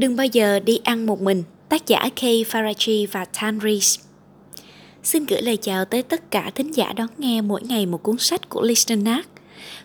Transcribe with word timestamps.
Đừng 0.00 0.16
bao 0.16 0.26
giờ 0.26 0.60
đi 0.60 0.80
ăn 0.84 1.06
một 1.06 1.20
mình, 1.20 1.42
tác 1.68 1.86
giả 1.86 2.08
Kay 2.16 2.44
Farachi 2.50 3.06
và 3.12 3.24
Tan 3.24 3.58
Rees. 3.62 3.98
Xin 5.02 5.26
gửi 5.26 5.42
lời 5.42 5.56
chào 5.56 5.84
tới 5.84 6.02
tất 6.02 6.30
cả 6.30 6.50
thính 6.54 6.70
giả 6.74 6.92
đón 6.96 7.08
nghe 7.18 7.40
mỗi 7.40 7.62
ngày 7.62 7.86
một 7.86 8.02
cuốn 8.02 8.18
sách 8.18 8.48
của 8.48 8.62
Listenac. 8.62 9.28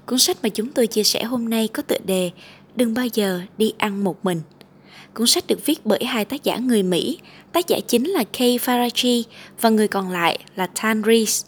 Cuốn 0.05 0.19
sách 0.19 0.37
mà 0.43 0.49
chúng 0.49 0.71
tôi 0.71 0.87
chia 0.87 1.03
sẻ 1.03 1.23
hôm 1.23 1.49
nay 1.49 1.67
có 1.67 1.83
tựa 1.83 1.97
đề 2.05 2.31
Đừng 2.75 2.93
bao 2.93 3.05
giờ 3.13 3.41
đi 3.57 3.73
ăn 3.77 4.03
một 4.03 4.25
mình. 4.25 4.41
Cuốn 5.13 5.27
sách 5.27 5.47
được 5.47 5.65
viết 5.65 5.85
bởi 5.85 6.05
hai 6.05 6.25
tác 6.25 6.43
giả 6.43 6.57
người 6.57 6.83
Mỹ, 6.83 7.19
tác 7.51 7.67
giả 7.67 7.79
chính 7.87 8.09
là 8.09 8.23
Kay 8.23 8.57
Farachi 8.57 9.23
và 9.61 9.69
người 9.69 9.87
còn 9.87 10.11
lại 10.11 10.39
là 10.55 10.67
Tan 10.67 11.01
Rees. 11.05 11.45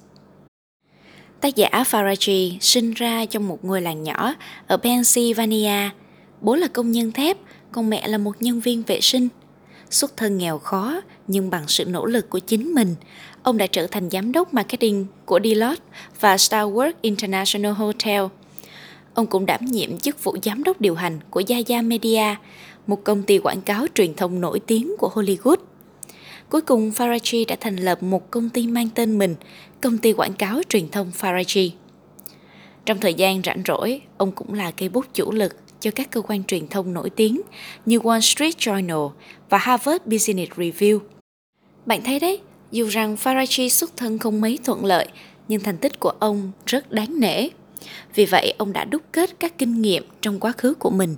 Tác 1.41 1.55
giả 1.55 1.70
Farachi 1.71 2.57
sinh 2.61 2.93
ra 2.93 3.25
trong 3.25 3.47
một 3.47 3.65
ngôi 3.65 3.81
làng 3.81 4.04
nhỏ 4.04 4.34
ở 4.68 4.77
Pennsylvania. 4.77 5.89
Bố 6.41 6.55
là 6.55 6.68
công 6.68 6.91
nhân 6.91 7.11
thép, 7.11 7.38
còn 7.78 7.89
mẹ 7.89 8.07
là 8.07 8.18
một 8.18 8.41
nhân 8.41 8.59
viên 8.59 8.84
vệ 8.84 9.02
sinh. 9.02 9.28
Xuất 9.89 10.18
thân 10.18 10.38
nghèo 10.38 10.57
khó, 10.57 11.01
nhưng 11.28 11.50
bằng 11.50 11.64
sự 11.68 11.86
nỗ 11.86 12.06
lực 12.06 12.29
của 12.29 12.39
chính 12.39 12.74
mình, 12.74 12.96
ông 13.43 13.57
đã 13.57 13.68
trở 13.68 13.88
thành 13.88 14.10
giám 14.10 14.32
đốc 14.32 14.54
marketing 14.54 15.06
của 15.25 15.39
Deloitte 15.43 15.84
và 16.20 16.36
Starwork 16.36 16.92
International 17.01 17.71
Hotel. 17.71 18.24
Ông 19.14 19.28
cũng 19.28 19.46
đảm 19.46 19.65
nhiệm 19.65 19.98
chức 19.98 20.24
vụ 20.24 20.37
giám 20.43 20.64
đốc 20.64 20.82
điều 20.82 20.96
hành 20.96 21.20
của 21.29 21.43
Yaya 21.50 21.82
Media, 21.82 22.36
một 22.87 23.04
công 23.04 23.24
ty 23.24 23.39
quảng 23.39 23.61
cáo 23.61 23.86
truyền 23.96 24.14
thông 24.14 24.42
nổi 24.42 24.59
tiếng 24.59 24.96
của 25.00 25.12
Hollywood. 25.14 25.57
Cuối 26.50 26.62
cùng, 26.62 26.89
Farachi 26.89 27.46
đã 27.48 27.56
thành 27.59 27.75
lập 27.75 28.04
một 28.04 28.32
công 28.32 28.50
ty 28.50 28.68
mang 28.68 28.89
tên 28.96 29.18
mình, 29.18 29.36
công 29.82 29.98
ty 29.98 30.14
quảng 30.14 30.34
cáo 30.34 30.62
truyền 30.70 30.89
thông 30.89 31.12
Farachi. 31.20 31.70
Trong 32.86 32.98
thời 32.98 33.14
gian 33.14 33.42
rảnh 33.45 33.64
rỗi, 33.67 34.02
ông 34.17 34.31
cũng 34.31 34.53
là 34.53 34.72
cây 34.72 34.89
bút 34.89 35.06
chủ 35.14 35.31
lực 35.31 35.56
cho 35.80 35.91
các 35.91 36.11
cơ 36.11 36.22
quan 36.22 36.44
truyền 36.44 36.67
thông 36.67 36.94
nổi 36.94 37.09
tiếng 37.09 37.41
như 37.86 37.99
Wall 37.99 38.19
Street 38.19 38.58
Journal 38.58 39.11
và 39.49 39.58
Harvard 39.58 40.05
Business 40.05 40.52
Review. 40.52 41.00
Bạn 41.86 42.02
thấy 42.03 42.19
đấy, 42.19 42.42
dù 42.72 42.88
rằng 42.88 43.16
Farachi 43.16 43.69
xuất 43.69 43.97
thân 43.97 44.17
không 44.17 44.42
mấy 44.42 44.59
thuận 44.64 44.86
lợi, 44.86 45.08
nhưng 45.47 45.61
thành 45.61 45.78
tích 45.78 46.00
của 46.00 46.14
ông 46.19 46.52
rất 46.66 46.92
đáng 46.92 47.19
nể. 47.19 47.50
Vì 48.16 48.25
vậy, 48.25 48.53
ông 48.58 48.73
đã 48.73 48.86
đúc 48.86 49.02
kết 49.11 49.39
các 49.39 49.58
kinh 49.58 49.81
nghiệm 49.81 50.03
trong 50.22 50.39
quá 50.39 50.52
khứ 50.52 50.73
của 50.73 50.89
mình 50.89 51.16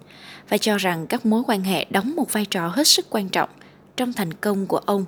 và 0.50 0.58
cho 0.58 0.78
rằng 0.78 1.08
các 1.08 1.26
mối 1.26 1.44
quan 1.48 1.62
hệ 1.62 1.86
đóng 1.90 2.16
một 2.16 2.34
vai 2.34 2.46
trò 2.46 2.68
hết 2.68 2.88
sức 2.88 3.06
quan 3.10 3.30
trọng 3.30 3.50
trong 3.96 4.14
thành 4.14 4.34
công 4.34 4.68
của 4.68 4.78
ông. 4.78 5.06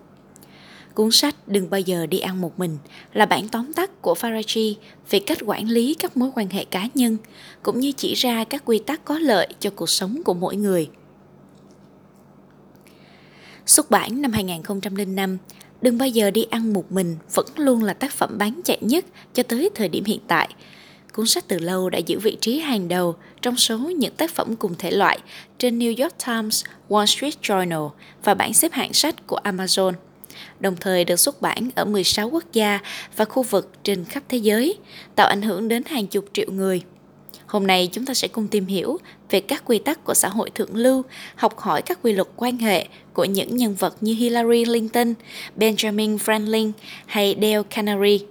Cuốn 0.94 1.12
sách 1.12 1.36
Đừng 1.48 1.70
bao 1.70 1.80
giờ 1.80 2.06
đi 2.06 2.20
ăn 2.20 2.42
một 2.42 2.60
mình 2.60 2.78
là 3.14 3.26
bản 3.26 3.48
tóm 3.48 3.74
tắt 3.74 4.02
của 4.02 4.14
Farachi 4.14 4.74
về 5.10 5.20
cách 5.20 5.38
quản 5.46 5.70
lý 5.70 5.94
các 5.94 6.18
mối 6.18 6.30
quan 6.36 6.50
hệ 6.50 6.66
cá 6.66 6.88
nhân, 6.94 7.18
cũng 7.64 7.80
như 7.80 7.92
chỉ 7.92 8.14
ra 8.14 8.44
các 8.44 8.64
quy 8.66 8.80
tắc 8.80 9.06
có 9.06 9.20
lợi 9.20 9.48
cho 9.60 9.70
cuộc 9.70 9.90
sống 9.90 10.22
của 10.26 10.34
mỗi 10.34 10.56
người. 10.56 10.90
Xuất 13.66 13.92
bản 13.92 14.22
năm 14.22 14.32
2005, 14.32 15.38
Đừng 15.82 15.98
bao 15.98 16.08
giờ 16.08 16.32
đi 16.32 16.44
ăn 16.50 16.74
một 16.74 16.92
mình 16.92 17.18
vẫn 17.34 17.46
luôn 17.56 17.84
là 17.84 17.94
tác 17.94 18.14
phẩm 18.14 18.38
bán 18.38 18.62
chạy 18.64 18.78
nhất 18.82 19.06
cho 19.34 19.44
tới 19.44 19.70
thời 19.76 19.90
điểm 19.90 20.04
hiện 20.06 20.20
tại. 20.28 20.50
Cuốn 21.14 21.28
sách 21.28 21.48
từ 21.48 21.60
lâu 21.60 21.90
đã 21.90 21.98
giữ 21.98 22.20
vị 22.20 22.38
trí 22.42 22.60
hàng 22.60 22.88
đầu 22.88 23.16
trong 23.42 23.58
số 23.58 23.78
những 23.78 24.16
tác 24.16 24.32
phẩm 24.32 24.56
cùng 24.56 24.76
thể 24.78 24.92
loại 24.92 25.20
trên 25.58 25.80
New 25.80 26.04
York 26.04 26.14
Times, 26.26 26.64
Wall 26.90 27.06
Street 27.06 27.42
Journal 27.42 27.90
và 28.24 28.34
bảng 28.34 28.54
xếp 28.54 28.72
hạng 28.72 28.94
sách 28.94 29.28
của 29.28 29.40
Amazon 29.44 29.94
đồng 30.60 30.76
thời 30.80 31.06
được 31.06 31.16
xuất 31.16 31.42
bản 31.42 31.70
ở 31.76 31.86
16 31.86 32.30
quốc 32.30 32.44
gia 32.54 32.80
và 33.16 33.26
khu 33.26 33.44
vực 33.44 33.72
trên 33.84 34.06
khắp 34.06 34.24
thế 34.30 34.38
giới, 34.38 34.78
tạo 35.16 35.28
ảnh 35.28 35.42
hưởng 35.42 35.68
đến 35.68 35.84
hàng 35.86 36.08
chục 36.08 36.26
triệu 36.34 36.52
người. 36.52 36.82
Hôm 37.46 37.68
nay 37.68 37.90
chúng 37.92 38.06
ta 38.06 38.14
sẽ 38.14 38.28
cùng 38.28 38.48
tìm 38.48 38.66
hiểu 38.66 38.98
về 39.30 39.42
các 39.42 39.64
quy 39.66 39.80
tắc 39.80 40.04
của 40.04 40.14
xã 40.14 40.30
hội 40.30 40.50
thượng 40.50 40.76
lưu, 40.76 41.04
học 41.36 41.60
hỏi 41.60 41.82
các 41.82 42.00
quy 42.04 42.14
luật 42.14 42.28
quan 42.36 42.58
hệ 42.58 42.88
của 43.14 43.26
những 43.26 43.56
nhân 43.56 43.76
vật 43.76 43.96
như 44.02 44.14
Hillary 44.14 44.66
Clinton, 44.66 45.14
Benjamin 45.58 46.18
Franklin 46.18 46.72
hay 47.06 47.36
Dale 47.42 47.64
Carnegie. 47.70 48.26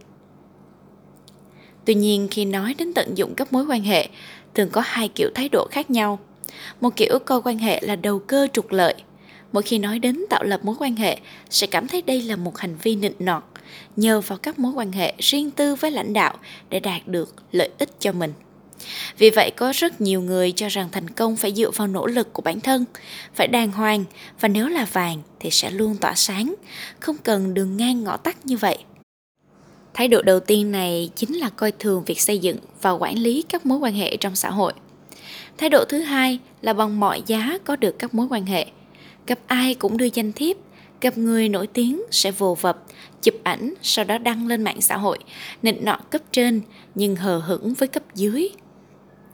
Tuy 1.84 1.94
nhiên 1.94 2.28
khi 2.30 2.44
nói 2.44 2.74
đến 2.78 2.94
tận 2.94 3.14
dụng 3.14 3.34
các 3.34 3.52
mối 3.52 3.64
quan 3.68 3.82
hệ, 3.82 4.08
thường 4.54 4.68
có 4.72 4.82
hai 4.84 5.08
kiểu 5.08 5.30
thái 5.34 5.48
độ 5.48 5.68
khác 5.70 5.90
nhau. 5.90 6.18
Một 6.80 6.96
kiểu 6.96 7.18
coi 7.18 7.42
quan 7.42 7.58
hệ 7.58 7.80
là 7.82 7.96
đầu 7.96 8.18
cơ 8.18 8.46
trục 8.52 8.72
lợi– 8.72 8.94
mỗi 9.52 9.62
khi 9.62 9.78
nói 9.78 9.98
đến 9.98 10.24
tạo 10.30 10.44
lập 10.44 10.60
mối 10.64 10.76
quan 10.78 10.96
hệ, 10.96 11.18
sẽ 11.50 11.66
cảm 11.66 11.88
thấy 11.88 12.02
đây 12.02 12.22
là 12.22 12.36
một 12.36 12.58
hành 12.58 12.76
vi 12.82 12.96
nịnh 12.96 13.14
nọt. 13.18 13.42
Nhờ 13.96 14.20
vào 14.20 14.38
các 14.38 14.58
mối 14.58 14.72
quan 14.72 14.92
hệ 14.92 15.14
riêng 15.18 15.50
tư 15.50 15.74
với 15.74 15.90
lãnh 15.90 16.12
đạo 16.12 16.36
để 16.70 16.80
đạt 16.80 17.08
được 17.08 17.34
lợi 17.52 17.70
ích 17.78 18.00
cho 18.00 18.12
mình. 18.12 18.32
Vì 19.18 19.30
vậy, 19.30 19.50
có 19.56 19.72
rất 19.74 20.00
nhiều 20.00 20.22
người 20.22 20.52
cho 20.52 20.68
rằng 20.68 20.88
thành 20.92 21.10
công 21.10 21.36
phải 21.36 21.52
dựa 21.52 21.70
vào 21.70 21.86
nỗ 21.86 22.06
lực 22.06 22.32
của 22.32 22.42
bản 22.42 22.60
thân. 22.60 22.84
Phải 23.34 23.48
đàng 23.48 23.72
hoàng, 23.72 24.04
và 24.40 24.48
nếu 24.48 24.68
là 24.68 24.86
vàng 24.92 25.22
thì 25.40 25.50
sẽ 25.50 25.70
luôn 25.70 25.96
tỏa 25.96 26.14
sáng. 26.14 26.54
Không 27.00 27.16
cần 27.16 27.54
đường 27.54 27.76
ngang 27.76 28.04
ngõ 28.04 28.16
tắt 28.16 28.46
như 28.46 28.56
vậy. 28.56 28.78
Thái 29.94 30.08
độ 30.08 30.22
đầu 30.22 30.40
tiên 30.40 30.72
này 30.72 31.10
chính 31.16 31.34
là 31.34 31.48
coi 31.48 31.72
thường 31.72 32.02
việc 32.06 32.20
xây 32.20 32.38
dựng 32.38 32.56
và 32.82 32.90
quản 32.90 33.14
lý 33.14 33.42
các 33.42 33.66
mối 33.66 33.78
quan 33.78 33.94
hệ 33.94 34.16
trong 34.16 34.36
xã 34.36 34.50
hội. 34.50 34.72
Thái 35.58 35.70
độ 35.70 35.84
thứ 35.88 35.98
hai 35.98 36.38
là 36.62 36.72
bằng 36.72 37.00
mọi 37.00 37.22
giá 37.26 37.58
có 37.64 37.76
được 37.76 37.98
các 37.98 38.14
mối 38.14 38.26
quan 38.30 38.46
hệ 38.46 38.66
gặp 39.30 39.38
ai 39.46 39.74
cũng 39.74 39.96
đưa 39.96 40.08
danh 40.14 40.32
thiếp, 40.32 40.56
gặp 41.00 41.18
người 41.18 41.48
nổi 41.48 41.66
tiếng 41.66 42.02
sẽ 42.10 42.30
vồ 42.30 42.54
vập, 42.54 42.82
chụp 43.22 43.34
ảnh 43.42 43.74
sau 43.82 44.04
đó 44.04 44.18
đăng 44.18 44.46
lên 44.46 44.64
mạng 44.64 44.80
xã 44.80 44.96
hội, 44.96 45.18
nịnh 45.62 45.84
nọ 45.84 45.98
cấp 46.10 46.22
trên 46.32 46.60
nhưng 46.94 47.16
hờ 47.16 47.38
hững 47.38 47.74
với 47.74 47.88
cấp 47.88 48.02
dưới. 48.14 48.48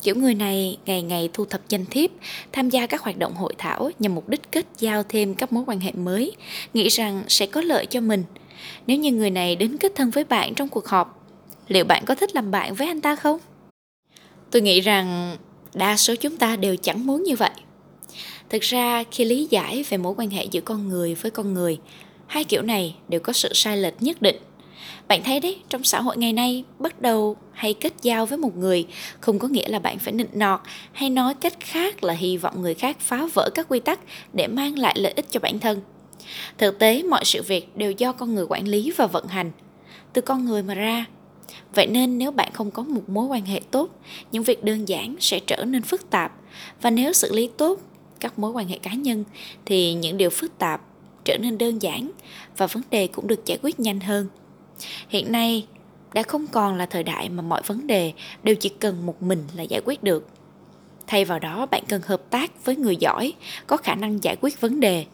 Kiểu 0.03 0.15
người 0.15 0.35
này 0.35 0.79
ngày 0.87 1.03
ngày 1.03 1.31
thu 1.33 1.45
thập 1.45 1.61
danh 1.69 1.85
thiếp, 1.87 2.11
tham 2.53 2.71
gia 2.71 2.87
các 2.87 3.01
hoạt 3.01 3.19
động 3.19 3.35
hội 3.35 3.55
thảo 3.59 3.91
nhằm 3.99 4.15
mục 4.15 4.29
đích 4.29 4.53
kết 4.53 4.67
giao 4.79 5.03
thêm 5.03 5.35
các 5.35 5.53
mối 5.53 5.65
quan 5.67 5.81
hệ 5.81 5.93
mới, 5.93 6.33
nghĩ 6.75 6.89
rằng 6.89 7.23
sẽ 7.29 7.47
có 7.47 7.61
lợi 7.61 7.87
cho 7.87 8.01
mình. 8.01 8.25
Nếu 8.87 8.97
như 8.97 9.13
người 9.13 9.31
này 9.31 9.57
đến 9.57 9.77
kết 9.77 9.93
thân 9.95 10.11
với 10.11 10.25
bạn 10.25 10.55
trong 10.55 10.69
cuộc 10.69 10.87
họp, 10.87 11.25
liệu 11.69 11.85
bạn 11.85 12.05
có 12.07 12.15
thích 12.15 12.35
làm 12.35 12.51
bạn 12.51 12.75
với 12.75 12.87
anh 12.87 13.01
ta 13.01 13.17
không? 13.17 13.39
Tôi 14.51 14.63
nghĩ 14.63 14.81
rằng 14.81 15.37
đa 15.75 15.97
số 15.97 16.15
chúng 16.15 16.37
ta 16.37 16.57
đều 16.57 16.77
chẳng 16.77 17.07
muốn 17.07 17.23
như 17.23 17.37
vậy 17.37 17.51
thực 18.51 18.63
ra, 18.63 19.05
khi 19.11 19.25
lý 19.25 19.47
giải 19.51 19.85
về 19.89 19.99
mối 19.99 20.15
quan 20.17 20.31
hệ 20.31 20.45
giữa 20.45 20.61
con 20.61 20.89
người 20.89 21.15
với 21.15 21.31
con 21.31 21.55
người, 21.55 21.79
hai 22.27 22.45
kiểu 22.45 22.63
này 22.63 22.97
đều 23.09 23.21
có 23.21 23.33
sự 23.33 23.49
sai 23.55 23.77
lệch 23.77 24.03
nhất 24.03 24.23
định. 24.23 24.37
Bạn 25.09 25.23
thấy 25.25 25.41
đấy, 25.41 25.59
trong 25.69 25.85
xã 25.85 26.01
hội 26.01 26.17
ngày 26.17 26.33
nay, 26.33 26.65
bắt 26.79 27.01
đầu 27.01 27.37
hay 27.53 27.75
kết 27.75 27.93
giao 28.03 28.27
với 28.27 28.39
một 28.39 28.57
người 28.57 28.87
không 29.21 29.39
có 29.39 29.49
nghĩa 29.49 29.69
là 29.69 29.79
bạn 29.79 29.99
phải 29.99 30.13
nịnh 30.13 30.29
nọt 30.33 30.61
hay 30.93 31.11
nói 31.11 31.35
cách 31.35 31.61
khác 31.61 32.05
là 32.05 32.13
hy 32.15 32.37
vọng 32.37 32.63
người 32.63 32.75
khác 32.75 33.01
phá 33.01 33.27
vỡ 33.35 33.51
các 33.55 33.67
quy 33.69 33.81
tắc 33.81 34.01
để 34.33 34.47
mang 34.47 34.79
lại 34.79 34.95
lợi 34.99 35.13
ích 35.17 35.27
cho 35.31 35.41
bản 35.41 35.59
thân. 35.59 35.81
Thực 36.59 36.79
tế, 36.79 37.03
mọi 37.03 37.25
sự 37.25 37.43
việc 37.43 37.77
đều 37.77 37.91
do 37.91 38.13
con 38.13 38.35
người 38.35 38.47
quản 38.49 38.69
lý 38.69 38.93
và 38.97 39.07
vận 39.07 39.27
hành, 39.27 39.51
từ 40.13 40.21
con 40.21 40.45
người 40.45 40.63
mà 40.63 40.75
ra. 40.75 41.05
Vậy 41.75 41.87
nên 41.87 42.19
nếu 42.19 42.31
bạn 42.31 42.53
không 42.53 42.71
có 42.71 42.83
một 42.83 43.09
mối 43.09 43.27
quan 43.27 43.47
hệ 43.47 43.61
tốt, 43.71 43.91
những 44.33 44.43
việc 44.43 44.65
đơn 44.65 44.89
giản 44.89 45.17
sẽ 45.21 45.39
trở 45.39 45.65
nên 45.65 45.83
phức 45.83 46.11
tạp. 46.11 46.33
Và 46.83 46.91
nếu 46.91 47.13
xử 47.13 47.33
lý 47.33 47.51
tốt 47.57 47.81
các 48.21 48.39
mối 48.39 48.51
quan 48.51 48.69
hệ 48.69 48.79
cá 48.79 48.95
nhân 48.95 49.25
thì 49.65 49.95
những 49.95 50.17
điều 50.17 50.31
phức 50.31 50.59
tạp 50.59 50.81
trở 51.25 51.39
nên 51.39 51.59
đơn 51.59 51.83
giản 51.83 52.11
và 52.57 52.67
vấn 52.67 52.83
đề 52.91 53.07
cũng 53.07 53.27
được 53.27 53.45
giải 53.45 53.59
quyết 53.63 53.81
nhanh 53.81 54.01
hơn. 54.01 54.29
Hiện 55.09 55.33
nay, 55.33 55.67
đã 56.15 56.23
không 56.23 56.47
còn 56.47 56.77
là 56.77 56.87
thời 56.87 57.03
đại 57.03 57.29
mà 57.29 57.43
mọi 57.43 57.63
vấn 57.67 57.87
đề 57.87 58.13
đều 58.43 58.55
chỉ 58.55 58.69
cần 58.69 59.07
một 59.07 59.23
mình 59.23 59.45
là 59.57 59.63
giải 59.63 59.81
quyết 59.85 60.03
được. 60.03 60.29
Thay 61.07 61.25
vào 61.25 61.39
đó, 61.39 61.67
bạn 61.67 61.83
cần 61.89 62.03
hợp 62.05 62.31
tác 62.31 62.65
với 62.65 62.77
người 62.77 62.97
giỏi 62.97 63.33
có 63.67 63.77
khả 63.77 63.95
năng 63.95 64.25
giải 64.25 64.37
quyết 64.41 64.61
vấn 64.61 64.81
đề. 64.81 65.05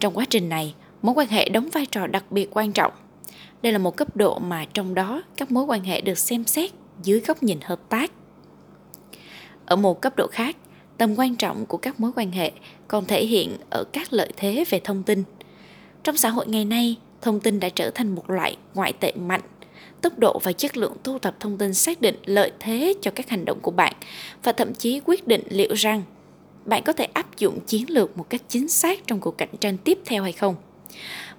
Trong 0.00 0.14
quá 0.14 0.24
trình 0.30 0.48
này, 0.48 0.74
mối 1.02 1.14
quan 1.14 1.28
hệ 1.28 1.48
đóng 1.48 1.68
vai 1.72 1.86
trò 1.86 2.06
đặc 2.06 2.24
biệt 2.30 2.48
quan 2.50 2.72
trọng. 2.72 2.92
Đây 3.62 3.72
là 3.72 3.78
một 3.78 3.96
cấp 3.96 4.16
độ 4.16 4.38
mà 4.38 4.64
trong 4.74 4.94
đó 4.94 5.22
các 5.36 5.50
mối 5.50 5.64
quan 5.64 5.84
hệ 5.84 6.00
được 6.00 6.18
xem 6.18 6.44
xét 6.44 6.70
dưới 7.02 7.20
góc 7.20 7.42
nhìn 7.42 7.58
hợp 7.60 7.80
tác. 7.88 8.12
Ở 9.66 9.76
một 9.76 10.00
cấp 10.00 10.16
độ 10.16 10.26
khác 10.32 10.56
tầm 10.98 11.18
quan 11.18 11.36
trọng 11.36 11.66
của 11.66 11.78
các 11.78 12.00
mối 12.00 12.10
quan 12.16 12.32
hệ 12.32 12.52
còn 12.88 13.04
thể 13.04 13.24
hiện 13.24 13.56
ở 13.70 13.84
các 13.92 14.12
lợi 14.12 14.32
thế 14.36 14.64
về 14.70 14.80
thông 14.84 15.02
tin. 15.02 15.22
Trong 16.04 16.16
xã 16.16 16.28
hội 16.28 16.46
ngày 16.48 16.64
nay, 16.64 16.96
thông 17.22 17.40
tin 17.40 17.60
đã 17.60 17.68
trở 17.68 17.90
thành 17.90 18.14
một 18.14 18.30
loại 18.30 18.56
ngoại 18.74 18.92
tệ 18.92 19.12
mạnh. 19.12 19.40
Tốc 20.02 20.18
độ 20.18 20.40
và 20.42 20.52
chất 20.52 20.76
lượng 20.76 20.92
thu 21.04 21.18
thập 21.18 21.40
thông 21.40 21.58
tin 21.58 21.74
xác 21.74 22.00
định 22.00 22.16
lợi 22.24 22.52
thế 22.60 22.94
cho 23.02 23.10
các 23.10 23.28
hành 23.28 23.44
động 23.44 23.58
của 23.62 23.70
bạn 23.70 23.94
và 24.42 24.52
thậm 24.52 24.74
chí 24.74 25.00
quyết 25.04 25.26
định 25.26 25.42
liệu 25.50 25.74
rằng 25.74 26.02
bạn 26.64 26.82
có 26.84 26.92
thể 26.92 27.04
áp 27.04 27.38
dụng 27.38 27.60
chiến 27.66 27.90
lược 27.90 28.18
một 28.18 28.30
cách 28.30 28.42
chính 28.48 28.68
xác 28.68 29.06
trong 29.06 29.20
cuộc 29.20 29.38
cạnh 29.38 29.56
tranh 29.60 29.76
tiếp 29.78 29.98
theo 30.04 30.22
hay 30.22 30.32
không. 30.32 30.54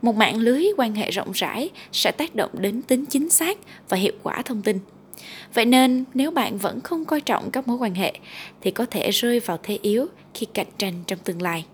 Một 0.02 0.16
mạng 0.16 0.38
lưới 0.38 0.66
quan 0.78 0.96
hệ 0.96 1.12
rộng 1.12 1.32
rãi 1.32 1.70
sẽ 1.92 2.12
tác 2.12 2.36
động 2.36 2.52
đến 2.54 2.82
tính 2.82 3.06
chính 3.06 3.30
xác 3.30 3.58
và 3.90 3.98
hiệu 3.98 4.14
quả 4.24 4.42
thông 4.42 4.62
tin. 4.62 4.80
Vậy 5.54 5.66
nên 5.66 6.04
nếu 6.14 6.32
bạn 6.32 6.58
vẫn 6.58 6.82
không 6.82 7.06
coi 7.06 7.22
trọng 7.22 7.52
các 7.52 7.68
mối 7.68 7.78
quan 7.78 7.96
hệ 7.96 8.14
thì 8.62 8.72
có 8.72 8.86
thể 8.86 9.12
rơi 9.12 9.40
vào 9.40 9.60
thế 9.64 9.80
yếu 9.82 10.06
khi 10.34 10.46
cạnh 10.54 10.68
tranh 10.78 10.94
trong 11.08 11.20
tương 11.20 11.42
lai. 11.42 11.66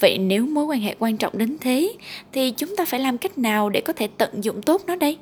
Vậy 0.00 0.18
nếu 0.18 0.46
mối 0.46 0.64
quan 0.64 0.80
hệ 0.80 0.94
quan 0.98 1.16
trọng 1.16 1.38
đến 1.38 1.56
thế 1.60 1.92
thì 2.32 2.50
chúng 2.50 2.76
ta 2.76 2.84
phải 2.84 3.00
làm 3.00 3.18
cách 3.18 3.38
nào 3.38 3.68
để 3.68 3.80
có 3.80 3.92
thể 3.92 4.08
tận 4.18 4.44
dụng 4.44 4.62
tốt 4.62 4.82
nó 4.86 4.96
đây? 4.96 5.18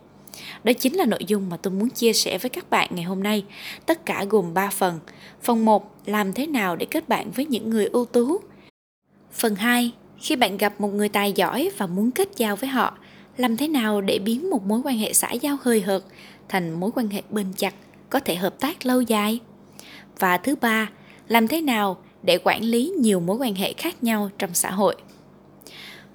Đó 0.65 0.73
chính 0.73 0.95
là 0.95 1.05
nội 1.05 1.25
dung 1.27 1.49
mà 1.51 1.57
tôi 1.57 1.73
muốn 1.73 1.91
chia 1.91 2.13
sẻ 2.13 2.39
với 2.39 2.51
các 2.51 2.71
bạn 2.71 2.89
ngày 2.93 3.05
hôm 3.05 3.23
nay. 3.23 3.45
Tất 3.87 4.07
cả 4.07 4.25
gồm 4.29 4.55
3 4.55 4.71
phần. 4.71 5.01
Phần 5.43 5.65
1, 5.65 5.95
làm 6.07 6.33
thế 6.33 6.47
nào 6.47 6.77
để 6.77 6.87
kết 6.91 7.09
bạn 7.09 7.31
với 7.31 7.47
những 7.47 7.71
người 7.71 7.87
ưu 7.87 8.05
tú? 8.05 8.41
Phần 9.33 9.55
2. 9.55 9.93
Khi 10.19 10.37
bạn 10.37 10.57
gặp 10.57 10.81
một 10.81 10.89
người 10.89 11.09
tài 11.09 11.33
giỏi 11.33 11.71
và 11.77 11.87
muốn 11.87 12.11
kết 12.11 12.29
giao 12.37 12.57
với 12.57 12.69
họ, 12.69 12.99
làm 13.37 13.57
thế 13.57 13.69
nào 13.69 14.01
để 14.01 14.19
biến 14.19 14.51
một 14.51 14.67
mối 14.67 14.81
quan 14.85 14.99
hệ 14.99 15.13
xã 15.13 15.33
giao 15.33 15.57
hơi 15.63 15.81
hợt 15.81 16.03
thành 16.49 16.81
mối 16.81 16.91
quan 16.95 17.09
hệ 17.09 17.23
bền 17.31 17.47
chặt, 17.57 17.75
có 18.11 18.21
thể 18.21 18.35
hợp 18.37 18.61
tác 18.61 18.87
lâu 18.87 19.01
dài? 19.01 19.41
Và 20.19 20.39
thứ 20.39 20.57
ba, 20.57 20.91
làm 21.29 21.49
thế 21.49 21.61
nào 21.61 21.97
để 22.23 22.39
quản 22.45 22.63
lý 22.63 22.93
nhiều 22.99 23.21
mối 23.21 23.37
quan 23.37 23.55
hệ 23.55 23.73
khác 23.73 24.05
nhau 24.05 24.31
trong 24.39 24.55
xã 24.55 24.71
hội? 24.71 24.97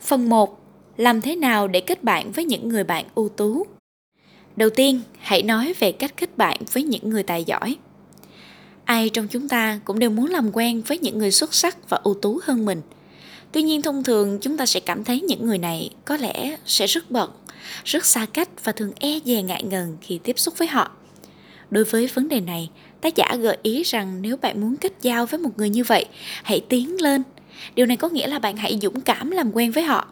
Phần 0.01 0.30
1. 0.30 0.59
Làm 0.97 1.21
thế 1.21 1.35
nào 1.35 1.68
để 1.68 1.80
kết 1.80 2.03
bạn 2.03 2.31
với 2.31 2.45
những 2.45 2.69
người 2.69 2.83
bạn 2.83 3.06
ưu 3.15 3.30
tú? 3.30 3.65
Đầu 4.56 4.69
tiên, 4.69 5.01
hãy 5.19 5.44
nói 5.44 5.74
về 5.80 5.91
cách 5.91 6.13
kết 6.18 6.38
bạn 6.38 6.57
với 6.74 6.83
những 6.83 7.09
người 7.09 7.24
tài 7.24 7.44
giỏi. 7.44 7.75
Ai 8.86 9.09
trong 9.09 9.27
chúng 9.27 9.50
ta 9.50 9.79
cũng 9.86 10.00
đều 10.00 10.09
muốn 10.09 10.25
làm 10.29 10.51
quen 10.53 10.81
với 10.88 10.97
những 10.97 11.18
người 11.18 11.31
xuất 11.31 11.53
sắc 11.53 11.89
và 11.89 12.00
ưu 12.03 12.13
tú 12.13 12.39
hơn 12.44 12.65
mình. 12.65 12.81
Tuy 13.53 13.61
nhiên 13.61 13.81
thông 13.81 14.03
thường 14.03 14.39
chúng 14.41 14.57
ta 14.57 14.65
sẽ 14.65 14.79
cảm 14.79 15.03
thấy 15.03 15.21
những 15.21 15.45
người 15.45 15.57
này 15.57 15.89
có 16.05 16.17
lẽ 16.17 16.57
sẽ 16.65 16.88
rất 16.88 17.11
bận, 17.11 17.31
rất 17.83 18.05
xa 18.05 18.25
cách 18.25 18.50
và 18.63 18.71
thường 18.71 18.91
e 19.00 19.19
dè 19.25 19.41
ngại 19.41 19.63
ngần 19.63 19.97
khi 20.01 20.19
tiếp 20.23 20.39
xúc 20.39 20.57
với 20.57 20.67
họ. 20.67 20.91
Đối 21.71 21.83
với 21.83 22.07
vấn 22.07 22.27
đề 22.27 22.39
này, 22.39 22.69
tác 23.01 23.15
giả 23.15 23.35
gợi 23.39 23.57
ý 23.63 23.83
rằng 23.83 24.21
nếu 24.21 24.38
bạn 24.38 24.61
muốn 24.61 24.77
kết 24.77 24.94
giao 25.01 25.25
với 25.25 25.39
một 25.39 25.50
người 25.57 25.69
như 25.69 25.83
vậy, 25.83 26.05
hãy 26.44 26.59
tiến 26.69 27.01
lên. 27.01 27.23
Điều 27.75 27.85
này 27.85 27.97
có 27.97 28.09
nghĩa 28.09 28.27
là 28.27 28.39
bạn 28.39 28.57
hãy 28.57 28.79
dũng 28.81 29.01
cảm 29.01 29.31
làm 29.31 29.51
quen 29.51 29.71
với 29.71 29.83
họ. 29.83 30.07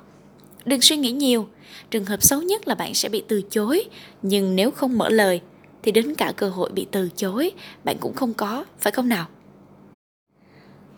Đừng 0.65 0.81
suy 0.81 0.97
nghĩ 0.97 1.11
nhiều, 1.11 1.47
trường 1.91 2.05
hợp 2.05 2.23
xấu 2.23 2.41
nhất 2.41 2.67
là 2.67 2.75
bạn 2.75 2.93
sẽ 2.93 3.09
bị 3.09 3.23
từ 3.27 3.41
chối, 3.41 3.83
nhưng 4.21 4.55
nếu 4.55 4.71
không 4.71 4.97
mở 4.97 5.09
lời 5.09 5.41
thì 5.83 5.91
đến 5.91 6.15
cả 6.15 6.33
cơ 6.37 6.49
hội 6.49 6.69
bị 6.71 6.87
từ 6.91 7.09
chối 7.15 7.51
bạn 7.83 7.97
cũng 7.99 8.13
không 8.13 8.33
có, 8.33 8.65
phải 8.79 8.91
không 8.91 9.09
nào? 9.09 9.27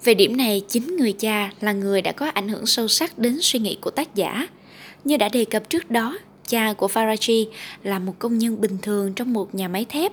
Về 0.03 0.13
điểm 0.13 0.37
này, 0.37 0.61
chính 0.67 0.97
người 0.97 1.13
cha 1.13 1.51
là 1.61 1.71
người 1.71 2.01
đã 2.01 2.11
có 2.11 2.25
ảnh 2.25 2.47
hưởng 2.47 2.65
sâu 2.65 2.87
sắc 2.87 3.17
đến 3.17 3.37
suy 3.41 3.59
nghĩ 3.59 3.77
của 3.81 3.91
tác 3.91 4.15
giả. 4.15 4.47
Như 5.03 5.17
đã 5.17 5.29
đề 5.29 5.45
cập 5.45 5.69
trước 5.69 5.91
đó, 5.91 6.17
cha 6.47 6.73
của 6.73 6.87
Faraji 6.87 7.45
là 7.83 7.99
một 7.99 8.13
công 8.19 8.37
nhân 8.37 8.61
bình 8.61 8.77
thường 8.81 9.13
trong 9.13 9.33
một 9.33 9.55
nhà 9.55 9.67
máy 9.67 9.85
thép. 9.89 10.11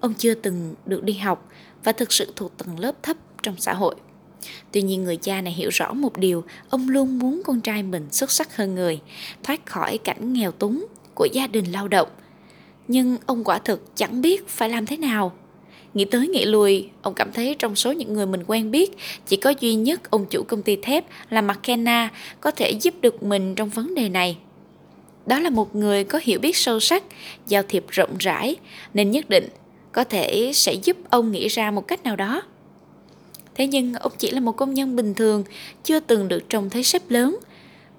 Ông 0.00 0.14
chưa 0.14 0.34
từng 0.34 0.74
được 0.86 1.02
đi 1.02 1.12
học 1.12 1.48
và 1.84 1.92
thực 1.92 2.12
sự 2.12 2.32
thuộc 2.36 2.56
tầng 2.58 2.78
lớp 2.78 3.02
thấp 3.02 3.16
trong 3.42 3.54
xã 3.58 3.74
hội. 3.74 3.94
Tuy 4.72 4.82
nhiên 4.82 5.04
người 5.04 5.16
cha 5.16 5.40
này 5.40 5.52
hiểu 5.52 5.70
rõ 5.72 5.92
một 5.92 6.16
điều, 6.16 6.44
ông 6.68 6.88
luôn 6.88 7.18
muốn 7.18 7.42
con 7.44 7.60
trai 7.60 7.82
mình 7.82 8.06
xuất 8.10 8.30
sắc 8.30 8.56
hơn 8.56 8.74
người, 8.74 9.00
thoát 9.42 9.66
khỏi 9.66 9.98
cảnh 9.98 10.32
nghèo 10.32 10.50
túng 10.50 10.86
của 11.14 11.28
gia 11.32 11.46
đình 11.46 11.72
lao 11.72 11.88
động. 11.88 12.08
Nhưng 12.88 13.16
ông 13.26 13.44
quả 13.44 13.58
thực 13.58 13.96
chẳng 13.96 14.20
biết 14.20 14.48
phải 14.48 14.68
làm 14.68 14.86
thế 14.86 14.96
nào. 14.96 15.32
Nghĩ 15.98 16.04
tới 16.04 16.28
nghĩ 16.28 16.44
lui, 16.44 16.88
ông 17.02 17.14
cảm 17.14 17.32
thấy 17.32 17.56
trong 17.58 17.76
số 17.76 17.92
những 17.92 18.12
người 18.12 18.26
mình 18.26 18.42
quen 18.46 18.70
biết, 18.70 18.96
chỉ 19.26 19.36
có 19.36 19.54
duy 19.60 19.74
nhất 19.74 20.10
ông 20.10 20.26
chủ 20.26 20.42
công 20.42 20.62
ty 20.62 20.76
thép 20.76 21.04
là 21.30 21.42
McKenna 21.42 22.10
có 22.40 22.50
thể 22.50 22.70
giúp 22.70 22.94
được 23.00 23.22
mình 23.22 23.54
trong 23.54 23.68
vấn 23.68 23.94
đề 23.94 24.08
này. 24.08 24.38
Đó 25.26 25.40
là 25.40 25.50
một 25.50 25.76
người 25.76 26.04
có 26.04 26.20
hiểu 26.22 26.40
biết 26.40 26.56
sâu 26.56 26.80
sắc, 26.80 27.04
giao 27.46 27.62
thiệp 27.62 27.84
rộng 27.88 28.16
rãi, 28.18 28.56
nên 28.94 29.10
nhất 29.10 29.28
định 29.28 29.48
có 29.92 30.04
thể 30.04 30.50
sẽ 30.54 30.74
giúp 30.74 30.96
ông 31.10 31.32
nghĩ 31.32 31.48
ra 31.48 31.70
một 31.70 31.88
cách 31.88 32.04
nào 32.04 32.16
đó. 32.16 32.42
Thế 33.54 33.66
nhưng 33.66 33.94
ông 33.94 34.12
chỉ 34.18 34.30
là 34.30 34.40
một 34.40 34.56
công 34.56 34.74
nhân 34.74 34.96
bình 34.96 35.14
thường, 35.14 35.44
chưa 35.84 36.00
từng 36.00 36.28
được 36.28 36.48
trông 36.48 36.70
thấy 36.70 36.82
sếp 36.82 37.10
lớn. 37.10 37.38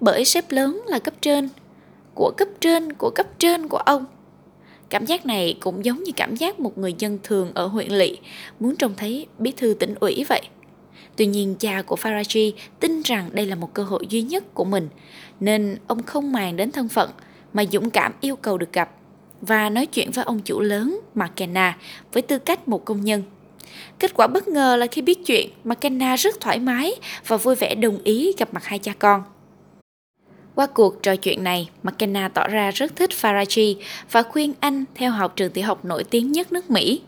Bởi 0.00 0.24
sếp 0.24 0.52
lớn 0.52 0.82
là 0.86 0.98
cấp 0.98 1.14
trên, 1.20 1.48
của 2.14 2.32
cấp 2.36 2.48
trên, 2.60 2.92
của 2.92 3.10
cấp 3.14 3.26
trên 3.38 3.68
của 3.68 3.78
ông. 3.78 4.04
Cảm 4.90 5.04
giác 5.04 5.26
này 5.26 5.56
cũng 5.60 5.84
giống 5.84 6.02
như 6.02 6.12
cảm 6.16 6.36
giác 6.36 6.60
một 6.60 6.78
người 6.78 6.94
dân 6.98 7.18
thường 7.22 7.50
ở 7.54 7.66
huyện 7.66 7.92
lỵ 7.92 8.18
muốn 8.60 8.76
trông 8.76 8.94
thấy 8.96 9.26
bí 9.38 9.52
thư 9.56 9.74
tỉnh 9.74 9.94
ủy 10.00 10.24
vậy. 10.28 10.42
Tuy 11.16 11.26
nhiên 11.26 11.54
cha 11.58 11.82
của 11.82 11.96
Faraji 11.96 12.52
tin 12.80 13.02
rằng 13.02 13.30
đây 13.32 13.46
là 13.46 13.54
một 13.54 13.74
cơ 13.74 13.82
hội 13.82 14.06
duy 14.08 14.22
nhất 14.22 14.54
của 14.54 14.64
mình, 14.64 14.88
nên 15.40 15.78
ông 15.86 16.02
không 16.02 16.32
màng 16.32 16.56
đến 16.56 16.70
thân 16.70 16.88
phận 16.88 17.10
mà 17.52 17.64
dũng 17.72 17.90
cảm 17.90 18.12
yêu 18.20 18.36
cầu 18.36 18.58
được 18.58 18.72
gặp 18.72 18.90
và 19.40 19.70
nói 19.70 19.86
chuyện 19.86 20.10
với 20.10 20.24
ông 20.24 20.40
chủ 20.40 20.60
lớn 20.60 21.00
McKenna 21.14 21.78
với 22.12 22.22
tư 22.22 22.38
cách 22.38 22.68
một 22.68 22.84
công 22.84 23.04
nhân. 23.04 23.22
Kết 23.98 24.14
quả 24.14 24.26
bất 24.26 24.48
ngờ 24.48 24.76
là 24.76 24.86
khi 24.86 25.02
biết 25.02 25.26
chuyện, 25.26 25.50
McKenna 25.64 26.16
rất 26.16 26.40
thoải 26.40 26.58
mái 26.58 26.92
và 27.26 27.36
vui 27.36 27.54
vẻ 27.54 27.74
đồng 27.74 27.98
ý 28.04 28.32
gặp 28.38 28.54
mặt 28.54 28.64
hai 28.64 28.78
cha 28.78 28.92
con. 28.98 29.22
Qua 30.60 30.66
cuộc 30.66 31.02
trò 31.02 31.16
chuyện 31.16 31.44
này, 31.44 31.68
McKenna 31.82 32.28
tỏ 32.28 32.48
ra 32.48 32.70
rất 32.70 32.96
thích 32.96 33.10
Faraji 33.10 33.74
và 34.12 34.22
khuyên 34.22 34.52
anh 34.60 34.84
theo 34.94 35.10
học 35.10 35.32
trường 35.36 35.52
tiểu 35.52 35.66
học 35.66 35.84
nổi 35.84 36.04
tiếng 36.04 36.32
nhất 36.32 36.52
nước 36.52 36.70
Mỹ. 36.70 37.02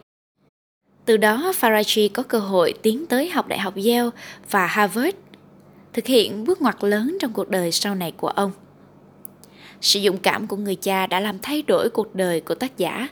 Từ 1.05 1.17
đó, 1.17 1.53
Faraji 1.61 2.09
có 2.15 2.23
cơ 2.23 2.39
hội 2.39 2.75
tiến 2.83 3.07
tới 3.07 3.31
học 3.31 3.49
Đại 3.49 3.59
học 3.59 3.75
Yale 3.77 4.11
và 4.51 4.67
Harvard, 4.67 5.17
thực 5.93 6.07
hiện 6.07 6.45
bước 6.45 6.63
ngoặt 6.63 6.85
lớn 6.85 7.17
trong 7.21 7.33
cuộc 7.33 7.51
đời 7.51 7.73
sau 7.73 7.95
này 7.95 8.13
của 8.17 8.29
ông. 8.29 8.53
Sự 9.81 10.01
dũng 10.01 10.19
cảm 10.19 10.47
của 10.47 10.57
người 10.57 10.77
cha 10.77 11.07
đã 11.07 11.21
làm 11.21 11.39
thay 11.39 11.63
đổi 11.63 11.91
cuộc 11.91 12.15
đời 12.15 12.41
của 12.41 12.55
tác 12.55 12.79
giả, 12.79 13.09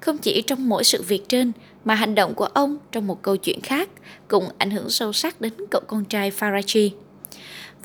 không 0.00 0.18
chỉ 0.18 0.42
trong 0.42 0.68
mỗi 0.68 0.84
sự 0.84 1.02
việc 1.02 1.28
trên 1.28 1.52
mà 1.84 1.94
hành 1.94 2.14
động 2.14 2.34
của 2.34 2.48
ông 2.54 2.78
trong 2.92 3.06
một 3.06 3.22
câu 3.22 3.36
chuyện 3.36 3.60
khác 3.60 3.88
cũng 4.28 4.48
ảnh 4.58 4.70
hưởng 4.70 4.90
sâu 4.90 5.12
sắc 5.12 5.40
đến 5.40 5.52
cậu 5.70 5.80
con 5.86 6.04
trai 6.04 6.30
Faraji. 6.30 6.90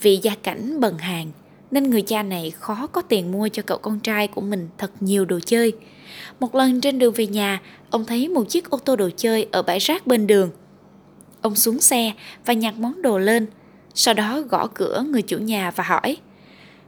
Vì 0.01 0.17
gia 0.17 0.35
cảnh 0.35 0.79
bần 0.79 0.97
hàng, 0.97 1.31
nên 1.75 1.89
người 1.89 2.01
cha 2.01 2.23
này 2.23 2.51
khó 2.51 2.87
có 2.87 3.01
tiền 3.01 3.31
mua 3.31 3.47
cho 3.47 3.63
cậu 3.65 3.77
con 3.77 3.99
trai 3.99 4.27
của 4.27 4.41
mình 4.41 4.69
thật 4.77 4.91
nhiều 4.99 5.25
đồ 5.25 5.39
chơi. 5.45 5.73
Một 6.39 6.55
lần 6.55 6.81
trên 6.81 6.99
đường 6.99 7.13
về 7.13 7.27
nhà, 7.27 7.61
ông 7.89 8.05
thấy 8.05 8.29
một 8.29 8.49
chiếc 8.49 8.69
ô 8.69 8.77
tô 8.77 8.95
đồ 8.95 9.09
chơi 9.17 9.47
ở 9.51 9.61
bãi 9.61 9.79
rác 9.79 10.07
bên 10.07 10.27
đường. 10.27 10.51
Ông 11.41 11.55
xuống 11.55 11.81
xe 11.81 12.11
và 12.45 12.53
nhặt 12.53 12.73
món 12.77 13.01
đồ 13.01 13.17
lên, 13.17 13.45
sau 13.93 14.13
đó 14.13 14.41
gõ 14.41 14.67
cửa 14.67 15.03
người 15.09 15.21
chủ 15.21 15.37
nhà 15.37 15.71
và 15.71 15.83
hỏi 15.83 16.17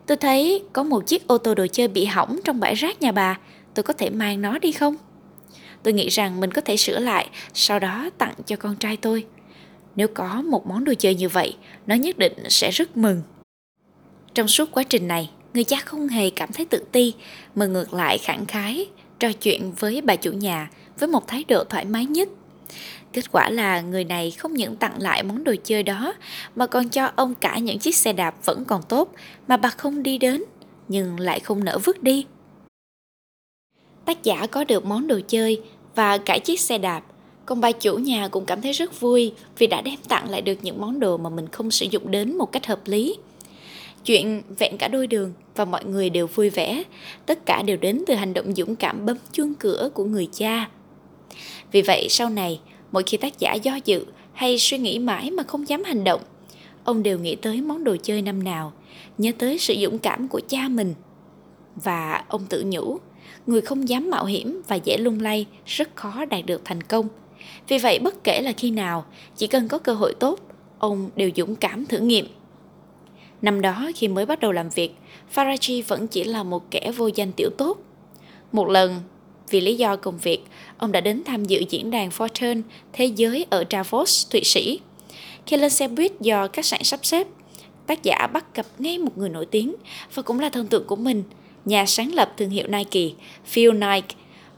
Tôi 0.05 0.17
thấy 0.17 0.63
có 0.73 0.83
một 0.83 1.07
chiếc 1.07 1.27
ô 1.27 1.37
tô 1.37 1.55
đồ 1.55 1.67
chơi 1.67 1.87
bị 1.87 2.05
hỏng 2.05 2.39
trong 2.43 2.59
bãi 2.59 2.75
rác 2.75 3.01
nhà 3.01 3.11
bà, 3.11 3.39
tôi 3.73 3.83
có 3.83 3.93
thể 3.93 4.09
mang 4.09 4.41
nó 4.41 4.59
đi 4.59 4.71
không? 4.71 4.95
Tôi 5.83 5.93
nghĩ 5.93 6.09
rằng 6.09 6.39
mình 6.39 6.51
có 6.51 6.61
thể 6.61 6.77
sửa 6.77 6.99
lại, 6.99 7.29
sau 7.53 7.79
đó 7.79 8.09
tặng 8.17 8.33
cho 8.45 8.55
con 8.55 8.75
trai 8.75 8.97
tôi. 8.97 9.25
Nếu 9.95 10.07
có 10.07 10.41
một 10.41 10.67
món 10.67 10.85
đồ 10.85 10.93
chơi 10.99 11.15
như 11.15 11.29
vậy, 11.29 11.55
nó 11.87 11.95
nhất 11.95 12.17
định 12.17 12.33
sẽ 12.49 12.71
rất 12.71 12.97
mừng. 12.97 13.21
Trong 14.37 14.47
suốt 14.47 14.71
quá 14.71 14.83
trình 14.83 15.07
này, 15.07 15.29
người 15.53 15.63
cha 15.63 15.77
không 15.85 16.07
hề 16.07 16.29
cảm 16.29 16.51
thấy 16.53 16.65
tự 16.65 16.83
ti, 16.91 17.13
mà 17.55 17.65
ngược 17.65 17.93
lại 17.93 18.17
khẳng 18.17 18.45
khái, 18.45 18.87
trò 19.19 19.31
chuyện 19.31 19.71
với 19.71 20.01
bà 20.01 20.15
chủ 20.15 20.31
nhà 20.31 20.69
với 20.99 21.09
một 21.09 21.27
thái 21.27 21.43
độ 21.47 21.63
thoải 21.63 21.85
mái 21.85 22.05
nhất. 22.05 22.29
Kết 23.13 23.31
quả 23.31 23.49
là 23.49 23.81
người 23.81 24.03
này 24.03 24.31
không 24.31 24.53
những 24.53 24.75
tặng 24.75 25.01
lại 25.01 25.23
món 25.23 25.43
đồ 25.43 25.55
chơi 25.63 25.83
đó 25.83 26.13
mà 26.55 26.67
còn 26.67 26.89
cho 26.89 27.11
ông 27.15 27.35
cả 27.35 27.57
những 27.57 27.79
chiếc 27.79 27.95
xe 27.95 28.13
đạp 28.13 28.35
vẫn 28.45 28.65
còn 28.65 28.81
tốt 28.89 29.13
mà 29.47 29.57
bà 29.57 29.69
không 29.69 30.03
đi 30.03 30.17
đến 30.17 30.43
nhưng 30.87 31.19
lại 31.19 31.39
không 31.39 31.63
nỡ 31.63 31.77
vứt 31.77 32.03
đi. 32.03 32.25
Tác 34.05 34.23
giả 34.23 34.47
có 34.47 34.63
được 34.63 34.85
món 34.85 35.07
đồ 35.07 35.19
chơi 35.27 35.61
và 35.95 36.17
cả 36.17 36.37
chiếc 36.37 36.59
xe 36.59 36.77
đạp 36.77 37.03
còn 37.45 37.61
bà 37.61 37.71
chủ 37.71 37.97
nhà 37.97 38.27
cũng 38.27 38.45
cảm 38.45 38.61
thấy 38.61 38.71
rất 38.71 38.99
vui 38.99 39.33
vì 39.57 39.67
đã 39.67 39.81
đem 39.81 39.99
tặng 40.07 40.29
lại 40.29 40.41
được 40.41 40.57
những 40.61 40.81
món 40.81 40.99
đồ 40.99 41.17
mà 41.17 41.29
mình 41.29 41.47
không 41.47 41.71
sử 41.71 41.85
dụng 41.85 42.11
đến 42.11 42.37
một 42.37 42.51
cách 42.51 42.65
hợp 42.67 42.79
lý. 42.85 43.15
Chuyện 44.07 44.41
vẹn 44.59 44.77
cả 44.77 44.87
đôi 44.87 45.07
đường 45.07 45.33
và 45.55 45.65
mọi 45.65 45.85
người 45.85 46.09
đều 46.09 46.27
vui 46.27 46.49
vẻ, 46.49 46.83
tất 47.25 47.45
cả 47.45 47.61
đều 47.61 47.77
đến 47.77 48.03
từ 48.07 48.13
hành 48.13 48.33
động 48.33 48.55
dũng 48.55 48.75
cảm 48.75 49.05
bấm 49.05 49.17
chuông 49.31 49.53
cửa 49.53 49.89
của 49.93 50.03
người 50.03 50.27
cha. 50.31 50.69
Vì 51.71 51.81
vậy 51.81 52.07
sau 52.09 52.29
này, 52.29 52.59
mỗi 52.91 53.03
khi 53.03 53.17
tác 53.17 53.39
giả 53.39 53.53
do 53.53 53.79
dự 53.85 54.05
hay 54.33 54.57
suy 54.59 54.77
nghĩ 54.77 54.99
mãi 54.99 55.31
mà 55.31 55.43
không 55.43 55.67
dám 55.67 55.83
hành 55.83 56.03
động, 56.03 56.21
ông 56.83 57.03
đều 57.03 57.19
nghĩ 57.19 57.35
tới 57.35 57.61
món 57.61 57.83
đồ 57.83 57.95
chơi 58.03 58.21
năm 58.21 58.43
nào, 58.43 58.73
nhớ 59.17 59.31
tới 59.37 59.57
sự 59.57 59.75
dũng 59.81 59.99
cảm 59.99 60.27
của 60.27 60.41
cha 60.47 60.67
mình. 60.67 60.93
Và 61.75 62.23
ông 62.27 62.45
tự 62.49 62.63
nhủ, 62.67 62.97
người 63.47 63.61
không 63.61 63.89
dám 63.89 64.09
mạo 64.09 64.25
hiểm 64.25 64.61
và 64.67 64.75
dễ 64.75 64.97
lung 64.97 65.19
lay 65.19 65.45
rất 65.65 65.95
khó 65.95 66.25
đạt 66.25 66.45
được 66.45 66.61
thành 66.65 66.83
công. 66.83 67.07
Vì 67.67 67.77
vậy 67.77 67.99
bất 67.99 68.23
kể 68.23 68.41
là 68.41 68.51
khi 68.51 68.71
nào, 68.71 69.05
chỉ 69.35 69.47
cần 69.47 69.67
có 69.67 69.77
cơ 69.77 69.93
hội 69.93 70.13
tốt, 70.19 70.39
ông 70.79 71.09
đều 71.15 71.29
dũng 71.35 71.55
cảm 71.55 71.85
thử 71.85 71.99
nghiệm. 71.99 72.27
Năm 73.41 73.61
đó 73.61 73.89
khi 73.95 74.07
mới 74.07 74.25
bắt 74.25 74.39
đầu 74.39 74.51
làm 74.51 74.69
việc, 74.69 74.91
Faraji 75.35 75.83
vẫn 75.87 76.07
chỉ 76.07 76.23
là 76.23 76.43
một 76.43 76.71
kẻ 76.71 76.91
vô 76.97 77.07
danh 77.07 77.31
tiểu 77.31 77.49
tốt. 77.57 77.77
Một 78.51 78.69
lần, 78.69 79.01
vì 79.49 79.61
lý 79.61 79.75
do 79.75 79.95
công 79.95 80.17
việc, 80.17 80.39
ông 80.77 80.91
đã 80.91 81.01
đến 81.01 81.23
tham 81.25 81.45
dự 81.45 81.63
diễn 81.69 81.91
đàn 81.91 82.09
Fortune 82.09 82.61
Thế 82.93 83.05
giới 83.05 83.45
ở 83.49 83.63
Davos, 83.71 84.31
Thụy 84.31 84.43
Sĩ. 84.43 84.79
Khi 85.45 85.57
lên 85.57 85.69
xe 85.69 85.87
buýt 85.87 86.11
do 86.21 86.47
khách 86.53 86.65
sạn 86.65 86.83
sắp 86.83 86.99
xếp, 87.05 87.27
tác 87.87 88.03
giả 88.03 88.27
bắt 88.33 88.55
gặp 88.55 88.65
ngay 88.79 88.97
một 88.97 89.17
người 89.17 89.29
nổi 89.29 89.45
tiếng 89.45 89.75
và 90.13 90.23
cũng 90.23 90.39
là 90.39 90.49
thần 90.49 90.67
tượng 90.67 90.87
của 90.87 90.95
mình, 90.95 91.23
nhà 91.65 91.85
sáng 91.85 92.13
lập 92.13 92.33
thương 92.37 92.49
hiệu 92.49 92.67
Nike, 92.67 93.15
Phil 93.45 93.71
Knight. 93.71 94.05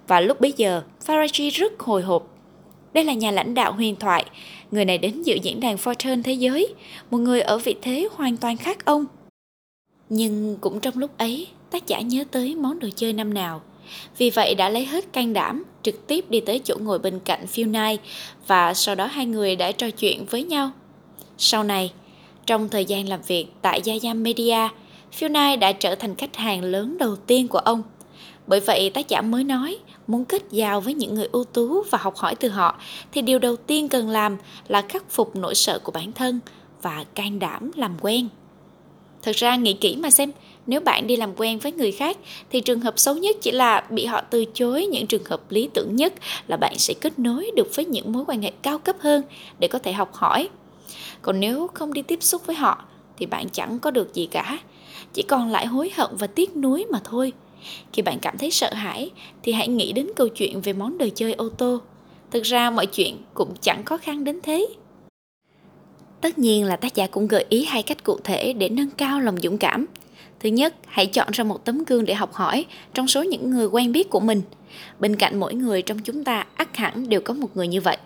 Và 0.08 0.22
lúc 0.22 0.42
bấy 0.42 0.54
giờ, 0.58 0.82
Faraji 1.06 1.52
rất 1.54 1.80
hồi 1.80 2.02
hộp. 2.02 2.39
Đây 2.94 3.04
là 3.04 3.14
nhà 3.14 3.32
lãnh 3.32 3.54
đạo 3.54 3.74
huyền 3.74 3.96
thoại, 3.96 4.26
người 4.72 4.86
này 4.86 4.98
đến 4.98 5.22
dự 5.22 5.36
diễn 5.36 5.60
đàn 5.60 5.76
Fortune 5.76 6.24
thế 6.24 6.34
giới, 6.34 6.74
một 7.12 7.18
người 7.18 7.42
ở 7.42 7.58
vị 7.58 7.76
thế 7.82 8.08
hoàn 8.12 8.38
toàn 8.38 8.58
khác 8.58 8.86
ông. 8.86 9.06
Nhưng 10.10 10.58
cũng 10.62 10.80
trong 10.80 10.98
lúc 10.98 11.18
ấy, 11.18 11.48
tác 11.72 11.88
giả 11.88 12.00
nhớ 12.00 12.24
tới 12.32 12.56
món 12.56 12.80
đồ 12.80 12.88
chơi 12.96 13.14
năm 13.14 13.34
nào. 13.34 13.62
Vì 14.18 14.30
vậy 14.30 14.56
đã 14.56 14.70
lấy 14.70 14.86
hết 14.86 15.14
can 15.14 15.34
đảm, 15.34 15.64
trực 15.84 16.08
tiếp 16.08 16.26
đi 16.30 16.40
tới 16.40 16.62
chỗ 16.64 16.76
ngồi 16.80 17.00
bên 17.00 17.20
cạnh 17.20 17.48
Phil 17.48 17.68
Knight 17.68 18.02
và 18.48 18.74
sau 18.74 18.96
đó 18.96 19.06
hai 19.06 19.26
người 19.26 19.56
đã 19.56 19.72
trò 19.72 19.90
chuyện 19.90 20.26
với 20.26 20.44
nhau. 20.44 20.72
Sau 21.38 21.64
này, 21.64 21.92
Trong 22.50 22.70
thời 22.70 22.86
gian 22.86 23.10
làm 23.10 23.22
việc 23.28 23.48
tại 23.62 23.82
Yayam 23.86 24.24
Media, 24.24 24.68
Phil 25.14 25.32
Knight 25.32 25.60
đã 25.60 25.72
trở 25.72 25.96
thành 25.96 26.16
khách 26.16 26.36
hàng 26.36 26.64
lớn 26.64 26.98
đầu 26.98 27.16
tiên 27.16 27.48
của 27.48 27.60
ông. 27.60 27.84
Bởi 28.48 28.60
vậy 28.60 28.90
tác 28.90 29.10
giả 29.10 29.22
mới 29.22 29.44
nói, 29.44 29.78
muốn 30.10 30.26
kết 30.26 30.44
giao 30.52 30.82
với 30.82 30.94
những 30.94 31.16
người 31.16 31.28
ưu 31.32 31.44
tú 31.44 31.84
và 31.90 31.98
học 32.02 32.16
hỏi 32.16 32.36
từ 32.36 32.50
họ 32.50 32.80
thì 33.12 33.22
điều 33.22 33.40
đầu 33.40 33.56
tiên 33.56 33.90
cần 33.90 34.10
làm 34.10 34.38
là 34.68 34.82
khắc 34.82 35.12
phục 35.12 35.36
nỗi 35.36 35.56
sợ 35.56 35.80
của 35.84 35.92
bản 35.92 36.12
thân 36.12 36.40
và 36.82 37.06
can 37.16 37.40
đảm 37.40 37.72
làm 37.76 37.96
quen. 38.02 38.28
Thật 39.22 39.36
ra 39.36 39.56
nghĩ 39.56 39.74
kỹ 39.74 39.96
mà 39.96 40.12
xem, 40.12 40.32
nếu 40.68 40.82
bạn 40.82 41.08
đi 41.08 41.16
làm 41.16 41.34
quen 41.38 41.60
với 41.60 41.72
người 41.72 41.92
khác 41.92 42.18
thì 42.52 42.62
trường 42.62 42.80
hợp 42.80 43.00
xấu 43.00 43.16
nhất 43.16 43.36
chỉ 43.42 43.52
là 43.52 43.84
bị 43.90 44.06
họ 44.06 44.22
từ 44.22 44.46
chối, 44.54 44.86
những 44.86 45.08
trường 45.08 45.24
hợp 45.26 45.42
lý 45.52 45.70
tưởng 45.74 45.96
nhất 45.96 46.14
là 46.48 46.58
bạn 46.58 46.74
sẽ 46.78 46.94
kết 47.02 47.20
nối 47.20 47.52
được 47.56 47.76
với 47.76 47.86
những 47.86 48.12
mối 48.12 48.24
quan 48.28 48.42
hệ 48.42 48.52
cao 48.62 48.80
cấp 48.80 48.96
hơn 49.00 49.24
để 49.60 49.68
có 49.68 49.80
thể 49.80 49.94
học 49.94 50.14
hỏi. 50.14 50.50
Còn 51.22 51.40
nếu 51.40 51.68
không 51.74 51.94
đi 51.94 52.02
tiếp 52.02 52.24
xúc 52.24 52.46
với 52.46 52.56
họ 52.56 52.84
thì 53.18 53.26
bạn 53.26 53.50
chẳng 53.50 53.80
có 53.80 53.92
được 53.92 54.14
gì 54.14 54.26
cả, 54.26 54.60
chỉ 55.14 55.22
còn 55.22 55.52
lại 55.52 55.66
hối 55.66 55.92
hận 55.96 56.10
và 56.12 56.28
tiếc 56.28 56.58
nuối 56.58 56.86
mà 56.92 57.00
thôi. 57.04 57.34
Khi 57.94 58.02
bạn 58.02 58.20
cảm 58.20 58.38
thấy 58.38 58.52
sợ 58.52 58.74
hãi 58.74 59.10
thì 59.44 59.52
hãy 59.52 59.68
nghĩ 59.68 59.92
đến 59.92 60.08
câu 60.16 60.28
chuyện 60.28 60.62
về 60.62 60.74
món 60.74 60.98
đồ 60.98 61.08
chơi 61.16 61.34
ô 61.34 61.50
tô. 61.50 61.82
Thực 62.32 62.44
ra 62.44 62.70
mọi 62.70 62.86
chuyện 62.86 63.18
cũng 63.34 63.54
chẳng 63.62 63.84
khó 63.84 63.98
khăn 63.98 64.24
đến 64.24 64.40
thế. 64.44 64.68
Tất 66.22 66.40
nhiên 66.40 66.66
là 66.66 66.76
tác 66.76 66.96
giả 66.96 67.08
cũng 67.08 67.28
gợi 67.28 67.46
ý 67.50 67.66
hai 67.66 67.84
cách 67.84 68.04
cụ 68.04 68.20
thể 68.24 68.54
để 68.54 68.70
nâng 68.70 68.90
cao 68.90 69.20
lòng 69.20 69.38
dũng 69.38 69.58
cảm. 69.58 69.86
Thứ 70.40 70.50
nhất, 70.50 70.76
hãy 70.88 71.06
chọn 71.06 71.28
ra 71.32 71.44
một 71.44 71.66
tấm 71.66 71.84
gương 71.84 72.06
để 72.06 72.14
học 72.14 72.34
hỏi 72.34 72.66
trong 72.94 73.08
số 73.08 73.24
những 73.24 73.52
người 73.52 73.66
quen 73.66 73.92
biết 73.92 74.10
của 74.10 74.20
mình. 74.20 74.42
Bên 75.00 75.16
cạnh 75.16 75.40
mỗi 75.40 75.54
người 75.54 75.82
trong 75.82 76.00
chúng 76.00 76.24
ta 76.24 76.46
ắt 76.56 76.78
hẳn 76.78 77.10
đều 77.10 77.22
có 77.22 77.34
một 77.34 77.48
người 77.54 77.68
như 77.68 77.82
vậy. 77.82 77.98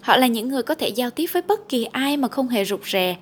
Họ 0.00 0.16
là 0.16 0.26
những 0.26 0.48
người 0.48 0.62
có 0.62 0.74
thể 0.74 0.88
giao 0.88 1.10
tiếp 1.10 1.26
với 1.32 1.42
bất 1.42 1.68
kỳ 1.68 1.84
ai 1.84 2.16
mà 2.16 2.28
không 2.28 2.48
hề 2.48 2.64
rụt 2.64 2.80
rè. 2.84 3.16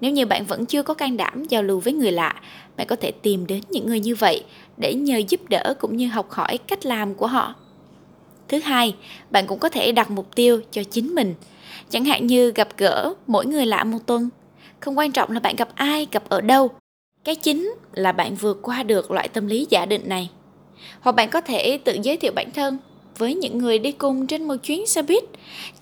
Nếu 0.00 0.10
như 0.10 0.26
bạn 0.26 0.44
vẫn 0.44 0.66
chưa 0.66 0.82
có 0.82 0.94
can 0.94 1.16
đảm 1.16 1.44
giao 1.48 1.62
lưu 1.62 1.80
với 1.80 1.92
người 1.92 2.12
lạ, 2.12 2.34
bạn 2.76 2.86
có 2.86 2.96
thể 2.96 3.10
tìm 3.10 3.46
đến 3.46 3.60
những 3.70 3.86
người 3.86 4.00
như 4.00 4.14
vậy 4.14 4.44
để 4.76 4.94
nhờ 4.94 5.20
giúp 5.28 5.40
đỡ 5.48 5.74
cũng 5.78 5.96
như 5.96 6.08
học 6.08 6.30
hỏi 6.30 6.58
cách 6.58 6.86
làm 6.86 7.14
của 7.14 7.26
họ. 7.26 7.54
Thứ 8.48 8.58
hai, 8.58 8.94
bạn 9.30 9.46
cũng 9.46 9.58
có 9.58 9.68
thể 9.68 9.92
đặt 9.92 10.10
mục 10.10 10.34
tiêu 10.34 10.60
cho 10.70 10.82
chính 10.84 11.14
mình. 11.14 11.34
Chẳng 11.90 12.04
hạn 12.04 12.26
như 12.26 12.52
gặp 12.54 12.68
gỡ 12.76 13.14
mỗi 13.26 13.46
người 13.46 13.66
lạ 13.66 13.84
một 13.84 13.98
tuần. 14.06 14.28
Không 14.80 14.98
quan 14.98 15.12
trọng 15.12 15.30
là 15.30 15.40
bạn 15.40 15.56
gặp 15.56 15.68
ai, 15.74 16.06
gặp 16.12 16.28
ở 16.28 16.40
đâu. 16.40 16.70
Cái 17.24 17.34
chính 17.34 17.74
là 17.92 18.12
bạn 18.12 18.34
vượt 18.34 18.58
qua 18.62 18.82
được 18.82 19.10
loại 19.10 19.28
tâm 19.28 19.46
lý 19.46 19.66
giả 19.70 19.86
định 19.86 20.08
này. 20.08 20.30
Hoặc 21.00 21.12
bạn 21.12 21.30
có 21.30 21.40
thể 21.40 21.78
tự 21.78 21.96
giới 22.02 22.16
thiệu 22.16 22.32
bản 22.34 22.50
thân 22.50 22.78
với 23.18 23.34
những 23.34 23.58
người 23.58 23.78
đi 23.78 23.92
cùng 23.92 24.26
trên 24.26 24.44
một 24.44 24.56
chuyến 24.62 24.86
xe 24.86 25.02
buýt, 25.02 25.24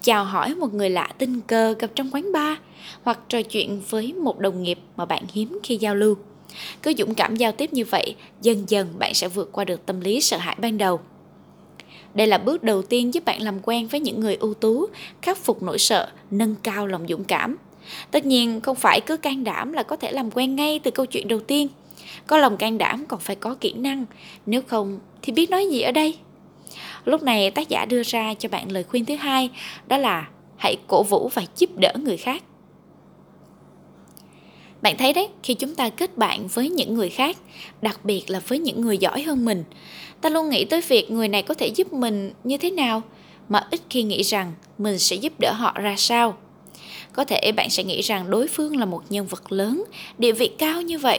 chào 0.02 0.24
hỏi 0.24 0.54
một 0.54 0.74
người 0.74 0.90
lạ 0.90 1.08
tình 1.18 1.40
cờ 1.40 1.74
gặp 1.78 1.90
trong 1.94 2.10
quán 2.12 2.32
bar, 2.32 2.58
hoặc 3.02 3.20
trò 3.28 3.42
chuyện 3.42 3.82
với 3.90 4.12
một 4.12 4.38
đồng 4.38 4.62
nghiệp 4.62 4.78
mà 4.96 5.04
bạn 5.04 5.22
hiếm 5.32 5.58
khi 5.62 5.76
giao 5.76 5.94
lưu. 5.94 6.16
Cứ 6.82 6.92
dũng 6.98 7.14
cảm 7.14 7.36
giao 7.36 7.52
tiếp 7.52 7.72
như 7.72 7.84
vậy, 7.84 8.14
dần 8.42 8.64
dần 8.68 8.88
bạn 8.98 9.14
sẽ 9.14 9.28
vượt 9.28 9.52
qua 9.52 9.64
được 9.64 9.86
tâm 9.86 10.00
lý 10.00 10.20
sợ 10.20 10.36
hãi 10.36 10.56
ban 10.58 10.78
đầu. 10.78 11.00
Đây 12.14 12.26
là 12.26 12.38
bước 12.38 12.62
đầu 12.62 12.82
tiên 12.82 13.14
giúp 13.14 13.24
bạn 13.24 13.42
làm 13.42 13.60
quen 13.62 13.88
với 13.88 14.00
những 14.00 14.20
người 14.20 14.34
ưu 14.34 14.54
tú, 14.54 14.86
khắc 15.22 15.38
phục 15.38 15.62
nỗi 15.62 15.78
sợ, 15.78 16.08
nâng 16.30 16.54
cao 16.62 16.86
lòng 16.86 17.06
dũng 17.08 17.24
cảm. 17.24 17.56
Tất 18.10 18.26
nhiên, 18.26 18.60
không 18.60 18.76
phải 18.76 19.00
cứ 19.00 19.16
can 19.16 19.44
đảm 19.44 19.72
là 19.72 19.82
có 19.82 19.96
thể 19.96 20.12
làm 20.12 20.30
quen 20.30 20.56
ngay 20.56 20.78
từ 20.78 20.90
câu 20.90 21.06
chuyện 21.06 21.28
đầu 21.28 21.40
tiên. 21.40 21.68
Có 22.26 22.38
lòng 22.38 22.56
can 22.56 22.78
đảm 22.78 23.06
còn 23.06 23.20
phải 23.20 23.36
có 23.36 23.54
kỹ 23.60 23.72
năng, 23.72 24.04
nếu 24.46 24.62
không 24.66 25.00
thì 25.22 25.32
biết 25.32 25.50
nói 25.50 25.66
gì 25.70 25.80
ở 25.80 25.92
đây. 25.92 26.18
Lúc 27.04 27.22
này 27.22 27.50
tác 27.50 27.68
giả 27.68 27.84
đưa 27.84 28.02
ra 28.02 28.34
cho 28.34 28.48
bạn 28.48 28.72
lời 28.72 28.84
khuyên 28.84 29.04
thứ 29.04 29.14
hai, 29.16 29.50
đó 29.86 29.96
là 29.96 30.28
hãy 30.56 30.76
cổ 30.86 31.02
vũ 31.02 31.30
và 31.34 31.42
giúp 31.56 31.70
đỡ 31.76 31.92
người 32.04 32.16
khác. 32.16 32.42
Bạn 34.84 34.96
thấy 34.96 35.12
đấy, 35.12 35.28
khi 35.42 35.54
chúng 35.54 35.74
ta 35.74 35.88
kết 35.88 36.18
bạn 36.18 36.46
với 36.46 36.70
những 36.70 36.94
người 36.94 37.08
khác, 37.08 37.36
đặc 37.82 38.04
biệt 38.04 38.30
là 38.30 38.40
với 38.48 38.58
những 38.58 38.80
người 38.80 38.98
giỏi 38.98 39.22
hơn 39.22 39.44
mình, 39.44 39.64
ta 40.20 40.28
luôn 40.28 40.48
nghĩ 40.48 40.64
tới 40.64 40.80
việc 40.80 41.10
người 41.10 41.28
này 41.28 41.42
có 41.42 41.54
thể 41.54 41.66
giúp 41.66 41.92
mình 41.92 42.32
như 42.44 42.58
thế 42.58 42.70
nào, 42.70 43.02
mà 43.48 43.66
ít 43.70 43.80
khi 43.90 44.02
nghĩ 44.02 44.22
rằng 44.22 44.52
mình 44.78 44.98
sẽ 44.98 45.16
giúp 45.16 45.32
đỡ 45.40 45.52
họ 45.52 45.72
ra 45.82 45.94
sao. 45.96 46.36
Có 47.12 47.24
thể 47.24 47.52
bạn 47.56 47.70
sẽ 47.70 47.84
nghĩ 47.84 48.00
rằng 48.00 48.30
đối 48.30 48.48
phương 48.48 48.76
là 48.76 48.84
một 48.84 49.02
nhân 49.10 49.26
vật 49.26 49.52
lớn, 49.52 49.84
địa 50.18 50.32
vị 50.32 50.50
cao 50.58 50.82
như 50.82 50.98
vậy, 50.98 51.18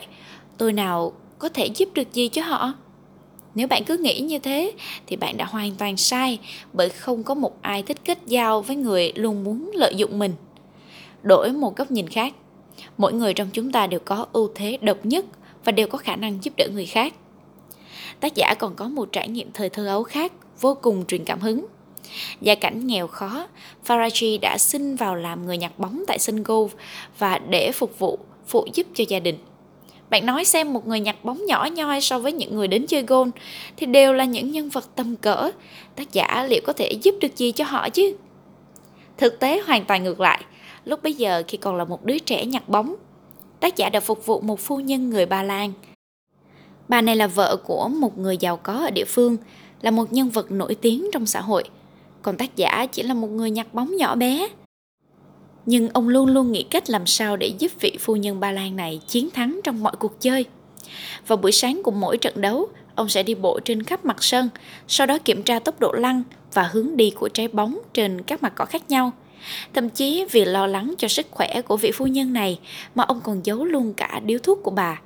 tôi 0.57 0.73
nào 0.73 1.13
có 1.39 1.49
thể 1.49 1.65
giúp 1.75 1.89
được 1.93 2.13
gì 2.13 2.27
cho 2.27 2.41
họ? 2.41 2.73
Nếu 3.55 3.67
bạn 3.67 3.83
cứ 3.83 3.97
nghĩ 3.97 4.19
như 4.19 4.39
thế 4.39 4.71
thì 5.07 5.15
bạn 5.15 5.37
đã 5.37 5.45
hoàn 5.45 5.71
toàn 5.75 5.97
sai 5.97 6.39
bởi 6.73 6.89
không 6.89 7.23
có 7.23 7.33
một 7.33 7.61
ai 7.61 7.83
thích 7.83 7.97
kết 8.05 8.19
giao 8.25 8.61
với 8.61 8.75
người 8.75 9.11
luôn 9.15 9.43
muốn 9.43 9.71
lợi 9.73 9.93
dụng 9.95 10.19
mình. 10.19 10.33
Đổi 11.23 11.51
một 11.51 11.75
góc 11.75 11.91
nhìn 11.91 12.07
khác, 12.07 12.33
mỗi 12.97 13.13
người 13.13 13.33
trong 13.33 13.49
chúng 13.53 13.71
ta 13.71 13.87
đều 13.87 13.99
có 14.05 14.25
ưu 14.33 14.49
thế 14.55 14.77
độc 14.81 14.97
nhất 15.05 15.25
và 15.63 15.71
đều 15.71 15.87
có 15.87 15.97
khả 15.97 16.15
năng 16.15 16.43
giúp 16.43 16.53
đỡ 16.57 16.67
người 16.73 16.85
khác. 16.85 17.13
Tác 18.19 18.35
giả 18.35 18.53
còn 18.59 18.75
có 18.75 18.89
một 18.89 19.11
trải 19.11 19.27
nghiệm 19.27 19.51
thời 19.51 19.69
thơ 19.69 19.87
ấu 19.87 20.03
khác 20.03 20.31
vô 20.61 20.77
cùng 20.81 21.05
truyền 21.05 21.25
cảm 21.25 21.39
hứng. 21.39 21.65
Gia 22.41 22.55
cảnh 22.55 22.87
nghèo 22.87 23.07
khó, 23.07 23.47
Faraji 23.87 24.39
đã 24.39 24.57
xin 24.57 24.95
vào 24.95 25.15
làm 25.15 25.45
người 25.45 25.57
nhặt 25.57 25.79
bóng 25.79 26.03
tại 26.07 26.19
sân 26.19 26.43
golf 26.43 26.69
và 27.19 27.37
để 27.37 27.71
phục 27.71 27.99
vụ, 27.99 28.19
phụ 28.47 28.67
giúp 28.73 28.87
cho 28.93 29.03
gia 29.07 29.19
đình. 29.19 29.37
Bạn 30.09 30.25
nói 30.25 30.45
xem 30.45 30.73
một 30.73 30.87
người 30.87 30.99
nhặt 30.99 31.15
bóng 31.23 31.45
nhỏ 31.45 31.67
nhoi 31.73 32.01
so 32.01 32.19
với 32.19 32.31
những 32.31 32.55
người 32.55 32.67
đến 32.67 32.87
chơi 32.87 33.03
golf 33.03 33.31
thì 33.77 33.85
đều 33.85 34.13
là 34.13 34.25
những 34.25 34.51
nhân 34.51 34.69
vật 34.69 34.95
tầm 34.95 35.15
cỡ. 35.15 35.51
Tác 35.95 36.13
giả 36.13 36.45
liệu 36.49 36.61
có 36.65 36.73
thể 36.73 36.91
giúp 36.91 37.15
được 37.21 37.37
gì 37.37 37.51
cho 37.51 37.65
họ 37.65 37.89
chứ? 37.89 38.15
Thực 39.17 39.39
tế 39.39 39.61
hoàn 39.65 39.85
toàn 39.85 40.03
ngược 40.03 40.19
lại. 40.19 40.43
Lúc 40.85 41.03
bấy 41.03 41.13
giờ 41.13 41.43
khi 41.47 41.57
còn 41.57 41.75
là 41.75 41.85
một 41.85 42.05
đứa 42.05 42.19
trẻ 42.19 42.45
nhặt 42.45 42.69
bóng, 42.69 42.95
tác 43.59 43.75
giả 43.75 43.89
đã 43.89 43.99
phục 43.99 44.25
vụ 44.25 44.39
một 44.39 44.59
phu 44.59 44.79
nhân 44.79 45.09
người 45.09 45.25
Ba 45.25 45.43
Lan. 45.43 45.73
Bà 46.87 47.01
này 47.01 47.15
là 47.15 47.27
vợ 47.27 47.57
của 47.63 47.87
một 47.87 48.17
người 48.17 48.37
giàu 48.37 48.57
có 48.57 48.73
ở 48.73 48.91
địa 48.91 49.05
phương, 49.05 49.37
là 49.81 49.91
một 49.91 50.13
nhân 50.13 50.29
vật 50.29 50.51
nổi 50.51 50.75
tiếng 50.75 51.09
trong 51.13 51.25
xã 51.25 51.41
hội. 51.41 51.63
Còn 52.21 52.37
tác 52.37 52.55
giả 52.55 52.85
chỉ 52.91 53.03
là 53.03 53.13
một 53.13 53.27
người 53.27 53.51
nhặt 53.51 53.73
bóng 53.73 53.95
nhỏ 53.95 54.15
bé. 54.15 54.47
Nhưng 55.65 55.89
ông 55.89 56.09
luôn 56.09 56.29
luôn 56.29 56.51
nghĩ 56.51 56.63
cách 56.63 56.89
làm 56.89 57.05
sao 57.05 57.37
để 57.37 57.47
giúp 57.59 57.71
vị 57.79 57.97
phu 57.99 58.15
nhân 58.15 58.39
Ba 58.39 58.51
Lan 58.51 58.75
này 58.75 59.01
chiến 59.07 59.29
thắng 59.29 59.59
trong 59.63 59.83
mọi 59.83 59.95
cuộc 59.99 60.21
chơi. 60.21 60.45
Vào 61.27 61.37
buổi 61.37 61.51
sáng 61.51 61.81
của 61.83 61.91
mỗi 61.91 62.17
trận 62.17 62.41
đấu, 62.41 62.67
ông 62.95 63.09
sẽ 63.09 63.23
đi 63.23 63.35
bộ 63.35 63.59
trên 63.59 63.83
khắp 63.83 64.05
mặt 64.05 64.23
sân, 64.23 64.49
sau 64.87 65.07
đó 65.07 65.17
kiểm 65.25 65.43
tra 65.43 65.59
tốc 65.59 65.79
độ 65.79 65.91
lăn 65.91 66.23
và 66.53 66.63
hướng 66.63 66.97
đi 66.97 67.09
của 67.09 67.29
trái 67.29 67.47
bóng 67.47 67.79
trên 67.93 68.21
các 68.21 68.43
mặt 68.43 68.53
cỏ 68.55 68.65
khác 68.65 68.89
nhau– 68.89 69.11
Thậm 69.73 69.89
chí 69.89 70.25
vì 70.31 70.45
lo 70.45 70.67
lắng 70.67 70.93
cho 70.97 71.07
sức 71.07 71.27
khỏe 71.31 71.61
của 71.61 71.77
vị 71.77 71.91
phu 71.91 72.07
nhân 72.07 72.33
này 72.33 72.59
mà 72.95 73.03
ông 73.03 73.21
còn 73.23 73.45
giấu 73.45 73.65
luôn 73.65 73.93
cả 73.93 74.21
điếu 74.25 74.39
thuốc 74.39 74.59
của 74.63 74.71
bà. 74.71 75.01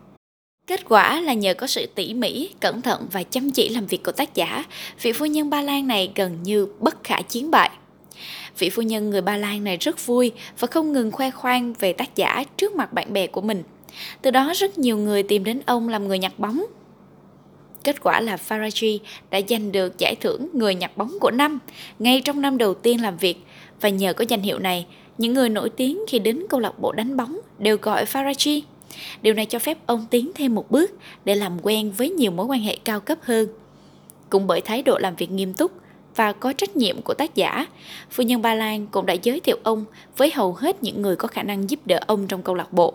Kết 0.68 0.86
quả 0.90 1.22
là 1.22 1.34
nhờ 1.34 1.54
có 1.54 1.68
sự 1.68 1.86
tỉ 1.96 2.14
mỉ, 2.14 2.50
cẩn 2.60 2.82
thận 2.82 3.08
và 3.12 3.24
chăm 3.24 3.52
chỉ 3.52 3.70
làm 3.70 3.86
việc 3.86 4.04
của 4.04 4.12
tác 4.12 4.36
giả, 4.36 4.64
vị 5.02 5.12
phu 5.12 5.26
nhân 5.26 5.50
Ba 5.50 5.62
Lan 5.62 5.88
này 5.88 6.12
gần 6.16 6.44
như 6.44 6.68
bất 6.80 7.04
khả 7.04 7.22
chiến 7.22 7.52
bại. 7.52 7.70
Vị 8.60 8.70
phu 8.70 8.82
nhân 8.82 9.10
người 9.10 9.22
Ba 9.22 9.38
Lan 9.38 9.64
này 9.64 9.78
rất 9.78 10.06
vui 10.06 10.32
và 10.60 10.68
không 10.68 10.94
ngừng 10.94 11.12
khoe 11.12 11.32
khoang 11.32 11.74
về 11.74 11.94
tác 11.94 12.16
giả 12.16 12.44
trước 12.58 12.76
mặt 12.76 12.94
bạn 12.94 13.14
bè 13.14 13.28
của 13.28 13.42
mình. 13.42 13.64
Từ 14.22 14.32
đó 14.32 14.54
rất 14.56 14.78
nhiều 14.78 14.98
người 14.98 15.24
tìm 15.24 15.44
đến 15.44 15.62
ông 15.66 15.90
làm 15.90 16.08
người 16.08 16.20
nhặt 16.20 16.40
bóng. 16.40 16.66
Kết 17.84 18.04
quả 18.04 18.22
là 18.22 18.38
Faraji 18.48 19.00
đã 19.30 19.42
giành 19.50 19.72
được 19.72 19.98
giải 19.98 20.16
thưởng 20.16 20.50
người 20.54 20.76
nhặt 20.76 20.98
bóng 20.98 21.18
của 21.20 21.32
năm 21.32 21.60
ngay 22.00 22.22
trong 22.22 22.42
năm 22.42 22.58
đầu 22.58 22.74
tiên 22.74 23.02
làm 23.02 23.18
việc 23.18 23.38
và 23.82 23.90
nhờ 23.90 24.14
có 24.14 24.26
danh 24.28 24.42
hiệu 24.42 24.60
này, 24.60 24.86
những 25.18 25.34
người 25.34 25.50
nổi 25.50 25.70
tiếng 25.70 26.00
khi 26.08 26.20
đến 26.20 26.44
câu 26.50 26.60
lạc 26.60 26.80
bộ 26.80 26.92
đánh 26.92 27.18
bóng 27.18 27.40
đều 27.60 27.78
gọi 27.82 28.06
Faraji. 28.06 28.62
Điều 29.22 29.34
này 29.34 29.46
cho 29.46 29.60
phép 29.60 29.78
ông 29.86 30.06
tiến 30.10 30.32
thêm 30.36 30.56
một 30.56 30.72
bước 30.72 30.92
để 31.26 31.36
làm 31.36 31.58
quen 31.62 31.92
với 31.92 32.10
nhiều 32.10 32.32
mối 32.32 32.46
quan 32.46 32.62
hệ 32.62 32.78
cao 32.84 33.00
cấp 33.00 33.18
hơn. 33.22 33.48
Cũng 34.30 34.48
bởi 34.48 34.62
thái 34.62 34.84
độ 34.84 34.98
làm 34.98 35.16
việc 35.16 35.32
nghiêm 35.32 35.54
túc 35.54 35.72
và 36.16 36.34
có 36.34 36.54
trách 36.54 36.76
nhiệm 36.76 37.02
của 37.02 37.14
tác 37.14 37.36
giả, 37.36 37.66
phu 38.10 38.24
nhân 38.24 38.42
Ba 38.42 38.56
Lan 38.56 38.88
cũng 38.88 39.06
đã 39.06 39.14
giới 39.14 39.40
thiệu 39.40 39.58
ông 39.64 39.86
với 40.18 40.32
hầu 40.32 40.54
hết 40.54 40.84
những 40.84 41.02
người 41.02 41.16
có 41.16 41.28
khả 41.28 41.44
năng 41.44 41.70
giúp 41.70 41.80
đỡ 41.86 42.00
ông 42.08 42.28
trong 42.28 42.42
câu 42.42 42.56
lạc 42.56 42.74
bộ. 42.74 42.94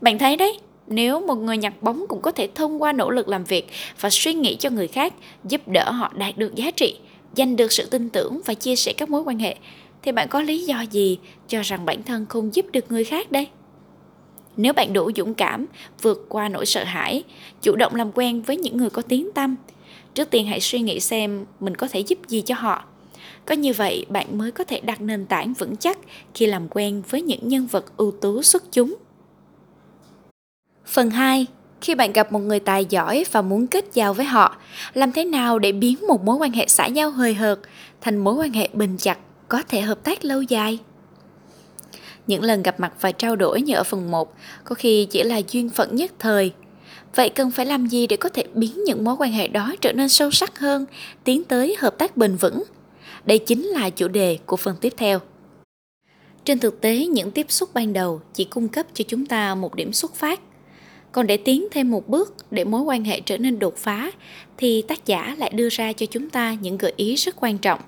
Bạn 0.00 0.18
thấy 0.18 0.36
đấy, 0.36 0.58
nếu 0.86 1.20
một 1.20 1.34
người 1.34 1.56
nhặt 1.56 1.74
bóng 1.80 2.04
cũng 2.08 2.20
có 2.22 2.30
thể 2.30 2.48
thông 2.54 2.82
qua 2.82 2.92
nỗ 2.92 3.10
lực 3.10 3.28
làm 3.28 3.44
việc 3.44 3.68
và 4.00 4.10
suy 4.10 4.34
nghĩ 4.34 4.56
cho 4.56 4.70
người 4.70 4.88
khác 4.88 5.14
giúp 5.44 5.68
đỡ 5.68 5.90
họ 5.90 6.12
đạt 6.16 6.38
được 6.38 6.54
giá 6.54 6.70
trị, 6.70 6.96
giành 7.36 7.56
được 7.56 7.72
sự 7.72 7.86
tin 7.86 8.08
tưởng 8.08 8.40
và 8.44 8.54
chia 8.54 8.76
sẻ 8.76 8.92
các 8.92 9.10
mối 9.10 9.22
quan 9.22 9.38
hệ 9.38 9.56
thì 10.02 10.12
bạn 10.12 10.28
có 10.28 10.42
lý 10.42 10.64
do 10.64 10.80
gì 10.80 11.18
cho 11.48 11.62
rằng 11.62 11.84
bản 11.84 12.02
thân 12.02 12.26
không 12.26 12.54
giúp 12.54 12.66
được 12.72 12.90
người 12.92 13.04
khác 13.04 13.32
đây? 13.32 13.48
Nếu 14.56 14.72
bạn 14.72 14.92
đủ 14.92 15.10
dũng 15.16 15.34
cảm 15.34 15.66
vượt 16.02 16.26
qua 16.28 16.48
nỗi 16.48 16.66
sợ 16.66 16.84
hãi, 16.84 17.22
chủ 17.62 17.76
động 17.76 17.94
làm 17.94 18.12
quen 18.14 18.42
với 18.42 18.56
những 18.56 18.76
người 18.76 18.90
có 18.90 19.02
tiếng 19.02 19.32
tâm 19.34 19.56
trước 20.14 20.30
tiên 20.30 20.46
hãy 20.46 20.60
suy 20.60 20.80
nghĩ 20.80 21.00
xem 21.00 21.44
mình 21.60 21.74
có 21.74 21.88
thể 21.88 22.00
giúp 22.00 22.18
gì 22.28 22.42
cho 22.42 22.54
họ. 22.54 22.84
Có 23.46 23.54
như 23.54 23.72
vậy, 23.72 24.06
bạn 24.08 24.38
mới 24.38 24.50
có 24.50 24.64
thể 24.64 24.80
đặt 24.80 25.00
nền 25.00 25.26
tảng 25.26 25.54
vững 25.54 25.76
chắc 25.76 25.98
khi 26.34 26.46
làm 26.46 26.68
quen 26.68 27.02
với 27.10 27.22
những 27.22 27.48
nhân 27.48 27.66
vật 27.66 27.96
ưu 27.96 28.10
tú 28.10 28.42
xuất 28.42 28.72
chúng. 28.72 28.96
Phần 30.86 31.10
2 31.10 31.46
khi 31.80 31.94
bạn 31.94 32.12
gặp 32.12 32.32
một 32.32 32.38
người 32.38 32.60
tài 32.60 32.84
giỏi 32.84 33.24
và 33.32 33.42
muốn 33.42 33.66
kết 33.66 33.84
giao 33.94 34.14
với 34.14 34.26
họ, 34.26 34.56
làm 34.94 35.12
thế 35.12 35.24
nào 35.24 35.58
để 35.58 35.72
biến 35.72 36.06
một 36.08 36.24
mối 36.24 36.36
quan 36.36 36.52
hệ 36.52 36.66
xã 36.68 36.86
giao 36.86 37.10
hời 37.10 37.34
hợt 37.34 37.58
thành 38.00 38.16
mối 38.16 38.34
quan 38.34 38.52
hệ 38.52 38.68
bền 38.72 38.96
chặt? 38.96 39.18
Có 39.50 39.62
thể 39.68 39.80
hợp 39.80 40.04
tác 40.04 40.24
lâu 40.24 40.42
dài 40.42 40.78
Những 42.26 42.42
lần 42.42 42.62
gặp 42.62 42.80
mặt 42.80 42.92
và 43.00 43.12
trao 43.12 43.36
đổi 43.36 43.62
như 43.62 43.74
ở 43.74 43.84
phần 43.84 44.10
1 44.10 44.34
có 44.64 44.74
khi 44.74 45.04
chỉ 45.10 45.22
là 45.22 45.40
duyên 45.50 45.70
phận 45.70 45.96
nhất 45.96 46.12
thời. 46.18 46.52
Vậy 47.14 47.28
cần 47.28 47.50
phải 47.50 47.66
làm 47.66 47.86
gì 47.86 48.06
để 48.06 48.16
có 48.16 48.28
thể 48.28 48.44
biến 48.54 48.84
những 48.84 49.04
mối 49.04 49.16
quan 49.18 49.32
hệ 49.32 49.48
đó 49.48 49.74
trở 49.80 49.92
nên 49.92 50.08
sâu 50.08 50.30
sắc 50.30 50.58
hơn, 50.58 50.86
tiến 51.24 51.44
tới 51.44 51.76
hợp 51.78 51.98
tác 51.98 52.16
bền 52.16 52.36
vững? 52.36 52.62
Đây 53.24 53.38
chính 53.38 53.66
là 53.66 53.90
chủ 53.90 54.08
đề 54.08 54.38
của 54.46 54.56
phần 54.56 54.76
tiếp 54.80 54.94
theo. 54.96 55.18
Trên 56.44 56.58
thực 56.58 56.80
tế, 56.80 57.06
những 57.06 57.30
tiếp 57.30 57.46
xúc 57.48 57.68
ban 57.74 57.92
đầu 57.92 58.20
chỉ 58.34 58.44
cung 58.44 58.68
cấp 58.68 58.86
cho 58.94 59.04
chúng 59.08 59.26
ta 59.26 59.54
một 59.54 59.74
điểm 59.74 59.92
xuất 59.92 60.14
phát. 60.14 60.40
Còn 61.12 61.26
để 61.26 61.36
tiến 61.36 61.68
thêm 61.70 61.90
một 61.90 62.08
bước 62.08 62.34
để 62.50 62.64
mối 62.64 62.80
quan 62.82 63.04
hệ 63.04 63.20
trở 63.20 63.38
nên 63.38 63.58
đột 63.58 63.76
phá 63.76 64.10
thì 64.56 64.82
tác 64.82 65.06
giả 65.06 65.34
lại 65.38 65.50
đưa 65.50 65.68
ra 65.68 65.92
cho 65.92 66.06
chúng 66.06 66.30
ta 66.30 66.56
những 66.60 66.78
gợi 66.78 66.92
ý 66.96 67.14
rất 67.14 67.36
quan 67.40 67.58
trọng. 67.58 67.80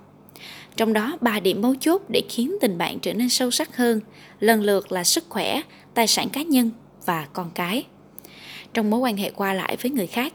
Trong 0.76 0.92
đó 0.92 1.16
ba 1.20 1.40
điểm 1.40 1.62
mấu 1.62 1.74
chốt 1.80 2.02
để 2.08 2.22
khiến 2.28 2.56
tình 2.60 2.78
bạn 2.78 2.98
trở 2.98 3.14
nên 3.14 3.28
sâu 3.28 3.50
sắc 3.50 3.76
hơn, 3.76 4.00
lần 4.40 4.62
lượt 4.62 4.92
là 4.92 5.04
sức 5.04 5.24
khỏe, 5.28 5.60
tài 5.94 6.06
sản 6.06 6.28
cá 6.28 6.42
nhân 6.42 6.70
và 7.06 7.26
con 7.32 7.50
cái. 7.54 7.84
Trong 8.74 8.90
mối 8.90 9.00
quan 9.00 9.16
hệ 9.16 9.30
qua 9.30 9.54
lại 9.54 9.76
với 9.82 9.90
người 9.90 10.06
khác, 10.06 10.32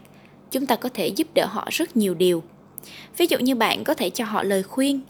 chúng 0.50 0.66
ta 0.66 0.76
có 0.76 0.88
thể 0.94 1.06
giúp 1.06 1.28
đỡ 1.34 1.46
họ 1.46 1.68
rất 1.70 1.96
nhiều 1.96 2.14
điều. 2.14 2.42
Ví 3.16 3.26
dụ 3.26 3.38
như 3.38 3.54
bạn 3.54 3.84
có 3.84 3.94
thể 3.94 4.10
cho 4.10 4.24
họ 4.24 4.42
lời 4.42 4.62
khuyên, 4.62 5.00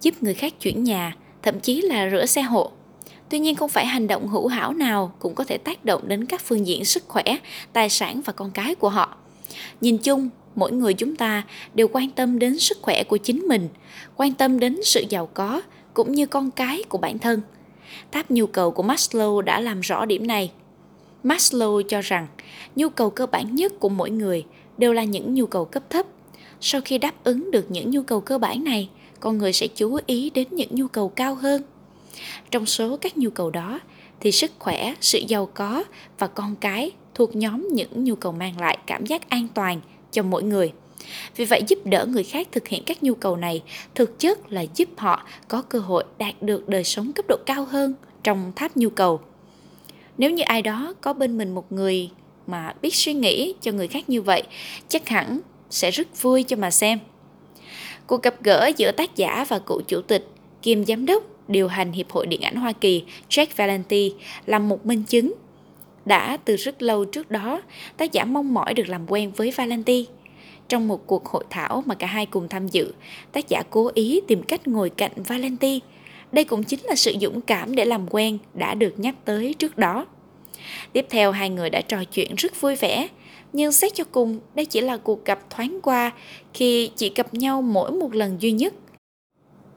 giúp 0.00 0.22
người 0.22 0.34
khác 0.34 0.60
chuyển 0.60 0.84
nhà, 0.84 1.16
thậm 1.42 1.60
chí 1.60 1.80
là 1.80 2.10
rửa 2.10 2.26
xe 2.26 2.42
hộ. 2.42 2.70
Tuy 3.28 3.38
nhiên 3.38 3.54
không 3.54 3.70
phải 3.70 3.86
hành 3.86 4.06
động 4.06 4.28
hữu 4.28 4.46
hảo 4.46 4.72
nào 4.72 5.14
cũng 5.18 5.34
có 5.34 5.44
thể 5.44 5.58
tác 5.58 5.84
động 5.84 6.08
đến 6.08 6.24
các 6.24 6.40
phương 6.44 6.66
diện 6.66 6.84
sức 6.84 7.04
khỏe, 7.08 7.24
tài 7.72 7.88
sản 7.88 8.20
và 8.24 8.32
con 8.32 8.50
cái 8.50 8.74
của 8.74 8.88
họ. 8.88 9.16
Nhìn 9.80 9.98
chung, 9.98 10.28
mỗi 10.56 10.72
người 10.72 10.94
chúng 10.94 11.16
ta 11.16 11.42
đều 11.74 11.88
quan 11.88 12.10
tâm 12.10 12.38
đến 12.38 12.58
sức 12.58 12.78
khỏe 12.82 13.04
của 13.04 13.16
chính 13.16 13.40
mình, 13.48 13.68
quan 14.16 14.32
tâm 14.32 14.58
đến 14.58 14.80
sự 14.84 15.04
giàu 15.08 15.28
có 15.34 15.62
cũng 15.94 16.12
như 16.12 16.26
con 16.26 16.50
cái 16.50 16.82
của 16.88 16.98
bản 16.98 17.18
thân. 17.18 17.40
Tháp 18.12 18.30
nhu 18.30 18.46
cầu 18.46 18.70
của 18.70 18.82
Maslow 18.82 19.40
đã 19.40 19.60
làm 19.60 19.80
rõ 19.80 20.04
điểm 20.04 20.26
này. 20.26 20.52
Maslow 21.24 21.82
cho 21.82 22.00
rằng 22.00 22.26
nhu 22.76 22.88
cầu 22.88 23.10
cơ 23.10 23.26
bản 23.26 23.54
nhất 23.54 23.72
của 23.80 23.88
mỗi 23.88 24.10
người 24.10 24.44
đều 24.78 24.92
là 24.92 25.04
những 25.04 25.34
nhu 25.34 25.46
cầu 25.46 25.64
cấp 25.64 25.82
thấp. 25.90 26.06
Sau 26.60 26.80
khi 26.84 26.98
đáp 26.98 27.24
ứng 27.24 27.50
được 27.50 27.70
những 27.70 27.90
nhu 27.90 28.02
cầu 28.02 28.20
cơ 28.20 28.38
bản 28.38 28.64
này, 28.64 28.88
con 29.20 29.38
người 29.38 29.52
sẽ 29.52 29.66
chú 29.66 29.98
ý 30.06 30.30
đến 30.30 30.46
những 30.50 30.68
nhu 30.70 30.88
cầu 30.88 31.08
cao 31.08 31.34
hơn. 31.34 31.62
Trong 32.50 32.66
số 32.66 32.96
các 32.96 33.18
nhu 33.18 33.30
cầu 33.30 33.50
đó 33.50 33.80
thì 34.20 34.32
sức 34.32 34.50
khỏe, 34.58 34.94
sự 35.00 35.18
giàu 35.18 35.48
có 35.54 35.84
và 36.18 36.26
con 36.26 36.56
cái 36.56 36.90
thuộc 37.14 37.36
nhóm 37.36 37.68
những 37.72 38.04
nhu 38.04 38.14
cầu 38.14 38.32
mang 38.32 38.60
lại 38.60 38.78
cảm 38.86 39.06
giác 39.06 39.28
an 39.28 39.48
toàn 39.54 39.80
cho 40.16 40.22
mỗi 40.22 40.42
người. 40.42 40.72
Vì 41.36 41.44
vậy 41.44 41.62
giúp 41.68 41.78
đỡ 41.84 42.06
người 42.06 42.24
khác 42.24 42.48
thực 42.52 42.68
hiện 42.68 42.82
các 42.86 43.02
nhu 43.02 43.14
cầu 43.14 43.36
này 43.36 43.62
thực 43.94 44.18
chất 44.18 44.52
là 44.52 44.64
giúp 44.74 44.88
họ 44.96 45.26
có 45.48 45.62
cơ 45.62 45.78
hội 45.78 46.04
đạt 46.18 46.42
được 46.42 46.68
đời 46.68 46.84
sống 46.84 47.12
cấp 47.12 47.24
độ 47.28 47.36
cao 47.46 47.64
hơn 47.64 47.94
trong 48.22 48.52
tháp 48.56 48.76
nhu 48.76 48.88
cầu. 48.88 49.20
Nếu 50.18 50.30
như 50.30 50.42
ai 50.42 50.62
đó 50.62 50.94
có 51.00 51.12
bên 51.12 51.38
mình 51.38 51.54
một 51.54 51.72
người 51.72 52.10
mà 52.46 52.74
biết 52.82 52.94
suy 52.94 53.14
nghĩ 53.14 53.54
cho 53.60 53.72
người 53.72 53.88
khác 53.88 54.08
như 54.08 54.22
vậy, 54.22 54.42
chắc 54.88 55.08
hẳn 55.08 55.40
sẽ 55.70 55.90
rất 55.90 56.22
vui 56.22 56.42
cho 56.42 56.56
mà 56.56 56.70
xem. 56.70 56.98
Cuộc 58.06 58.22
gặp 58.22 58.42
gỡ 58.42 58.70
giữa 58.76 58.92
tác 58.92 59.16
giả 59.16 59.44
và 59.48 59.58
cựu 59.58 59.80
chủ 59.80 60.00
tịch 60.00 60.28
kiêm 60.62 60.84
giám 60.84 61.06
đốc 61.06 61.24
điều 61.48 61.68
hành 61.68 61.92
Hiệp 61.92 62.10
hội 62.10 62.26
Điện 62.26 62.40
ảnh 62.40 62.56
Hoa 62.56 62.72
Kỳ 62.72 63.04
Jack 63.30 63.46
Valenti 63.56 64.14
là 64.46 64.58
một 64.58 64.86
minh 64.86 65.02
chứng. 65.02 65.34
Đã 66.06 66.36
từ 66.44 66.56
rất 66.56 66.82
lâu 66.82 67.04
trước 67.04 67.30
đó, 67.30 67.62
tác 67.96 68.12
giả 68.12 68.24
mong 68.24 68.54
mỏi 68.54 68.74
được 68.74 68.88
làm 68.88 69.00
quen 69.08 69.32
với 69.36 69.50
Valenti. 69.50 70.06
Trong 70.68 70.88
một 70.88 71.06
cuộc 71.06 71.26
hội 71.26 71.44
thảo 71.50 71.82
mà 71.86 71.94
cả 71.94 72.06
hai 72.06 72.26
cùng 72.26 72.48
tham 72.48 72.68
dự, 72.68 72.92
tác 73.32 73.48
giả 73.48 73.62
cố 73.70 73.90
ý 73.94 74.20
tìm 74.28 74.42
cách 74.42 74.68
ngồi 74.68 74.90
cạnh 74.90 75.12
Valenti. 75.16 75.80
Đây 76.32 76.44
cũng 76.44 76.64
chính 76.64 76.80
là 76.84 76.94
sự 76.94 77.14
dũng 77.20 77.40
cảm 77.40 77.74
để 77.74 77.84
làm 77.84 78.06
quen 78.10 78.38
đã 78.54 78.74
được 78.74 78.98
nhắc 78.98 79.14
tới 79.24 79.54
trước 79.54 79.78
đó. 79.78 80.06
Tiếp 80.92 81.06
theo 81.10 81.32
hai 81.32 81.50
người 81.50 81.70
đã 81.70 81.80
trò 81.80 82.04
chuyện 82.04 82.34
rất 82.34 82.60
vui 82.60 82.76
vẻ, 82.76 83.08
nhưng 83.52 83.72
xét 83.72 83.94
cho 83.94 84.04
cùng 84.04 84.40
đây 84.54 84.66
chỉ 84.66 84.80
là 84.80 84.96
cuộc 84.96 85.24
gặp 85.24 85.50
thoáng 85.50 85.78
qua 85.82 86.12
khi 86.54 86.90
chỉ 86.96 87.12
gặp 87.14 87.34
nhau 87.34 87.62
mỗi 87.62 87.92
một 87.92 88.14
lần 88.14 88.36
duy 88.40 88.52
nhất. 88.52 88.74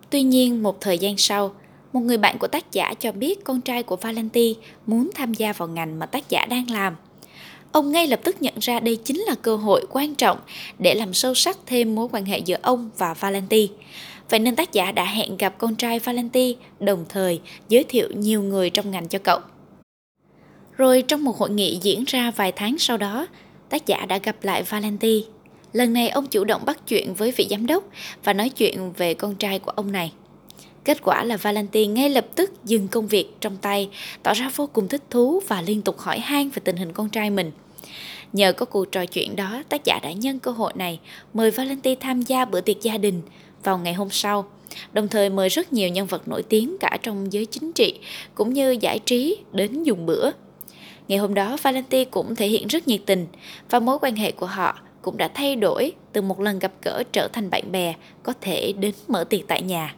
Tuy 0.10 0.22
nhiên 0.22 0.64
một 0.64 0.82
thời 0.82 0.98
gian 0.98 1.18
sau, 1.18 1.54
một 1.94 2.00
người 2.00 2.18
bạn 2.18 2.38
của 2.38 2.48
tác 2.48 2.72
giả 2.72 2.94
cho 3.00 3.12
biết 3.12 3.44
con 3.44 3.62
trai 3.62 3.84
của 3.84 3.96
Valenti 3.96 4.56
muốn 4.86 5.10
tham 5.16 5.34
gia 5.34 5.54
vào 5.54 5.68
ngành 5.68 6.00
mà 6.00 6.06
tác 6.06 6.30
giả 6.30 6.46
đang 6.46 6.72
làm. 6.72 6.96
Ông 7.72 7.92
ngay 7.92 8.08
lập 8.08 8.20
tức 8.24 8.42
nhận 8.42 8.54
ra 8.60 8.80
đây 8.80 8.96
chính 8.96 9.20
là 9.20 9.36
cơ 9.42 9.56
hội 9.56 9.86
quan 9.90 10.16
trọng 10.16 10.38
để 10.80 10.96
làm 10.96 11.14
sâu 11.14 11.34
sắc 11.34 11.58
thêm 11.66 11.96
mối 11.96 12.08
quan 12.12 12.26
hệ 12.26 12.38
giữa 12.38 12.58
ông 12.62 12.90
và 12.98 13.14
Valenti. 13.14 13.70
Vậy 14.30 14.40
nên 14.40 14.56
tác 14.56 14.74
giả 14.74 14.92
đã 14.92 15.06
hẹn 15.06 15.38
gặp 15.38 15.56
con 15.58 15.76
trai 15.76 16.00
Valenti, 16.00 16.56
đồng 16.80 17.06
thời 17.10 17.42
giới 17.70 17.84
thiệu 17.84 18.10
nhiều 18.16 18.42
người 18.42 18.70
trong 18.70 18.92
ngành 18.92 19.08
cho 19.08 19.20
cậu. 19.20 19.40
Rồi 20.78 21.02
trong 21.02 21.24
một 21.24 21.38
hội 21.38 21.50
nghị 21.50 21.80
diễn 21.82 22.04
ra 22.08 22.32
vài 22.32 22.52
tháng 22.52 22.78
sau 22.78 22.98
đó, 22.98 23.28
tác 23.70 23.86
giả 23.86 24.06
đã 24.06 24.18
gặp 24.18 24.36
lại 24.44 24.64
Valenti. 24.64 25.26
Lần 25.74 25.94
này 25.94 26.10
ông 26.10 26.28
chủ 26.28 26.44
động 26.44 26.62
bắt 26.66 26.88
chuyện 26.88 27.14
với 27.14 27.32
vị 27.32 27.48
giám 27.50 27.66
đốc 27.66 27.84
và 28.24 28.34
nói 28.34 28.50
chuyện 28.50 28.94
về 28.94 29.14
con 29.14 29.36
trai 29.36 29.60
của 29.60 29.72
ông 29.72 29.92
này. 29.92 30.12
Kết 30.84 30.98
quả 31.04 31.24
là 31.24 31.38
Valentine 31.38 31.94
ngay 31.94 32.10
lập 32.10 32.26
tức 32.36 32.52
dừng 32.66 32.88
công 32.88 33.08
việc 33.08 33.28
trong 33.42 33.58
tay, 33.58 33.90
tỏ 34.24 34.34
ra 34.34 34.52
vô 34.56 34.70
cùng 34.74 34.88
thích 34.88 35.04
thú 35.10 35.42
và 35.48 35.62
liên 35.62 35.82
tục 35.82 36.00
hỏi 36.00 36.20
han 36.20 36.50
về 36.50 36.62
tình 36.64 36.78
hình 36.78 36.94
con 36.94 37.10
trai 37.10 37.30
mình. 37.30 37.52
Nhờ 38.34 38.54
có 38.54 38.66
cuộc 38.66 38.92
trò 38.92 39.06
chuyện 39.06 39.36
đó, 39.36 39.64
tác 39.70 39.86
giả 39.86 40.00
đã 40.04 40.12
nhân 40.12 40.40
cơ 40.40 40.52
hội 40.52 40.74
này 40.76 41.00
mời 41.34 41.52
Valentine 41.52 41.96
tham 42.02 42.22
gia 42.22 42.46
bữa 42.46 42.62
tiệc 42.62 42.82
gia 42.82 42.98
đình 42.98 43.22
vào 43.64 43.78
ngày 43.78 43.94
hôm 43.94 44.10
sau, 44.10 44.46
đồng 44.94 45.08
thời 45.08 45.30
mời 45.30 45.50
rất 45.50 45.74
nhiều 45.74 45.90
nhân 45.90 46.08
vật 46.08 46.28
nổi 46.28 46.44
tiếng 46.44 46.78
cả 46.80 46.98
trong 47.02 47.34
giới 47.34 47.46
chính 47.46 47.72
trị 47.72 48.00
cũng 48.36 48.54
như 48.54 48.72
giải 48.82 49.00
trí 49.00 49.38
đến 49.52 49.84
dùng 49.84 50.06
bữa. 50.06 50.32
Ngày 51.08 51.18
hôm 51.18 51.34
đó, 51.34 51.58
Valentine 51.62 52.06
cũng 52.06 52.36
thể 52.36 52.48
hiện 52.48 52.68
rất 52.68 52.88
nhiệt 52.88 53.02
tình 53.06 53.28
và 53.70 53.80
mối 53.80 53.98
quan 54.02 54.16
hệ 54.16 54.32
của 54.32 54.46
họ 54.46 54.80
cũng 55.02 55.18
đã 55.18 55.28
thay 55.28 55.56
đổi 55.56 55.92
từ 56.14 56.22
một 56.22 56.40
lần 56.40 56.60
gặp 56.60 56.72
gỡ 56.82 57.04
trở 57.12 57.28
thành 57.28 57.50
bạn 57.50 57.72
bè 57.72 57.94
có 58.24 58.34
thể 58.42 58.74
đến 58.80 58.94
mở 59.08 59.24
tiệc 59.24 59.48
tại 59.48 59.62
nhà. 59.62 59.96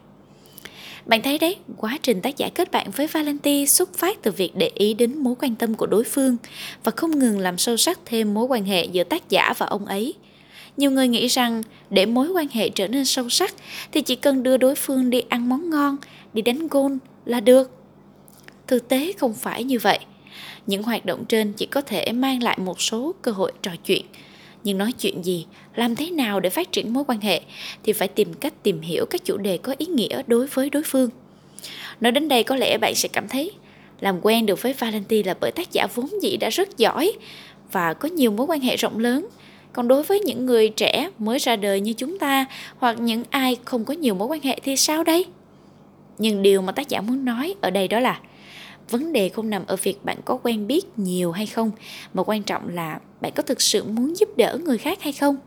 Bạn 1.12 1.21
thấy 1.21 1.38
đấy, 1.38 1.56
quá 1.78 1.97
trình 2.04 2.21
tác 2.21 2.38
giả 2.38 2.50
kết 2.56 2.71
bạn 2.71 2.91
với 2.91 3.08
Valenti 3.08 3.67
xuất 3.67 3.93
phát 3.93 4.17
từ 4.21 4.32
việc 4.32 4.56
để 4.56 4.71
ý 4.76 4.93
đến 4.93 5.17
mối 5.17 5.36
quan 5.41 5.56
tâm 5.56 5.74
của 5.74 5.86
đối 5.86 6.04
phương 6.04 6.38
và 6.84 6.91
không 6.95 7.19
ngừng 7.19 7.39
làm 7.39 7.58
sâu 7.58 7.78
sắc 7.78 8.00
thêm 8.06 8.34
mối 8.34 8.45
quan 8.45 8.65
hệ 8.65 8.86
giữa 8.86 9.04
tác 9.04 9.30
giả 9.30 9.54
và 9.58 9.65
ông 9.65 9.86
ấy. 9.86 10.13
Nhiều 10.78 10.91
người 10.91 11.08
nghĩ 11.08 11.28
rằng 11.28 11.63
để 11.89 12.06
mối 12.06 12.30
quan 12.30 12.47
hệ 12.52 12.69
trở 12.69 12.88
nên 12.88 13.06
sâu 13.06 13.30
sắc 13.30 13.54
thì 13.91 14.02
chỉ 14.02 14.15
cần 14.15 14.43
đưa 14.43 14.58
đối 14.58 14.76
phương 14.76 15.10
đi 15.10 15.21
ăn 15.30 15.50
món 15.50 15.69
ngon, 15.69 15.97
đi 16.34 16.41
đánh 16.41 16.67
gôn 16.67 17.00
là 17.26 17.39
được. 17.39 17.71
Thực 18.67 18.88
tế 18.88 19.13
không 19.17 19.34
phải 19.34 19.63
như 19.63 19.80
vậy. 19.80 20.00
Những 20.67 20.84
hoạt 20.84 21.06
động 21.06 21.26
trên 21.26 21.54
chỉ 21.54 21.65
có 21.65 21.82
thể 21.82 22.12
mang 22.12 22.43
lại 22.43 22.58
một 22.62 22.82
số 22.82 23.15
cơ 23.21 23.32
hội 23.32 23.52
trò 23.62 23.71
chuyện, 23.86 24.06
nhưng 24.63 24.78
nói 24.78 24.91
chuyện 24.91 25.26
gì, 25.26 25.45
làm 25.76 25.95
thế 25.95 26.10
nào 26.10 26.39
để 26.39 26.50
phát 26.50 26.71
triển 26.71 26.93
mối 26.93 27.04
quan 27.08 27.21
hệ 27.21 27.41
thì 27.84 27.93
phải 27.93 28.08
tìm 28.08 28.34
cách 28.34 28.54
tìm 28.63 28.82
hiểu 28.82 29.06
các 29.06 29.26
chủ 29.26 29.38
đề 29.38 29.58
có 29.58 29.76
ý 29.78 29.86
nghĩa 29.86 30.21
đối 30.28 30.47
với 30.47 30.69
đối 30.69 30.84
phương. 30.84 31.10
Nói 32.02 32.12
đến 32.12 32.28
đây 32.28 32.43
có 32.43 32.56
lẽ 32.56 32.78
bạn 32.78 32.95
sẽ 32.95 33.10
cảm 33.13 33.28
thấy 33.28 33.52
làm 34.00 34.19
quen 34.21 34.45
được 34.45 34.62
với 34.62 34.74
Valentine 34.74 35.28
là 35.28 35.36
bởi 35.39 35.52
tác 35.52 35.71
giả 35.71 35.88
vốn 35.95 36.10
dĩ 36.21 36.38
đã 36.38 36.50
rất 36.50 36.78
giỏi 36.78 37.12
và 37.71 37.93
có 37.93 38.10
nhiều 38.10 38.32
mối 38.32 38.47
quan 38.50 38.60
hệ 38.60 38.76
rộng 38.78 39.00
lớn. 39.00 39.28
Còn 39.74 39.88
đối 39.88 40.04
với 40.04 40.19
những 40.19 40.45
người 40.45 40.69
trẻ 40.69 41.10
mới 41.17 41.39
ra 41.39 41.56
đời 41.56 41.82
như 41.82 41.93
chúng 41.93 42.19
ta 42.19 42.45
hoặc 42.78 43.00
những 43.00 43.24
ai 43.30 43.58
không 43.65 43.86
có 43.86 43.93
nhiều 43.93 44.15
mối 44.15 44.28
quan 44.28 44.41
hệ 44.41 44.60
thì 44.63 44.76
sao 44.76 45.04
đây? 45.04 45.26
Nhưng 46.17 46.41
điều 46.41 46.62
mà 46.62 46.71
tác 46.71 46.89
giả 46.89 47.02
muốn 47.02 47.26
nói 47.26 47.56
ở 47.62 47.69
đây 47.69 47.88
đó 47.88 48.00
là 48.00 48.19
vấn 48.91 49.13
đề 49.13 49.30
không 49.30 49.49
nằm 49.49 49.63
ở 49.67 49.75
việc 49.75 50.06
bạn 50.06 50.17
có 50.25 50.39
quen 50.43 50.67
biết 50.67 50.99
nhiều 50.99 51.32
hay 51.32 51.45
không, 51.45 51.71
mà 52.13 52.23
quan 52.23 52.43
trọng 52.43 52.69
là 52.69 52.99
bạn 53.21 53.32
có 53.36 53.43
thực 53.43 53.62
sự 53.62 53.84
muốn 53.84 54.17
giúp 54.17 54.30
đỡ 54.38 54.58
người 54.65 54.77
khác 54.77 55.01
hay 55.01 55.13
không. 55.13 55.38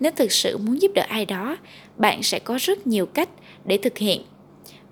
Nếu 0.00 0.12
thực 0.16 0.32
sự 0.32 0.58
muốn 0.58 0.82
giúp 0.82 0.90
đỡ 0.94 1.02
ai 1.08 1.26
đó, 1.26 1.56
bạn 1.96 2.22
sẽ 2.22 2.38
có 2.38 2.58
rất 2.60 2.86
nhiều 2.86 3.06
cách 3.06 3.28
để 3.64 3.78
thực 3.78 3.98
hiện. 3.98 4.22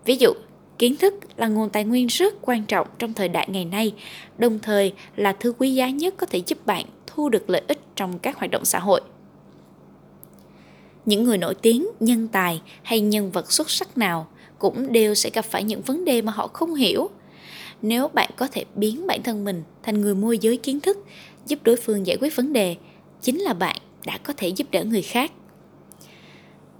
Ví 0.05 0.17
dụ, 0.17 0.33
kiến 0.79 0.97
thức 0.97 1.15
là 1.37 1.49
nguồn 1.49 1.71
tài 1.71 1.85
nguyên 1.85 2.07
rất 2.07 2.35
quan 2.41 2.65
trọng 2.65 2.87
trong 2.99 3.13
thời 3.13 3.29
đại 3.29 3.49
ngày 3.51 3.65
nay, 3.65 3.93
đồng 4.39 4.59
thời 4.59 4.93
là 5.17 5.33
thứ 5.33 5.53
quý 5.59 5.75
giá 5.75 5.89
nhất 5.89 6.15
có 6.17 6.27
thể 6.27 6.43
giúp 6.47 6.67
bạn 6.67 6.85
thu 7.07 7.29
được 7.29 7.51
lợi 7.51 7.63
ích 7.69 7.79
trong 7.97 8.19
các 8.19 8.37
hoạt 8.37 8.51
động 8.51 8.65
xã 8.65 8.79
hội. 8.79 9.01
Những 11.07 11.25
người 11.25 11.39
nổi 11.39 11.55
tiếng, 11.55 11.89
nhân 12.01 12.29
tài 12.29 12.63
hay 12.83 13.01
nhân 13.01 13.31
vật 13.31 13.53
xuất 13.53 13.71
sắc 13.71 13.99
nào 13.99 14.27
cũng 14.59 14.93
đều 14.93 15.15
sẽ 15.15 15.31
gặp 15.31 15.45
phải 15.45 15.65
những 15.65 15.81
vấn 15.83 16.05
đề 16.05 16.23
mà 16.23 16.33
họ 16.33 16.49
không 16.49 16.75
hiểu 16.75 17.11
nếu 17.87 18.09
bạn 18.09 18.31
có 18.37 18.49
thể 18.53 18.65
biến 18.75 19.07
bản 19.07 19.23
thân 19.23 19.45
mình 19.45 19.63
thành 19.83 20.01
người 20.01 20.15
môi 20.15 20.39
giới 20.39 20.57
kiến 20.57 20.81
thức, 20.81 20.99
giúp 21.47 21.59
đối 21.63 21.77
phương 21.77 22.07
giải 22.07 22.17
quyết 22.21 22.37
vấn 22.37 22.53
đề, 22.53 22.77
chính 23.23 23.41
là 23.41 23.53
bạn 23.55 23.77
đã 24.07 24.19
có 24.19 24.33
thể 24.37 24.49
giúp 24.49 24.71
đỡ 24.71 24.85
người 24.85 25.03
khác. 25.03 25.33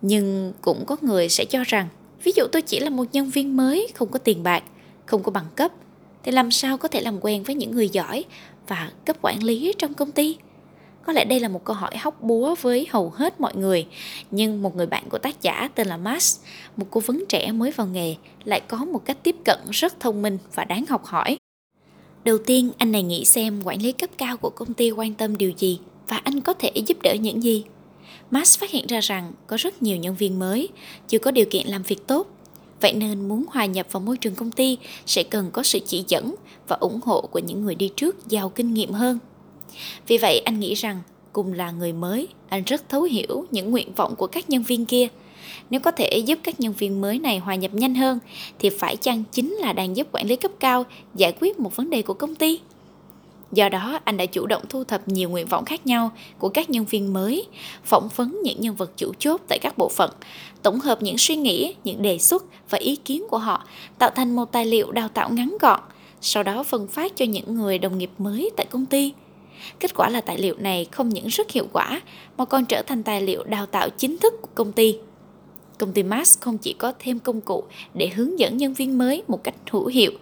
Nhưng 0.03 0.53
cũng 0.61 0.85
có 0.87 0.97
người 1.01 1.29
sẽ 1.29 1.45
cho 1.45 1.65
rằng, 1.67 1.89
ví 2.23 2.33
dụ 2.37 2.47
tôi 2.53 2.63
chỉ 2.63 2.81
là 2.81 2.91
một 2.91 3.05
nhân 3.13 3.31
viên 3.31 3.57
mới, 3.57 3.89
không 3.95 4.09
có 4.11 4.19
tiền 4.19 4.43
bạc, 4.43 4.65
không 5.07 5.23
có 5.23 5.31
bằng 5.31 5.47
cấp, 5.57 5.73
thì 6.23 6.33
làm 6.33 6.51
sao 6.51 6.79
có 6.79 6.89
thể 6.89 7.01
làm 7.01 7.19
quen 7.21 7.43
với 7.43 7.55
những 7.55 7.71
người 7.71 7.89
giỏi 7.89 8.25
và 8.69 8.93
cấp 9.07 9.17
quản 9.23 9.43
lý 9.43 9.73
trong 9.79 9.95
công 9.95 10.11
ty? 10.11 10.37
Có 11.07 11.13
lẽ 11.13 11.25
đây 11.25 11.41
là 11.41 11.49
một 11.49 11.65
câu 11.65 11.77
hỏi 11.77 11.97
hóc 11.97 12.23
búa 12.23 12.55
với 12.61 12.87
hầu 12.91 13.11
hết 13.11 13.41
mọi 13.41 13.57
người, 13.57 13.87
nhưng 14.31 14.63
một 14.63 14.77
người 14.77 14.87
bạn 14.87 15.05
của 15.09 15.19
tác 15.19 15.43
giả 15.43 15.69
tên 15.75 15.87
là 15.87 15.97
Max, 15.97 16.39
một 16.77 16.87
cố 16.91 17.01
vấn 17.01 17.25
trẻ 17.29 17.53
mới 17.53 17.71
vào 17.71 17.87
nghề, 17.87 18.15
lại 18.45 18.61
có 18.69 18.85
một 18.85 19.05
cách 19.05 19.17
tiếp 19.23 19.37
cận 19.45 19.59
rất 19.71 20.01
thông 20.01 20.23
minh 20.23 20.39
và 20.55 20.65
đáng 20.65 20.85
học 20.89 21.05
hỏi. 21.05 21.37
Đầu 22.25 22.39
tiên, 22.39 22.71
anh 22.79 22.93
này 22.93 23.03
nghĩ 23.03 23.25
xem 23.25 23.63
quản 23.65 23.83
lý 23.83 23.93
cấp 23.93 24.11
cao 24.19 24.37
của 24.37 24.51
công 24.51 24.75
ty 24.75 24.91
quan 24.91 25.15
tâm 25.15 25.39
điều 25.39 25.53
gì 25.59 25.81
và 26.09 26.17
anh 26.17 26.41
có 26.41 26.53
thể 26.53 26.73
giúp 26.87 27.03
đỡ 27.03 27.15
những 27.15 27.43
gì. 27.43 27.65
Max 28.31 28.59
phát 28.59 28.71
hiện 28.71 28.87
ra 28.87 29.01
rằng 29.01 29.33
có 29.47 29.57
rất 29.57 29.83
nhiều 29.83 29.97
nhân 29.97 30.15
viên 30.15 30.39
mới, 30.39 30.69
chưa 31.09 31.19
có 31.19 31.31
điều 31.31 31.47
kiện 31.51 31.67
làm 31.67 31.83
việc 31.83 32.07
tốt. 32.07 32.27
Vậy 32.81 32.93
nên 32.93 33.29
muốn 33.29 33.45
hòa 33.51 33.65
nhập 33.65 33.87
vào 33.91 34.01
môi 34.01 34.17
trường 34.17 34.35
công 34.35 34.51
ty 34.51 34.79
sẽ 35.07 35.23
cần 35.23 35.51
có 35.53 35.63
sự 35.63 35.79
chỉ 35.87 36.05
dẫn 36.09 36.35
và 36.69 36.77
ủng 36.77 37.01
hộ 37.05 37.21
của 37.21 37.39
những 37.39 37.65
người 37.65 37.75
đi 37.75 37.91
trước 37.97 38.29
giàu 38.29 38.49
kinh 38.49 38.75
nghiệm 38.75 38.93
hơn. 38.93 39.19
Vì 40.07 40.19
vậy 40.19 40.39
anh 40.45 40.61
nghĩ 40.61 40.75
rằng 40.75 41.01
cùng 41.33 41.53
là 41.53 41.71
người 41.71 41.93
mới, 41.93 42.29
anh 42.49 42.63
rất 42.65 42.89
thấu 42.89 43.03
hiểu 43.03 43.47
những 43.51 43.71
nguyện 43.71 43.95
vọng 43.97 44.15
của 44.17 44.27
các 44.27 44.51
nhân 44.51 44.63
viên 44.63 44.87
kia. 44.87 45.09
Nếu 45.71 45.81
có 45.81 45.91
thể 45.91 46.19
giúp 46.27 46.39
các 46.43 46.61
nhân 46.61 46.73
viên 46.73 47.01
mới 47.01 47.19
này 47.19 47.39
hòa 47.39 47.55
nhập 47.55 47.75
nhanh 47.75 47.95
hơn 47.95 48.19
thì 48.59 48.71
phải 48.71 48.97
chăng 48.97 49.25
chính 49.33 49.55
là 49.55 49.73
đang 49.73 49.97
giúp 49.97 50.07
quản 50.13 50.27
lý 50.27 50.37
cấp 50.37 50.51
cao 50.61 50.85
giải 51.15 51.33
quyết 51.41 51.61
một 51.61 51.77
vấn 51.77 51.91
đề 51.91 52.03
của 52.03 52.15
công 52.15 52.35
ty? 52.35 52.61
Do 53.53 53.69
đó, 53.69 54.01
anh 54.05 54.17
đã 54.17 54.27
chủ 54.27 54.47
động 54.47 54.63
thu 54.69 54.85
thập 54.85 55.09
nhiều 55.09 55.31
nguyện 55.31 55.47
vọng 55.47 55.65
khác 55.65 55.87
nhau 55.87 56.11
của 56.39 56.49
các 56.49 56.71
nhân 56.71 56.85
viên 56.85 57.13
mới, 57.13 57.47
phỏng 57.85 58.09
vấn 58.17 58.41
những 58.45 58.61
nhân 58.61 58.75
vật 58.75 58.91
chủ 58.97 59.13
chốt 59.19 59.41
tại 59.49 59.59
các 59.63 59.79
bộ 59.79 59.89
phận, 59.89 60.11
tổng 60.63 60.81
hợp 60.81 61.03
những 61.03 61.19
suy 61.19 61.37
nghĩ, 61.37 61.75
những 61.85 62.03
đề 62.03 62.19
xuất 62.19 62.45
và 62.71 62.79
ý 62.79 62.97
kiến 62.97 63.25
của 63.31 63.39
họ, 63.39 63.65
tạo 63.99 64.11
thành 64.11 64.37
một 64.37 64.53
tài 64.53 64.67
liệu 64.67 64.93
đào 64.93 65.09
tạo 65.09 65.31
ngắn 65.31 65.57
gọn, 65.61 65.81
sau 66.21 66.43
đó 66.43 66.63
phân 66.63 66.89
phát 66.89 67.17
cho 67.17 67.25
những 67.25 67.55
người 67.55 67.79
đồng 67.79 67.99
nghiệp 67.99 68.11
mới 68.19 68.51
tại 68.57 68.67
công 68.71 68.87
ty. 68.87 69.13
Kết 69.81 69.95
quả 69.95 70.09
là 70.09 70.21
tài 70.21 70.39
liệu 70.39 70.55
này 70.59 70.87
không 70.93 71.09
những 71.09 71.27
rất 71.27 71.51
hiệu 71.51 71.67
quả 71.73 72.01
mà 72.37 72.45
còn 72.45 72.65
trở 72.65 72.83
thành 72.83 73.03
tài 73.03 73.23
liệu 73.23 73.45
đào 73.45 73.67
tạo 73.67 73.89
chính 73.91 74.19
thức 74.19 74.35
của 74.43 74.49
công 74.55 74.73
ty. 74.73 74.99
Công 75.79 75.93
ty 75.93 76.03
Max 76.03 76.41
không 76.41 76.59
chỉ 76.59 76.73
có 76.73 76.93
thêm 76.99 77.19
công 77.19 77.41
cụ 77.41 77.65
để 77.95 78.09
hướng 78.09 78.39
dẫn 78.39 78.57
nhân 78.57 78.75
viên 78.75 78.99
mới 78.99 79.23
một 79.29 79.45
cách 79.45 79.55
hữu 79.71 79.87
hiệu, 79.87 80.13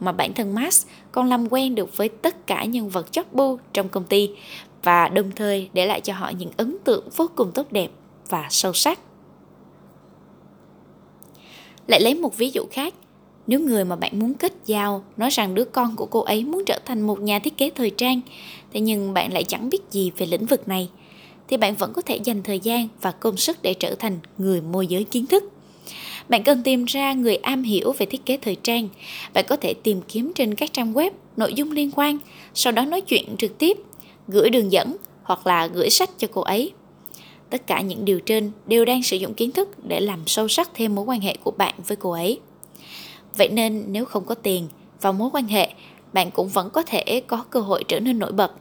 mà 0.00 0.12
bản 0.12 0.34
thân 0.34 0.54
Max 0.54 0.86
còn 1.12 1.28
làm 1.28 1.52
quen 1.52 1.74
được 1.74 1.96
với 1.96 2.08
tất 2.08 2.46
cả 2.46 2.64
nhân 2.64 2.88
vật 2.88 3.12
chóc 3.12 3.32
bu 3.32 3.58
trong 3.72 3.88
công 3.88 4.04
ty 4.04 4.30
và 4.82 5.08
đồng 5.08 5.30
thời 5.36 5.68
để 5.72 5.86
lại 5.86 6.00
cho 6.00 6.14
họ 6.14 6.30
những 6.38 6.50
ấn 6.56 6.76
tượng 6.84 7.08
vô 7.16 7.30
cùng 7.36 7.52
tốt 7.52 7.72
đẹp 7.72 7.90
và 8.28 8.46
sâu 8.50 8.72
sắc. 8.72 9.00
Lại 11.86 12.00
lấy 12.00 12.14
một 12.14 12.36
ví 12.36 12.50
dụ 12.50 12.64
khác, 12.70 12.94
nếu 13.50 13.60
người 13.60 13.84
mà 13.84 13.96
bạn 13.96 14.18
muốn 14.18 14.34
kết 14.34 14.52
giao 14.66 15.04
nói 15.16 15.30
rằng 15.30 15.54
đứa 15.54 15.64
con 15.64 15.96
của 15.96 16.06
cô 16.06 16.20
ấy 16.20 16.44
muốn 16.44 16.62
trở 16.66 16.78
thành 16.86 17.00
một 17.00 17.20
nhà 17.20 17.38
thiết 17.38 17.56
kế 17.56 17.70
thời 17.70 17.90
trang, 17.90 18.20
thế 18.72 18.80
nhưng 18.80 19.14
bạn 19.14 19.32
lại 19.32 19.44
chẳng 19.44 19.70
biết 19.70 19.78
gì 19.90 20.10
về 20.16 20.26
lĩnh 20.26 20.46
vực 20.46 20.68
này, 20.68 20.88
thì 21.48 21.56
bạn 21.56 21.74
vẫn 21.74 21.92
có 21.92 22.02
thể 22.02 22.16
dành 22.24 22.42
thời 22.42 22.60
gian 22.60 22.88
và 23.00 23.10
công 23.10 23.36
sức 23.36 23.62
để 23.62 23.74
trở 23.74 23.94
thành 23.94 24.18
người 24.38 24.60
môi 24.60 24.86
giới 24.86 25.04
kiến 25.04 25.26
thức. 25.26 25.44
Bạn 26.28 26.42
cần 26.42 26.62
tìm 26.62 26.84
ra 26.84 27.12
người 27.12 27.36
am 27.36 27.62
hiểu 27.62 27.92
về 27.98 28.06
thiết 28.06 28.26
kế 28.26 28.36
thời 28.36 28.56
trang. 28.62 28.88
Bạn 29.34 29.44
có 29.48 29.56
thể 29.56 29.74
tìm 29.74 30.00
kiếm 30.08 30.32
trên 30.34 30.54
các 30.54 30.72
trang 30.72 30.92
web 30.92 31.10
nội 31.36 31.54
dung 31.54 31.72
liên 31.72 31.90
quan, 31.96 32.18
sau 32.54 32.72
đó 32.72 32.84
nói 32.84 33.00
chuyện 33.00 33.36
trực 33.38 33.58
tiếp, 33.58 33.78
gửi 34.28 34.50
đường 34.50 34.72
dẫn 34.72 34.96
hoặc 35.22 35.46
là 35.46 35.66
gửi 35.66 35.90
sách 35.90 36.10
cho 36.18 36.28
cô 36.32 36.40
ấy. 36.40 36.72
Tất 37.50 37.66
cả 37.66 37.80
những 37.80 38.04
điều 38.04 38.20
trên 38.20 38.50
đều 38.66 38.84
đang 38.84 39.02
sử 39.02 39.16
dụng 39.16 39.34
kiến 39.34 39.50
thức 39.50 39.88
để 39.88 40.00
làm 40.00 40.20
sâu 40.26 40.48
sắc 40.48 40.70
thêm 40.74 40.94
mối 40.94 41.04
quan 41.04 41.20
hệ 41.20 41.36
của 41.44 41.50
bạn 41.50 41.74
với 41.86 41.96
cô 41.96 42.10
ấy. 42.10 42.40
Vậy 43.36 43.48
nên 43.48 43.84
nếu 43.88 44.04
không 44.04 44.24
có 44.24 44.34
tiền 44.34 44.68
và 45.00 45.12
mối 45.12 45.30
quan 45.32 45.48
hệ, 45.48 45.74
bạn 46.12 46.30
cũng 46.30 46.48
vẫn 46.48 46.70
có 46.70 46.82
thể 46.82 47.22
có 47.26 47.44
cơ 47.50 47.60
hội 47.60 47.84
trở 47.88 48.00
nên 48.00 48.18
nổi 48.18 48.32
bật. 48.32 48.52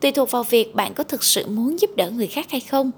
Tùy 0.00 0.12
thuộc 0.12 0.30
vào 0.30 0.42
việc 0.42 0.74
bạn 0.74 0.94
có 0.94 1.04
thực 1.04 1.24
sự 1.24 1.46
muốn 1.46 1.80
giúp 1.80 1.90
đỡ 1.96 2.10
người 2.10 2.26
khác 2.26 2.50
hay 2.50 2.60
không. 2.60 2.90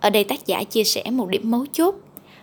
Ở 0.00 0.10
đây 0.10 0.24
tác 0.24 0.46
giả 0.46 0.64
chia 0.64 0.84
sẻ 0.84 1.04
một 1.10 1.28
điểm 1.28 1.50
mấu 1.50 1.66
chốt, 1.72 1.94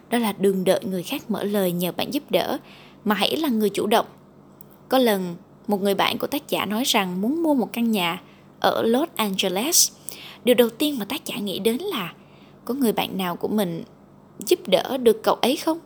đó 0.09 0.17
là 0.17 0.33
đừng 0.33 0.63
đợi 0.63 0.79
người 0.85 1.03
khác 1.03 1.31
mở 1.31 1.43
lời 1.43 1.71
nhờ 1.71 1.91
bạn 1.91 2.13
giúp 2.13 2.23
đỡ, 2.29 2.57
mà 3.05 3.15
hãy 3.15 3.37
là 3.37 3.49
người 3.49 3.69
chủ 3.69 3.87
động. 3.87 4.05
Có 4.89 4.97
lần, 4.97 5.35
một 5.67 5.81
người 5.81 5.95
bạn 5.95 6.17
của 6.17 6.27
tác 6.27 6.49
giả 6.49 6.65
nói 6.65 6.83
rằng 6.83 7.21
muốn 7.21 7.43
mua 7.43 7.53
một 7.53 7.69
căn 7.73 7.91
nhà 7.91 8.21
ở 8.59 8.81
Los 8.83 9.09
Angeles. 9.15 9.91
Điều 10.43 10.55
đầu 10.55 10.69
tiên 10.69 10.99
mà 10.99 11.05
tác 11.05 11.25
giả 11.25 11.35
nghĩ 11.35 11.59
đến 11.59 11.77
là 11.77 12.13
có 12.65 12.73
người 12.73 12.93
bạn 12.93 13.17
nào 13.17 13.35
của 13.35 13.47
mình 13.47 13.83
giúp 14.39 14.67
đỡ 14.67 14.97
được 14.97 15.23
cậu 15.23 15.35
ấy 15.35 15.55
không? 15.55 15.79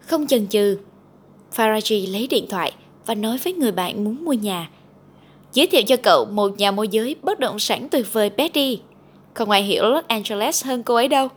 Không 0.00 0.26
chần 0.26 0.46
chừ, 0.48 0.78
Faraji 1.56 2.12
lấy 2.12 2.26
điện 2.26 2.46
thoại 2.48 2.72
và 3.06 3.14
nói 3.14 3.38
với 3.44 3.52
người 3.52 3.72
bạn 3.72 4.04
muốn 4.04 4.24
mua 4.24 4.32
nhà. 4.32 4.70
Giới 5.52 5.66
thiệu 5.66 5.82
cho 5.82 5.96
cậu 5.96 6.24
một 6.24 6.58
nhà 6.58 6.70
môi 6.70 6.88
giới 6.88 7.16
bất 7.22 7.38
động 7.38 7.58
sản 7.58 7.88
tuyệt 7.88 8.12
vời 8.12 8.30
Betty. 8.30 8.80
Không 9.34 9.50
ai 9.50 9.62
hiểu 9.62 9.84
Los 9.84 10.04
Angeles 10.08 10.64
hơn 10.64 10.82
cô 10.82 10.94
ấy 10.94 11.08
đâu. 11.08 11.28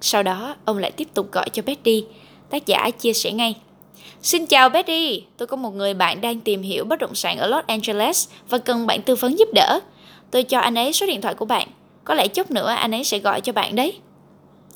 Sau 0.00 0.22
đó, 0.22 0.56
ông 0.64 0.78
lại 0.78 0.90
tiếp 0.90 1.08
tục 1.14 1.32
gọi 1.32 1.50
cho 1.50 1.62
Betty. 1.66 2.04
Tác 2.50 2.66
giả 2.66 2.90
chia 2.90 3.12
sẻ 3.12 3.32
ngay. 3.32 3.54
Xin 4.22 4.46
chào 4.46 4.68
Betty, 4.68 5.22
tôi 5.36 5.46
có 5.46 5.56
một 5.56 5.74
người 5.74 5.94
bạn 5.94 6.20
đang 6.20 6.40
tìm 6.40 6.62
hiểu 6.62 6.84
bất 6.84 6.98
động 6.98 7.14
sản 7.14 7.38
ở 7.38 7.46
Los 7.46 7.64
Angeles 7.66 8.28
và 8.48 8.58
cần 8.58 8.86
bạn 8.86 9.02
tư 9.02 9.14
vấn 9.14 9.38
giúp 9.38 9.48
đỡ. 9.54 9.80
Tôi 10.30 10.42
cho 10.42 10.58
anh 10.58 10.74
ấy 10.74 10.92
số 10.92 11.06
điện 11.06 11.20
thoại 11.20 11.34
của 11.34 11.44
bạn. 11.44 11.68
Có 12.04 12.14
lẽ 12.14 12.28
chút 12.28 12.50
nữa 12.50 12.68
anh 12.68 12.94
ấy 12.94 13.04
sẽ 13.04 13.18
gọi 13.18 13.40
cho 13.40 13.52
bạn 13.52 13.76
đấy. 13.76 13.98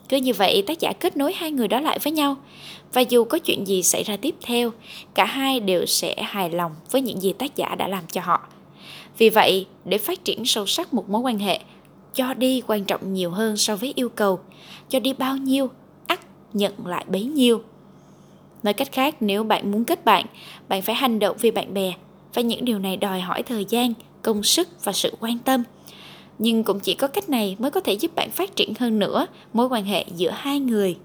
Cứ 0.09 0.17
như 0.17 0.33
vậy 0.33 0.63
tác 0.67 0.81
giả 0.81 0.93
kết 1.01 1.17
nối 1.17 1.33
hai 1.33 1.51
người 1.51 1.69
đó 1.69 1.81
lại 1.81 1.99
với 2.03 2.13
nhau 2.13 2.37
và 2.93 3.01
dù 3.01 3.25
có 3.25 3.39
chuyện 3.39 3.67
gì 3.67 3.83
xảy 3.83 4.03
ra 4.03 4.17
tiếp 4.17 4.35
theo, 4.43 4.73
cả 5.15 5.25
hai 5.25 5.61
đều 5.61 5.87
sẽ 5.87 6.15
hài 6.19 6.51
lòng 6.51 6.73
với 6.91 7.01
những 7.01 7.21
gì 7.21 7.33
tác 7.33 7.57
giả 7.57 7.75
đã 7.75 7.89
làm 7.89 8.05
cho 8.13 8.21
họ. 8.21 8.41
Vì 9.19 9.31
vậy, 9.31 9.67
để 9.85 9.99
phát 9.99 10.25
triển 10.25 10.45
sâu 10.45 10.67
sắc 10.67 10.95
một 10.95 11.09
mối 11.09 11.21
quan 11.21 11.39
hệ, 11.39 11.61
cho 12.15 12.35
đi 12.35 12.63
quan 12.67 12.85
trọng 12.85 13.13
nhiều 13.15 13.31
hơn 13.31 13.57
so 13.57 13.77
với 13.77 13.93
yêu 13.97 14.09
cầu. 14.09 14.41
Cho 14.89 15.01
đi 15.01 15.13
bao 15.13 15.37
nhiêu, 15.37 15.71
ắt 16.07 16.21
nhận 16.53 16.87
lại 16.87 17.05
bấy 17.09 17.25
nhiêu. 17.25 17.63
Nói 18.63 18.75
cách 18.75 18.93
khác, 18.93 19.17
nếu 19.21 19.45
bạn 19.45 19.73
muốn 19.73 19.85
kết 19.85 20.05
bạn, 20.05 20.27
bạn 20.69 20.83
phải 20.83 20.95
hành 20.95 21.19
động 21.19 21.37
vì 21.41 21.51
bạn 21.51 21.75
bè 21.75 21.93
và 22.35 22.43
những 22.43 22.65
điều 22.65 22.79
này 22.79 22.97
đòi 22.97 23.21
hỏi 23.21 23.43
thời 23.43 23.65
gian, 23.65 23.93
công 24.23 24.43
sức 24.43 24.85
và 24.85 24.93
sự 24.93 25.17
quan 25.21 25.39
tâm– 25.39 25.63
nhưng 26.39 26.65
cũng 26.65 26.81
chỉ 26.81 26.95
có 26.95 27.07
cách 27.09 27.29
này 27.29 27.57
mới 27.59 27.71
có 27.71 27.81
thể 27.81 27.93
giúp 27.93 28.15
bạn 28.15 28.31
phát 28.31 28.57
triển 28.57 28.73
hơn 28.79 28.99
nữa 28.99 29.27
mối 29.53 29.69
quan 29.69 29.85
hệ 29.85 30.05
giữa 30.17 30.31
hai 30.31 30.61
người. 30.61 30.97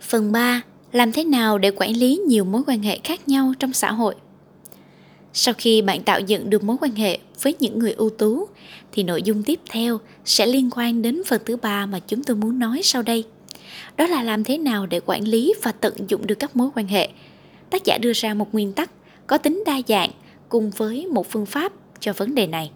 Phần 0.00 0.32
3. 0.32 0.62
Làm 0.92 1.12
thế 1.12 1.24
nào 1.24 1.58
để 1.58 1.70
quản 1.76 1.96
lý 1.96 2.20
nhiều 2.26 2.44
mối 2.44 2.62
quan 2.66 2.82
hệ 2.82 2.98
khác 3.04 3.28
nhau 3.28 3.52
trong 3.58 3.72
xã 3.72 3.92
hội? 3.92 4.14
Sau 5.32 5.54
khi 5.58 5.82
bạn 5.82 6.02
tạo 6.02 6.20
dựng 6.20 6.50
được 6.50 6.64
mối 6.64 6.76
quan 6.80 6.94
hệ 6.94 7.18
với 7.42 7.54
những 7.60 7.78
người 7.78 7.92
ưu 7.92 8.10
tú, 8.10 8.48
thì 8.92 9.02
nội 9.02 9.22
dung 9.22 9.42
tiếp 9.42 9.60
theo 9.70 10.00
sẽ 10.24 10.46
liên 10.46 10.70
quan 10.72 11.02
đến 11.02 11.22
phần 11.26 11.40
thứ 11.44 11.56
ba 11.56 11.86
mà 11.86 11.98
chúng 11.98 12.24
tôi 12.24 12.36
muốn 12.36 12.58
nói 12.58 12.80
sau 12.84 13.02
đây. 13.02 13.24
Đó 13.96 14.06
là 14.06 14.22
làm 14.22 14.44
thế 14.44 14.58
nào 14.58 14.86
để 14.86 15.00
quản 15.06 15.24
lý 15.24 15.54
và 15.62 15.72
tận 15.72 15.94
dụng 16.08 16.26
được 16.26 16.34
các 16.34 16.56
mối 16.56 16.68
quan 16.74 16.86
hệ. 16.86 17.08
Tác 17.70 17.84
giả 17.84 17.98
đưa 17.98 18.12
ra 18.12 18.34
một 18.34 18.54
nguyên 18.54 18.72
tắc 18.72 18.90
có 19.26 19.38
tính 19.38 19.62
đa 19.66 19.80
dạng 19.88 20.10
cùng 20.48 20.70
với 20.70 21.06
một 21.06 21.30
phương 21.30 21.46
pháp 21.46 21.72
cho 22.00 22.12
vấn 22.12 22.34
đề 22.34 22.46
này. 22.46 22.70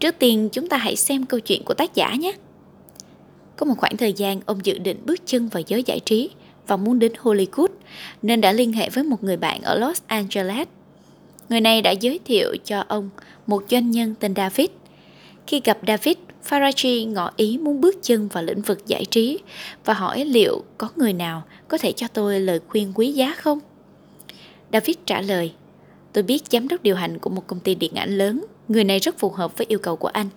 Trước 0.00 0.14
tiên 0.18 0.48
chúng 0.52 0.68
ta 0.68 0.76
hãy 0.76 0.96
xem 0.96 1.26
câu 1.26 1.40
chuyện 1.40 1.62
của 1.64 1.74
tác 1.74 1.94
giả 1.94 2.14
nhé. 2.14 2.32
Có 3.56 3.66
một 3.66 3.74
khoảng 3.78 3.96
thời 3.96 4.12
gian 4.12 4.40
ông 4.46 4.58
dự 4.62 4.78
định 4.78 5.00
bước 5.04 5.20
chân 5.26 5.48
vào 5.48 5.62
giới 5.66 5.82
giải 5.82 6.00
trí 6.00 6.30
và 6.66 6.76
muốn 6.76 6.98
đến 6.98 7.12
Hollywood 7.22 7.68
nên 8.22 8.40
đã 8.40 8.52
liên 8.52 8.72
hệ 8.72 8.90
với 8.90 9.04
một 9.04 9.24
người 9.24 9.36
bạn 9.36 9.62
ở 9.62 9.78
Los 9.78 10.02
Angeles. 10.06 10.68
Người 11.48 11.60
này 11.60 11.82
đã 11.82 11.90
giới 11.90 12.20
thiệu 12.24 12.56
cho 12.64 12.84
ông 12.88 13.10
một 13.46 13.64
doanh 13.70 13.90
nhân 13.90 14.14
tên 14.20 14.34
David. 14.34 14.68
Khi 15.46 15.60
gặp 15.64 15.78
David, 15.86 16.16
Farachi 16.48 17.12
ngỏ 17.12 17.30
ý 17.36 17.58
muốn 17.58 17.80
bước 17.80 17.96
chân 18.02 18.28
vào 18.28 18.44
lĩnh 18.44 18.62
vực 18.62 18.86
giải 18.86 19.04
trí 19.04 19.38
và 19.84 19.94
hỏi 19.94 20.24
liệu 20.24 20.64
có 20.78 20.88
người 20.96 21.12
nào 21.12 21.42
có 21.68 21.78
thể 21.78 21.92
cho 21.92 22.08
tôi 22.08 22.40
lời 22.40 22.60
khuyên 22.68 22.92
quý 22.94 23.12
giá 23.12 23.34
không? 23.34 23.58
David 24.72 24.96
trả 25.06 25.20
lời, 25.20 25.52
tôi 26.12 26.22
biết 26.24 26.42
giám 26.50 26.68
đốc 26.68 26.82
điều 26.82 26.96
hành 26.96 27.18
của 27.18 27.30
một 27.30 27.46
công 27.46 27.60
ty 27.60 27.74
điện 27.74 27.94
ảnh 27.94 28.18
lớn 28.18 28.44
Người 28.68 28.84
này 28.84 28.98
rất 28.98 29.18
phù 29.18 29.30
hợp 29.30 29.58
với 29.58 29.66
yêu 29.70 29.78
cầu 29.78 29.96
của 29.96 30.08
anh. 30.08 30.28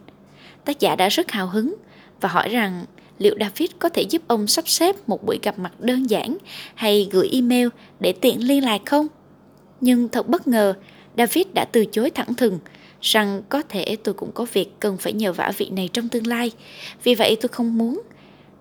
Tác 0.65 0.80
giả 0.80 0.96
đã 0.96 1.10
rất 1.10 1.32
hào 1.32 1.48
hứng 1.48 1.76
và 2.22 2.30
hỏi 2.30 2.50
rằng 2.50 2.86
liệu 3.17 3.36
David 3.39 3.70
có 3.80 3.89
thể 3.89 4.02
giúp 4.02 4.22
ông 4.28 4.48
sắp 4.48 4.70
xếp 4.70 5.10
một 5.10 5.26
buổi 5.26 5.39
gặp 5.44 5.60
mặt 5.60 5.80
đơn 5.80 6.10
giản 6.10 6.38
hay 6.76 7.10
gửi 7.12 7.30
email 7.32 7.67
để 8.00 8.13
tiện 8.13 8.48
liên 8.48 8.63
lạc 8.63 8.82
không? 8.86 9.08
Nhưng 9.82 10.10
thật 10.10 10.28
bất 10.28 10.48
ngờ, 10.48 10.74
David 11.17 11.48
đã 11.54 11.65
từ 11.72 11.86
chối 11.86 12.10
thẳng 12.10 12.34
thừng 12.34 12.60
rằng 13.02 13.41
có 13.50 13.62
thể 13.70 13.96
tôi 14.04 14.13
cũng 14.13 14.32
có 14.32 14.46
việc 14.54 14.70
cần 14.80 14.98
phải 14.98 15.13
nhờ 15.13 15.34
vả 15.34 15.52
vị 15.58 15.70
này 15.70 15.89
trong 15.94 16.10
tương 16.10 16.28
lai. 16.28 16.52
Vì 17.04 17.15
vậy 17.15 17.38
tôi 17.41 17.50
không 17.50 17.78
muốn 17.78 18.02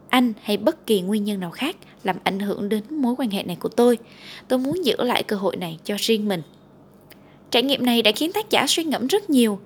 anh 0.09 0.33
hay 0.43 0.57
bất 0.57 0.87
kỳ 0.87 1.01
nguyên 1.01 1.25
nhân 1.25 1.41
nào 1.41 1.51
khác 1.51 1.77
làm 2.05 2.17
ảnh 2.25 2.41
hưởng 2.41 2.69
đến 2.69 2.83
mối 2.91 3.15
quan 3.19 3.31
hệ 3.31 3.43
này 3.43 3.57
của 3.61 3.69
tôi. 3.69 3.99
Tôi 4.49 4.59
muốn 4.59 4.85
giữ 4.85 4.97
lại 4.99 5.23
cơ 5.23 5.37
hội 5.37 5.57
này 5.57 5.79
cho 5.85 5.97
riêng 5.99 6.29
mình. 6.29 6.43
Trải 7.51 7.63
nghiệm 7.63 7.87
này 7.87 8.03
đã 8.03 8.13
khiến 8.13 8.33
tác 8.33 8.51
giả 8.51 8.67
suy 8.67 8.85
ngẫm 8.85 9.07
rất 9.07 9.31
nhiều. 9.31 9.59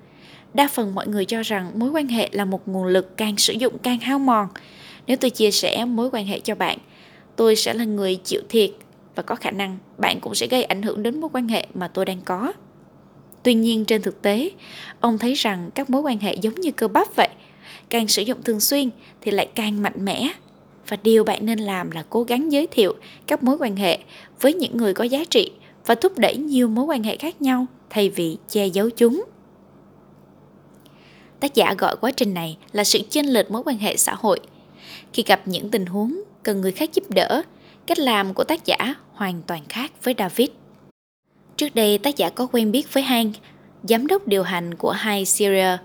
Đa 0.54 0.68
phần 0.72 0.94
mọi 0.94 1.06
người 1.06 1.24
cho 1.24 1.42
rằng 1.42 1.70
mối 1.74 1.90
quan 1.90 2.08
hệ 2.08 2.28
là 2.32 2.44
một 2.44 2.68
nguồn 2.68 2.86
lực 2.86 3.16
càng 3.16 3.36
sử 3.36 3.52
dụng 3.52 3.78
càng 3.78 4.00
hao 4.00 4.18
mòn. 4.18 4.48
Nếu 5.06 5.16
tôi 5.16 5.30
chia 5.30 5.50
sẻ 5.50 5.84
mối 5.84 6.10
quan 6.12 6.26
hệ 6.26 6.40
cho 6.40 6.54
bạn, 6.54 6.78
tôi 7.36 7.56
sẽ 7.56 7.74
là 7.74 7.84
người 7.84 8.16
chịu 8.24 8.40
thiệt 8.48 8.70
và 9.14 9.22
có 9.22 9.34
khả 9.34 9.50
năng 9.50 9.78
bạn 9.98 10.20
cũng 10.20 10.34
sẽ 10.34 10.46
gây 10.46 10.64
ảnh 10.64 10.82
hưởng 10.82 11.02
đến 11.02 11.20
mối 11.20 11.30
quan 11.32 11.48
hệ 11.48 11.66
mà 11.74 11.88
tôi 11.88 12.04
đang 12.04 12.20
có. 12.24 12.52
Tuy 13.42 13.54
nhiên 13.54 13.84
trên 13.84 14.02
thực 14.02 14.22
tế, 14.22 14.50
ông 15.00 15.18
thấy 15.18 15.34
rằng 15.34 15.70
các 15.74 15.90
mối 15.90 16.02
quan 16.02 16.18
hệ 16.18 16.34
giống 16.34 16.54
như 16.54 16.72
cơ 16.72 16.88
bắp 16.88 17.16
vậy. 17.16 17.28
Càng 17.88 18.08
sử 18.08 18.22
dụng 18.22 18.42
thường 18.42 18.60
xuyên 18.60 18.90
thì 19.20 19.30
lại 19.30 19.48
càng 19.54 19.82
mạnh 19.82 20.04
mẽ. 20.04 20.28
Và 20.88 20.96
điều 21.02 21.24
bạn 21.24 21.46
nên 21.46 21.58
làm 21.58 21.90
là 21.90 22.04
cố 22.10 22.22
gắng 22.22 22.52
giới 22.52 22.66
thiệu 22.66 22.94
các 23.26 23.42
mối 23.42 23.56
quan 23.60 23.76
hệ 23.76 23.98
với 24.40 24.54
những 24.54 24.76
người 24.76 24.94
có 24.94 25.04
giá 25.04 25.24
trị 25.30 25.50
và 25.86 25.94
thúc 25.94 26.18
đẩy 26.18 26.36
nhiều 26.36 26.68
mối 26.68 26.84
quan 26.84 27.02
hệ 27.02 27.16
khác 27.16 27.42
nhau 27.42 27.66
thay 27.90 28.08
vì 28.08 28.36
che 28.48 28.66
giấu 28.66 28.90
chúng. 28.90 29.24
Tác 31.40 31.54
giả 31.54 31.74
gọi 31.78 31.96
quá 32.00 32.10
trình 32.10 32.34
này 32.34 32.56
là 32.72 32.84
sự 32.84 32.98
chênh 33.10 33.26
lệch 33.26 33.50
mối 33.50 33.62
quan 33.64 33.78
hệ 33.78 33.96
xã 33.96 34.14
hội. 34.14 34.40
Khi 35.12 35.22
gặp 35.26 35.48
những 35.48 35.70
tình 35.70 35.86
huống 35.86 36.20
cần 36.42 36.60
người 36.60 36.72
khác 36.72 36.90
giúp 36.92 37.04
đỡ, 37.10 37.42
cách 37.86 37.98
làm 37.98 38.34
của 38.34 38.44
tác 38.44 38.64
giả 38.64 38.94
hoàn 39.12 39.42
toàn 39.42 39.62
khác 39.68 39.92
với 40.02 40.14
David. 40.18 40.48
Trước 41.56 41.74
đây 41.74 41.98
tác 41.98 42.16
giả 42.16 42.30
có 42.30 42.46
quen 42.46 42.72
biết 42.72 42.92
với 42.92 43.02
Hank, 43.02 43.34
giám 43.82 44.06
đốc 44.06 44.28
điều 44.28 44.42
hành 44.42 44.74
của 44.74 44.96
High 45.04 45.28
Syria, 45.28 45.76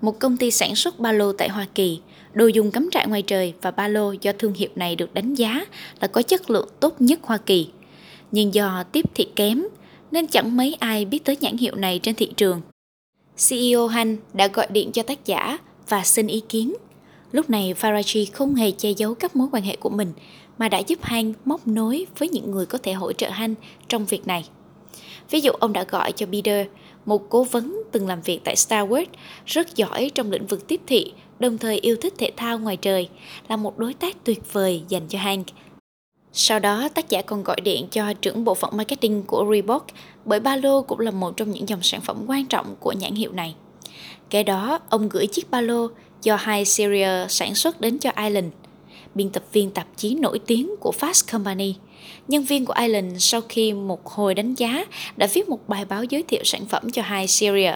một 0.00 0.18
công 0.18 0.36
ty 0.36 0.50
sản 0.50 0.74
xuất 0.74 0.98
ba 0.98 1.12
lô 1.12 1.32
tại 1.32 1.48
Hoa 1.48 1.66
Kỳ, 1.74 2.00
đồ 2.32 2.46
dùng 2.46 2.70
cắm 2.70 2.88
trại 2.92 3.06
ngoài 3.06 3.22
trời 3.22 3.54
và 3.62 3.70
ba 3.70 3.88
lô 3.88 4.12
do 4.12 4.32
thương 4.38 4.54
hiệu 4.54 4.70
này 4.74 4.96
được 4.96 5.14
đánh 5.14 5.34
giá 5.34 5.64
là 6.00 6.08
có 6.08 6.22
chất 6.22 6.50
lượng 6.50 6.68
tốt 6.80 7.00
nhất 7.00 7.18
Hoa 7.22 7.38
Kỳ. 7.38 7.68
Nhưng 8.32 8.54
do 8.54 8.84
tiếp 8.92 9.04
thị 9.14 9.26
kém, 9.36 9.64
nên 10.10 10.26
chẳng 10.26 10.56
mấy 10.56 10.74
ai 10.74 11.04
biết 11.04 11.24
tới 11.24 11.36
nhãn 11.40 11.56
hiệu 11.56 11.74
này 11.74 11.98
trên 11.98 12.14
thị 12.14 12.32
trường. 12.36 12.60
CEO 13.48 13.86
Han 13.86 14.16
đã 14.32 14.46
gọi 14.46 14.66
điện 14.70 14.92
cho 14.92 15.02
tác 15.02 15.26
giả 15.26 15.58
và 15.88 16.04
xin 16.04 16.26
ý 16.26 16.42
kiến. 16.48 16.74
Lúc 17.32 17.50
này 17.50 17.74
Farachi 17.80 18.26
không 18.32 18.54
hề 18.54 18.70
che 18.70 18.90
giấu 18.90 19.14
các 19.14 19.36
mối 19.36 19.48
quan 19.52 19.62
hệ 19.62 19.76
của 19.76 19.90
mình 19.90 20.12
mà 20.58 20.68
đã 20.68 20.78
giúp 20.78 20.98
Han 21.02 21.32
móc 21.44 21.66
nối 21.66 22.06
với 22.18 22.28
những 22.28 22.50
người 22.50 22.66
có 22.66 22.78
thể 22.78 22.92
hỗ 22.92 23.12
trợ 23.12 23.30
Han 23.30 23.54
trong 23.88 24.06
việc 24.06 24.26
này. 24.26 24.44
Ví 25.30 25.40
dụ 25.40 25.52
ông 25.52 25.72
đã 25.72 25.84
gọi 25.84 26.12
cho 26.12 26.26
Peter, 26.26 26.66
một 27.06 27.30
cố 27.30 27.44
vấn 27.44 27.82
từng 27.92 28.08
làm 28.08 28.22
việc 28.22 28.40
tại 28.44 28.54
Starwood, 28.54 29.06
rất 29.46 29.76
giỏi 29.76 30.10
trong 30.14 30.30
lĩnh 30.30 30.46
vực 30.46 30.68
tiếp 30.68 30.80
thị, 30.86 31.12
đồng 31.38 31.58
thời 31.58 31.78
yêu 31.78 31.96
thích 31.96 32.14
thể 32.18 32.30
thao 32.36 32.58
ngoài 32.58 32.76
trời, 32.76 33.08
là 33.48 33.56
một 33.56 33.78
đối 33.78 33.94
tác 33.94 34.24
tuyệt 34.24 34.52
vời 34.52 34.82
dành 34.88 35.02
cho 35.08 35.18
Hank. 35.18 35.46
Sau 36.32 36.58
đó, 36.58 36.88
tác 36.94 37.08
giả 37.08 37.22
còn 37.22 37.42
gọi 37.42 37.56
điện 37.60 37.86
cho 37.90 38.12
trưởng 38.12 38.44
bộ 38.44 38.54
phận 38.54 38.76
marketing 38.76 39.22
của 39.22 39.46
Reebok, 39.52 39.86
bởi 40.24 40.40
ba 40.40 40.56
lô 40.56 40.82
cũng 40.82 41.00
là 41.00 41.10
một 41.10 41.36
trong 41.36 41.50
những 41.50 41.68
dòng 41.68 41.82
sản 41.82 42.00
phẩm 42.00 42.24
quan 42.26 42.46
trọng 42.46 42.76
của 42.80 42.92
nhãn 42.92 43.14
hiệu 43.14 43.32
này. 43.32 43.54
Kế 44.30 44.42
đó, 44.42 44.78
ông 44.88 45.08
gửi 45.08 45.26
chiếc 45.26 45.50
ba 45.50 45.60
lô 45.60 45.88
do 46.22 46.38
High 46.46 46.68
Syria 46.68 47.26
sản 47.28 47.54
xuất 47.54 47.80
đến 47.80 47.98
cho 47.98 48.10
Island, 48.24 48.52
biên 49.14 49.30
tập 49.30 49.42
viên 49.52 49.70
tạp 49.70 49.86
chí 49.96 50.14
nổi 50.14 50.38
tiếng 50.38 50.74
của 50.80 50.92
Fast 51.00 51.32
Company– 51.32 51.74
nhân 52.28 52.44
viên 52.44 52.64
của 52.64 52.74
Island 52.78 53.14
sau 53.18 53.40
khi 53.48 53.72
một 53.72 54.06
hồi 54.06 54.34
đánh 54.34 54.54
giá 54.54 54.84
đã 55.16 55.26
viết 55.32 55.48
một 55.48 55.68
bài 55.68 55.84
báo 55.84 56.04
giới 56.04 56.22
thiệu 56.22 56.40
sản 56.44 56.66
phẩm 56.66 56.90
cho 56.90 57.02
High 57.02 57.30
Syria. 57.30 57.72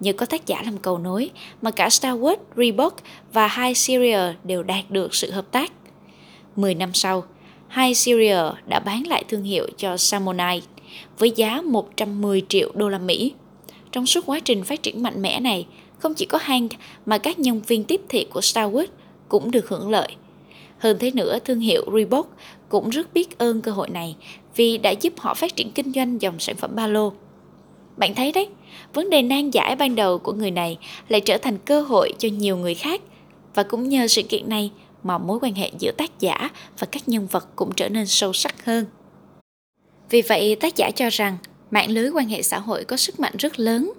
Nhờ 0.00 0.12
có 0.12 0.26
tác 0.26 0.46
giả 0.46 0.62
làm 0.64 0.78
cầu 0.78 0.98
nối 0.98 1.30
mà 1.62 1.70
cả 1.70 1.90
Star 1.90 2.18
Wars, 2.18 2.36
Reebok 2.56 2.96
và 3.32 3.48
High 3.48 3.76
Syria 3.76 4.18
đều 4.44 4.62
đạt 4.62 4.90
được 4.90 5.14
sự 5.14 5.30
hợp 5.30 5.52
tác. 5.52 5.72
10 6.56 6.74
năm 6.74 6.94
sau, 6.94 7.24
High 7.70 7.96
Syria 7.96 8.38
đã 8.66 8.80
bán 8.80 9.06
lại 9.06 9.24
thương 9.28 9.42
hiệu 9.42 9.66
cho 9.76 9.96
Samonai 9.96 10.62
với 11.18 11.30
giá 11.36 11.60
110 11.62 12.42
triệu 12.48 12.70
đô 12.74 12.88
la 12.88 12.98
Mỹ. 12.98 13.32
Trong 13.92 14.06
suốt 14.06 14.26
quá 14.26 14.40
trình 14.40 14.64
phát 14.64 14.82
triển 14.82 15.02
mạnh 15.02 15.22
mẽ 15.22 15.40
này, 15.40 15.66
không 15.98 16.14
chỉ 16.14 16.26
có 16.26 16.38
Hank 16.42 16.70
mà 17.06 17.18
các 17.18 17.38
nhân 17.38 17.60
viên 17.66 17.84
tiếp 17.84 18.00
thị 18.08 18.26
của 18.30 18.40
Starwood 18.40 18.86
cũng 19.28 19.50
được 19.50 19.68
hưởng 19.68 19.90
lợi. 19.90 20.08
Hơn 20.78 20.96
thế 21.00 21.10
nữa, 21.10 21.38
thương 21.44 21.60
hiệu 21.60 21.84
Reebok 21.94 22.36
cũng 22.68 22.90
rất 22.90 23.14
biết 23.14 23.38
ơn 23.38 23.60
cơ 23.60 23.72
hội 23.72 23.88
này 23.88 24.16
vì 24.56 24.78
đã 24.78 24.90
giúp 24.90 25.12
họ 25.16 25.34
phát 25.34 25.56
triển 25.56 25.70
kinh 25.70 25.92
doanh 25.92 26.22
dòng 26.22 26.38
sản 26.38 26.56
phẩm 26.56 26.70
ba 26.74 26.86
lô. 26.86 27.12
Bạn 27.96 28.14
thấy 28.14 28.32
đấy, 28.32 28.48
vấn 28.94 29.10
đề 29.10 29.22
nan 29.22 29.50
giải 29.50 29.76
ban 29.76 29.94
đầu 29.94 30.18
của 30.18 30.32
người 30.32 30.50
này 30.50 30.78
lại 31.08 31.20
trở 31.20 31.38
thành 31.38 31.58
cơ 31.58 31.82
hội 31.82 32.12
cho 32.18 32.28
nhiều 32.28 32.56
người 32.56 32.74
khác 32.74 33.00
và 33.54 33.62
cũng 33.62 33.88
nhờ 33.88 34.08
sự 34.08 34.22
kiện 34.22 34.48
này 34.48 34.70
mà 35.06 35.18
mối 35.18 35.38
quan 35.42 35.54
hệ 35.54 35.70
giữa 35.78 35.92
tác 35.92 36.20
giả 36.20 36.50
và 36.78 36.86
các 36.86 37.08
nhân 37.08 37.26
vật 37.26 37.48
cũng 37.56 37.72
trở 37.76 37.88
nên 37.88 38.06
sâu 38.06 38.32
sắc 38.32 38.64
hơn. 38.64 38.84
Vì 40.10 40.22
vậy, 40.22 40.56
tác 40.60 40.76
giả 40.76 40.90
cho 40.90 41.08
rằng 41.10 41.36
mạng 41.70 41.90
lưới 41.90 42.10
quan 42.10 42.28
hệ 42.28 42.42
xã 42.42 42.58
hội 42.58 42.84
có 42.84 42.96
sức 42.96 43.20
mạnh 43.20 43.32
rất 43.38 43.58
lớn 43.58 43.92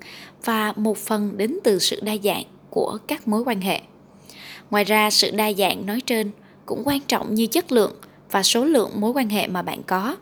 và 0.45 0.73
một 0.75 0.97
phần 0.97 1.37
đến 1.37 1.57
từ 1.63 1.79
sự 1.79 1.99
đa 2.03 2.13
dạng 2.23 2.43
của 2.69 2.97
các 3.07 3.27
mối 3.27 3.43
quan 3.45 3.61
hệ. 3.61 3.81
Ngoài 4.69 4.83
ra, 4.83 5.09
sự 5.09 5.31
đa 5.31 5.53
dạng 5.53 5.85
nói 5.85 6.01
trên 6.01 6.31
cũng 6.65 6.81
quan 6.85 6.99
trọng 6.99 7.35
như 7.35 7.47
chất 7.47 7.71
lượng 7.71 7.93
và 8.31 8.43
số 8.43 8.65
lượng 8.65 8.91
mối 8.95 9.11
quan 9.11 9.29
hệ 9.29 9.47
mà 9.47 9.61
bạn 9.61 9.83
có. 9.83 10.15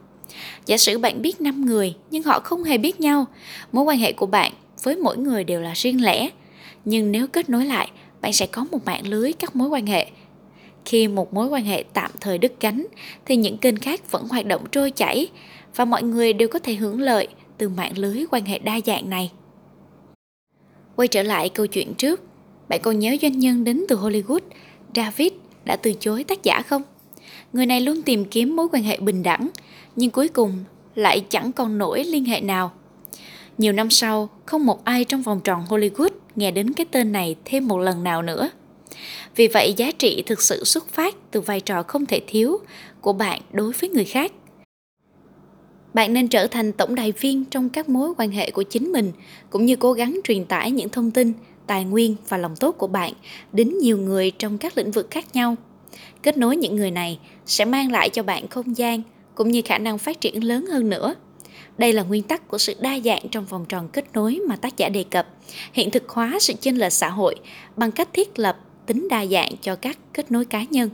Giả 0.66 0.78
sử 0.78 0.98
bạn 0.98 1.22
biết 1.22 1.42
5 1.42 1.66
người 1.66 1.96
nhưng 2.12 2.24
họ 2.24 2.40
không 2.40 2.64
hề 2.64 2.78
biết 2.78 3.00
nhau, 3.00 3.26
mối 3.72 3.84
quan 3.84 3.98
hệ 3.98 4.12
của 4.12 4.26
bạn 4.26 4.54
với 4.84 4.96
mỗi 4.96 5.18
người 5.18 5.44
đều 5.44 5.62
là 5.62 5.74
riêng 5.76 6.04
lẻ. 6.04 6.30
Nhưng 6.86 7.12
nếu 7.12 7.28
kết 7.28 7.50
nối 7.50 7.66
lại, 7.66 7.92
bạn 8.22 8.34
sẽ 8.34 8.46
có 8.46 8.66
một 8.72 8.86
mạng 8.86 9.08
lưới 9.08 9.34
các 9.34 9.56
mối 9.56 9.70
quan 9.70 9.86
hệ. 9.86 10.08
Khi 10.86 11.08
một 11.08 11.34
mối 11.34 11.48
quan 11.48 11.66
hệ 11.66 11.84
tạm 11.94 12.12
thời 12.22 12.38
đứt 12.38 12.54
gánh 12.60 12.86
thì 13.26 13.36
những 13.36 13.58
kênh 13.58 13.76
khác 13.76 14.12
vẫn 14.12 14.28
hoạt 14.28 14.46
động 14.46 14.66
trôi 14.72 14.92
chảy 14.92 15.28
và 15.76 15.86
mọi 15.86 16.04
người 16.04 16.34
đều 16.34 16.48
có 16.48 16.60
thể 16.60 16.76
hưởng 16.76 17.02
lợi 17.02 17.28
từ 17.58 17.70
mạng 17.70 17.98
lưới 17.98 18.26
quan 18.32 18.46
hệ 18.46 18.60
đa 18.60 18.80
dạng 18.86 19.10
này. 19.10 19.32
Quay 20.96 21.08
trở 21.08 21.24
lại 21.24 21.50
câu 21.50 21.68
chuyện 21.68 21.94
trước, 21.94 22.22
bạn 22.70 22.80
còn 22.84 23.00
nhớ 23.00 23.16
doanh 23.22 23.40
nhân 23.40 23.64
đến 23.64 23.86
từ 23.90 23.96
Hollywood, 23.96 24.40
David 24.96 25.32
đã 25.66 25.76
từ 25.76 25.94
chối 26.00 26.24
tác 26.24 26.44
giả 26.44 26.62
không? 26.62 26.82
Người 27.54 27.66
này 27.66 27.82
luôn 27.82 28.02
tìm 28.02 28.26
kiếm 28.26 28.56
mối 28.56 28.68
quan 28.72 28.84
hệ 28.84 28.98
bình 28.98 29.24
đẳng, 29.24 29.50
nhưng 29.96 30.12
cuối 30.12 30.28
cùng 30.28 30.64
lại 30.96 31.26
chẳng 31.30 31.52
còn 31.52 31.78
nổi 31.78 32.04
liên 32.04 32.26
hệ 32.26 32.42
nào. 32.42 32.72
Nhiều 33.58 33.74
năm 33.74 33.90
sau, 33.90 34.30
không 34.46 34.66
một 34.66 34.84
ai 34.84 35.04
trong 35.04 35.22
vòng 35.22 35.40
tròn 35.44 35.64
Hollywood 35.70 36.10
nghe 36.36 36.52
đến 36.52 36.74
cái 36.74 36.86
tên 36.92 37.12
này 37.12 37.36
thêm 37.46 37.68
một 37.68 37.78
lần 37.78 38.04
nào 38.04 38.22
nữa. 38.22 38.50
Vì 39.36 39.48
vậy, 39.48 39.74
giá 39.78 39.92
trị 39.92 40.24
thực 40.26 40.42
sự 40.42 40.64
xuất 40.64 40.88
phát 40.90 41.16
từ 41.32 41.42
vai 41.42 41.62
trò 41.62 41.84
không 41.84 42.06
thể 42.06 42.22
thiếu 42.28 42.58
của 43.02 43.14
bạn 43.14 43.42
đối 43.52 43.72
với 43.72 43.90
người 43.90 44.06
khác. 44.06 44.32
Bạn 45.94 46.14
nên 46.14 46.28
trở 46.28 46.48
thành 46.48 46.72
tổng 46.72 46.96
đài 46.96 47.12
viên 47.12 47.46
trong 47.46 47.70
các 47.70 47.90
mối 47.90 48.14
quan 48.18 48.32
hệ 48.32 48.52
của 48.52 48.64
chính 48.64 48.92
mình, 48.92 49.12
cũng 49.50 49.66
như 49.66 49.76
cố 49.76 49.94
gắng 49.94 50.20
truyền 50.24 50.46
tải 50.46 50.72
những 50.72 50.90
thông 50.90 51.12
tin, 51.12 51.34
tài 51.68 51.86
nguyên 51.86 52.16
và 52.30 52.38
lòng 52.38 52.56
tốt 52.56 52.72
của 52.72 52.88
bạn 52.88 53.14
đến 53.54 53.78
nhiều 53.78 53.98
người 53.98 54.32
trong 54.32 54.58
các 54.58 54.78
lĩnh 54.78 54.92
vực 54.92 55.08
khác 55.12 55.26
nhau. 55.34 55.56
Kết 56.24 56.38
nối 56.38 56.58
những 56.58 56.76
người 56.76 56.92
này 56.92 57.20
sẽ 57.46 57.66
mang 57.66 57.92
lại 57.92 58.10
cho 58.10 58.24
bạn 58.24 58.48
không 58.48 58.78
gian 58.78 59.02
cũng 59.36 59.52
như 59.52 59.62
khả 59.66 59.78
năng 59.78 59.98
phát 59.98 60.22
triển 60.22 60.44
lớn 60.44 60.66
hơn 60.66 60.90
nữa. 60.90 61.16
Đây 61.78 61.94
là 61.94 62.04
nguyên 62.04 62.24
tắc 62.24 62.48
của 62.48 62.58
sự 62.58 62.74
đa 62.80 63.00
dạng 63.06 63.30
trong 63.32 63.46
vòng 63.46 63.66
tròn 63.70 63.90
kết 63.94 64.06
nối 64.14 64.40
mà 64.48 64.56
tác 64.56 64.78
giả 64.78 64.90
đề 64.90 65.04
cập, 65.04 65.28
hiện 65.74 65.92
thực 65.92 66.10
hóa 66.10 66.38
sự 66.40 66.54
chênh 66.62 66.80
lệch 66.80 66.94
xã 66.94 67.10
hội 67.10 67.36
bằng 67.76 67.92
cách 67.92 68.10
thiết 68.14 68.40
lập 68.40 68.58
tính 68.86 69.08
đa 69.10 69.26
dạng 69.26 69.52
cho 69.62 69.76
các 69.76 69.98
kết 70.14 70.32
nối 70.32 70.46
cá 70.46 70.64
nhân. 70.64 70.90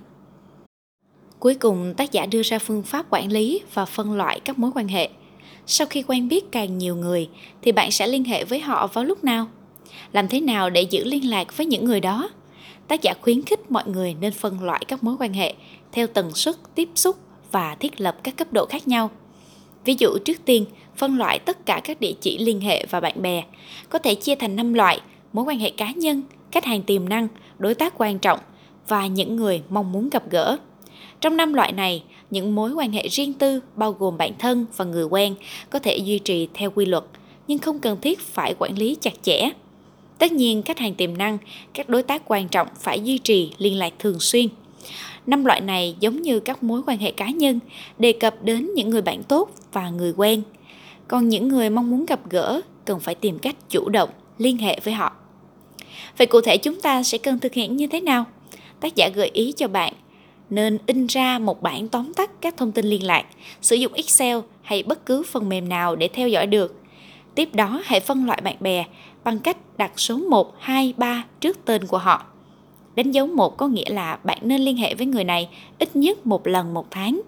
Cuối 1.39 1.55
cùng, 1.55 1.93
tác 1.97 2.11
giả 2.11 2.25
đưa 2.25 2.41
ra 2.43 2.59
phương 2.59 2.83
pháp 2.83 3.05
quản 3.09 3.31
lý 3.31 3.61
và 3.73 3.85
phân 3.85 4.13
loại 4.13 4.39
các 4.39 4.59
mối 4.59 4.71
quan 4.75 4.87
hệ. 4.87 5.09
Sau 5.65 5.87
khi 5.87 6.03
quen 6.07 6.27
biết 6.27 6.51
càng 6.51 6.77
nhiều 6.77 6.95
người 6.95 7.29
thì 7.61 7.71
bạn 7.71 7.91
sẽ 7.91 8.07
liên 8.07 8.23
hệ 8.23 8.45
với 8.45 8.59
họ 8.59 8.87
vào 8.87 9.03
lúc 9.03 9.23
nào? 9.23 9.47
Làm 10.11 10.27
thế 10.27 10.41
nào 10.41 10.69
để 10.69 10.81
giữ 10.81 11.03
liên 11.03 11.29
lạc 11.29 11.57
với 11.57 11.65
những 11.65 11.85
người 11.85 11.99
đó? 11.99 12.29
tác 12.91 13.01
giả 13.01 13.13
khuyến 13.21 13.41
khích 13.41 13.71
mọi 13.71 13.83
người 13.87 14.15
nên 14.21 14.33
phân 14.33 14.63
loại 14.63 14.85
các 14.87 15.03
mối 15.03 15.15
quan 15.19 15.33
hệ 15.33 15.53
theo 15.91 16.07
tần 16.07 16.33
suất 16.33 16.55
tiếp 16.75 16.89
xúc 16.95 17.15
và 17.51 17.75
thiết 17.75 18.01
lập 18.01 18.17
các 18.23 18.37
cấp 18.37 18.53
độ 18.53 18.65
khác 18.65 18.87
nhau. 18.87 19.09
Ví 19.85 19.95
dụ 19.99 20.17
trước 20.25 20.45
tiên, 20.45 20.65
phân 20.95 21.17
loại 21.17 21.39
tất 21.39 21.65
cả 21.65 21.81
các 21.83 21.99
địa 21.99 22.13
chỉ 22.21 22.37
liên 22.37 22.61
hệ 22.61 22.85
và 22.85 22.99
bạn 22.99 23.21
bè, 23.21 23.43
có 23.89 23.99
thể 23.99 24.15
chia 24.15 24.35
thành 24.35 24.55
5 24.55 24.73
loại: 24.73 25.01
mối 25.33 25.45
quan 25.45 25.59
hệ 25.59 25.69
cá 25.69 25.91
nhân, 25.91 26.21
khách 26.51 26.65
hàng 26.65 26.83
tiềm 26.83 27.09
năng, 27.09 27.27
đối 27.61 27.73
tác 27.73 27.93
quan 27.97 28.19
trọng 28.19 28.39
và 28.87 29.07
những 29.07 29.35
người 29.35 29.61
mong 29.69 29.91
muốn 29.91 30.09
gặp 30.09 30.23
gỡ. 30.29 30.57
Trong 31.21 31.37
năm 31.37 31.53
loại 31.53 31.71
này, 31.71 32.03
những 32.29 32.55
mối 32.55 32.73
quan 32.73 32.91
hệ 32.91 33.07
riêng 33.07 33.33
tư 33.33 33.59
bao 33.75 33.91
gồm 33.91 34.17
bạn 34.17 34.31
thân 34.39 34.65
và 34.77 34.85
người 34.85 35.03
quen 35.03 35.35
có 35.69 35.79
thể 35.79 35.97
duy 35.97 36.19
trì 36.19 36.47
theo 36.53 36.71
quy 36.71 36.85
luật, 36.85 37.03
nhưng 37.47 37.59
không 37.59 37.79
cần 37.79 38.01
thiết 38.01 38.19
phải 38.19 38.55
quản 38.59 38.77
lý 38.77 38.97
chặt 39.01 39.13
chẽ. 39.21 39.49
Tất 40.17 40.31
nhiên, 40.31 40.61
khách 40.63 40.79
hàng 40.79 40.95
tiềm 40.95 41.17
năng, 41.17 41.37
các 41.73 41.89
đối 41.89 42.03
tác 42.03 42.21
quan 42.25 42.47
trọng 42.47 42.67
phải 42.79 43.01
duy 43.01 43.17
trì 43.17 43.51
liên 43.57 43.77
lạc 43.77 43.93
thường 43.99 44.19
xuyên. 44.19 44.47
Năm 45.27 45.45
loại 45.45 45.61
này 45.61 45.95
giống 45.99 46.21
như 46.21 46.39
các 46.39 46.63
mối 46.63 46.81
quan 46.87 46.97
hệ 46.97 47.11
cá 47.11 47.29
nhân, 47.29 47.59
đề 47.99 48.11
cập 48.11 48.43
đến 48.43 48.73
những 48.75 48.89
người 48.89 49.01
bạn 49.01 49.23
tốt 49.23 49.51
và 49.73 49.89
người 49.89 50.13
quen. 50.17 50.41
Còn 51.07 51.29
những 51.29 51.47
người 51.47 51.69
mong 51.69 51.91
muốn 51.91 52.05
gặp 52.05 52.29
gỡ 52.29 52.61
cần 52.85 52.99
phải 52.99 53.15
tìm 53.15 53.39
cách 53.39 53.55
chủ 53.69 53.89
động 53.89 54.09
liên 54.37 54.57
hệ 54.57 54.79
với 54.83 54.93
họ. 54.93 55.13
Vậy 56.17 56.27
cụ 56.27 56.41
thể 56.41 56.57
chúng 56.57 56.81
ta 56.81 57.03
sẽ 57.03 57.17
cần 57.17 57.39
thực 57.39 57.53
hiện 57.53 57.77
như 57.77 57.87
thế 57.87 58.01
nào? 58.01 58.25
Tác 58.79 58.95
giả 58.95 59.09
gợi 59.09 59.29
ý 59.33 59.53
cho 59.57 59.67
bạn 59.67 59.93
nên 60.49 60.77
in 60.87 61.07
ra 61.07 61.39
một 61.39 61.61
bản 61.61 61.87
tóm 61.87 62.13
tắt 62.13 62.31
các 62.41 62.57
thông 62.57 62.71
tin 62.71 62.85
liên 62.85 63.03
lạc, 63.03 63.25
sử 63.61 63.75
dụng 63.75 63.93
Excel 63.93 64.37
hay 64.61 64.83
bất 64.83 65.05
cứ 65.05 65.23
phần 65.23 65.49
mềm 65.49 65.69
nào 65.69 65.95
để 65.95 66.07
theo 66.07 66.27
dõi 66.27 66.47
được. 66.47 66.75
Tiếp 67.35 67.55
đó 67.55 67.81
hãy 67.85 67.99
phân 67.99 68.25
loại 68.25 68.41
bạn 68.43 68.55
bè 68.59 68.85
bằng 69.23 69.39
cách 69.39 69.57
đặt 69.77 69.91
số 69.99 70.17
1, 70.17 70.53
2, 70.59 70.93
3 70.97 71.25
trước 71.39 71.65
tên 71.65 71.87
của 71.87 71.97
họ. 71.97 72.25
Đánh 72.95 73.11
dấu 73.11 73.27
1 73.27 73.57
có 73.57 73.67
nghĩa 73.67 73.89
là 73.89 74.19
bạn 74.23 74.37
nên 74.41 74.61
liên 74.61 74.77
hệ 74.77 74.95
với 74.95 75.05
người 75.05 75.23
này 75.23 75.49
ít 75.79 75.95
nhất 75.95 76.25
một 76.25 76.47
lần 76.47 76.73
một 76.73 76.91
tháng. 76.91 77.21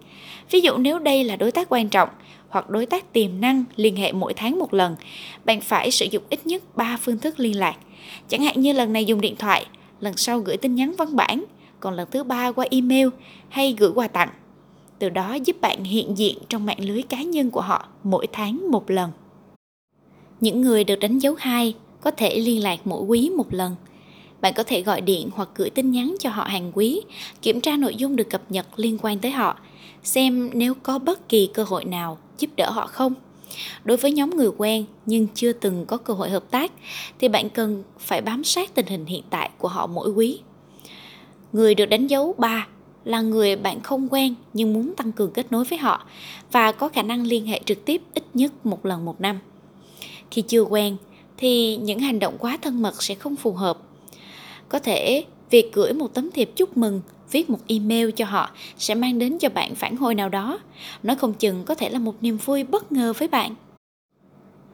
Ví 0.52 0.62
dụ 0.62 0.78
nếu 0.78 1.00
đây 1.00 1.24
là 1.24 1.36
đối 1.36 1.52
tác 1.52 1.68
quan 1.70 1.90
trọng 1.90 2.10
hoặc 2.50 2.70
đối 2.70 2.86
tác 2.86 3.14
tiềm 3.14 3.42
năng 3.42 3.64
liên 3.76 3.96
hệ 3.96 4.12
mỗi 4.12 4.34
tháng 4.34 4.60
một 4.60 4.74
lần, 4.74 4.96
bạn 5.46 5.62
phải 5.62 5.92
sử 5.92 6.06
dụng 6.12 6.24
ít 6.30 6.46
nhất 6.46 6.76
3 6.76 6.98
phương 7.02 7.18
thức 7.18 7.40
liên 7.40 7.60
lạc. 7.60 7.76
Chẳng 8.28 8.44
hạn 8.44 8.62
như 8.62 8.74
lần 8.74 8.94
này 8.94 9.06
dùng 9.06 9.22
điện 9.22 9.36
thoại, 9.36 9.66
lần 10.00 10.18
sau 10.18 10.40
gửi 10.40 10.58
tin 10.58 10.76
nhắn 10.76 10.94
văn 10.98 11.16
bản, 11.16 11.44
còn 11.80 11.94
lần 11.94 12.08
thứ 12.12 12.24
ba 12.24 12.52
qua 12.52 12.66
email 12.72 13.08
hay 13.50 13.76
gửi 13.80 13.92
quà 13.96 14.08
tặng. 14.08 14.30
Từ 15.00 15.10
đó 15.10 15.34
giúp 15.34 15.62
bạn 15.62 15.84
hiện 15.84 16.18
diện 16.18 16.38
trong 16.50 16.66
mạng 16.66 16.80
lưới 16.80 17.02
cá 17.02 17.22
nhân 17.22 17.52
của 17.52 17.62
họ 17.62 17.88
mỗi 18.04 18.28
tháng 18.32 18.72
một 18.72 18.92
lần. 18.92 19.12
Những 20.40 20.62
người 20.62 20.84
được 20.84 20.96
đánh 20.96 21.20
dấu 21.20 21.36
hai 21.40 21.76
có 22.02 22.12
thể 22.12 22.40
liên 22.40 22.64
lạc 22.64 22.80
mỗi 22.86 23.04
quý 23.04 23.30
một 23.30 23.54
lần. 23.54 23.76
Bạn 24.42 24.54
có 24.56 24.64
thể 24.64 24.82
gọi 24.82 25.02
điện 25.02 25.30
hoặc 25.34 25.50
gửi 25.56 25.70
tin 25.70 25.92
nhắn 25.92 26.16
cho 26.20 26.30
họ 26.30 26.44
hàng 26.44 26.72
quý, 26.74 27.02
kiểm 27.42 27.62
tra 27.62 27.78
nội 27.78 27.96
dung 27.96 28.16
được 28.16 28.30
cập 28.30 28.52
nhật 28.52 28.66
liên 28.76 28.98
quan 29.02 29.20
tới 29.20 29.32
họ, 29.32 29.60
xem 30.04 30.50
nếu 30.54 30.74
có 30.74 31.00
bất 31.00 31.30
kỳ 31.30 31.50
cơ 31.54 31.64
hội 31.64 31.86
nào 31.86 32.18
giúp 32.40 32.50
đỡ 32.56 32.70
họ 32.70 32.88
không. 32.88 33.14
Đối 33.84 33.98
với 33.98 34.12
nhóm 34.12 34.30
người 34.30 34.50
quen 34.58 34.86
nhưng 35.06 35.28
chưa 35.36 35.54
từng 35.54 35.86
có 35.86 35.98
cơ 35.98 36.14
hội 36.14 36.30
hợp 36.30 36.52
tác, 36.52 36.72
thì 37.20 37.28
bạn 37.28 37.50
cần 37.50 37.84
phải 38.00 38.22
bám 38.22 38.44
sát 38.44 38.76
tình 38.76 38.86
hình 38.86 39.06
hiện 39.06 39.24
tại 39.30 39.50
của 39.58 39.68
họ 39.68 39.88
mỗi 39.88 40.10
quý. 40.10 40.40
Người 41.54 41.76
được 41.76 41.86
đánh 41.86 42.08
dấu 42.08 42.36
3 42.38 42.68
là 43.04 43.22
người 43.22 43.56
bạn 43.56 43.82
không 43.82 44.08
quen 44.12 44.36
nhưng 44.54 44.74
muốn 44.74 44.94
tăng 44.98 45.12
cường 45.12 45.32
kết 45.32 45.52
nối 45.52 45.64
với 45.64 45.78
họ 45.78 46.06
và 46.52 46.72
có 46.72 46.90
khả 46.90 47.02
năng 47.02 47.26
liên 47.26 47.46
hệ 47.46 47.62
trực 47.66 47.86
tiếp 47.86 48.02
ít 48.14 48.24
nhất 48.34 48.66
một 48.66 48.86
lần 48.86 49.06
một 49.06 49.22
năm. 49.22 49.40
Khi 50.32 50.42
chưa 50.42 50.62
quen, 50.62 50.98
thì 51.38 51.78
những 51.78 52.00
hành 52.00 52.20
động 52.20 52.38
quá 52.40 52.58
thân 52.62 52.82
mật 52.82 53.04
sẽ 53.04 53.16
không 53.16 53.36
phù 53.36 53.54
hợp. 53.54 53.78
Có 54.70 54.80
thể 54.80 55.24
việc 55.54 55.74
gửi 55.74 55.94
một 55.94 56.14
tấm 56.14 56.32
thiệp 56.32 56.50
chúc 56.56 56.78
mừng, 56.78 57.02
viết 57.32 57.50
một 57.50 57.60
email 57.68 58.10
cho 58.12 58.26
họ 58.26 58.52
sẽ 58.78 58.96
mang 58.96 59.20
đến 59.20 59.38
cho 59.38 59.50
bạn 59.50 59.76
phản 59.76 59.96
hồi 59.96 60.16
nào 60.16 60.30
đó. 60.30 60.60
Nói 61.04 61.16
không 61.16 61.34
chừng 61.34 61.64
có 61.66 61.76
thể 61.76 61.90
là 61.90 62.00
một 62.00 62.16
niềm 62.22 62.38
vui 62.38 62.64
bất 62.64 62.92
ngờ 62.92 63.14
với 63.18 63.28
bạn. 63.28 63.56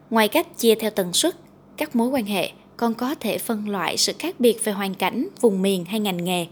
Ngoài 0.10 0.28
cách 0.28 0.58
chia 0.58 0.76
theo 0.76 0.92
tần 0.92 1.14
suất, 1.14 1.36
các 1.78 1.96
mối 1.96 2.08
quan 2.08 2.26
hệ 2.26 2.52
còn 2.78 2.94
có 2.94 3.16
thể 3.16 3.38
phân 3.38 3.70
loại 3.70 3.98
sự 3.98 4.14
khác 4.20 4.40
biệt 4.40 4.66
về 4.66 4.72
hoàn 4.72 4.94
cảnh, 4.94 5.28
vùng 5.42 5.62
miền 5.62 5.86
hay 5.86 6.00
ngành 6.00 6.24
nghề. 6.24 6.48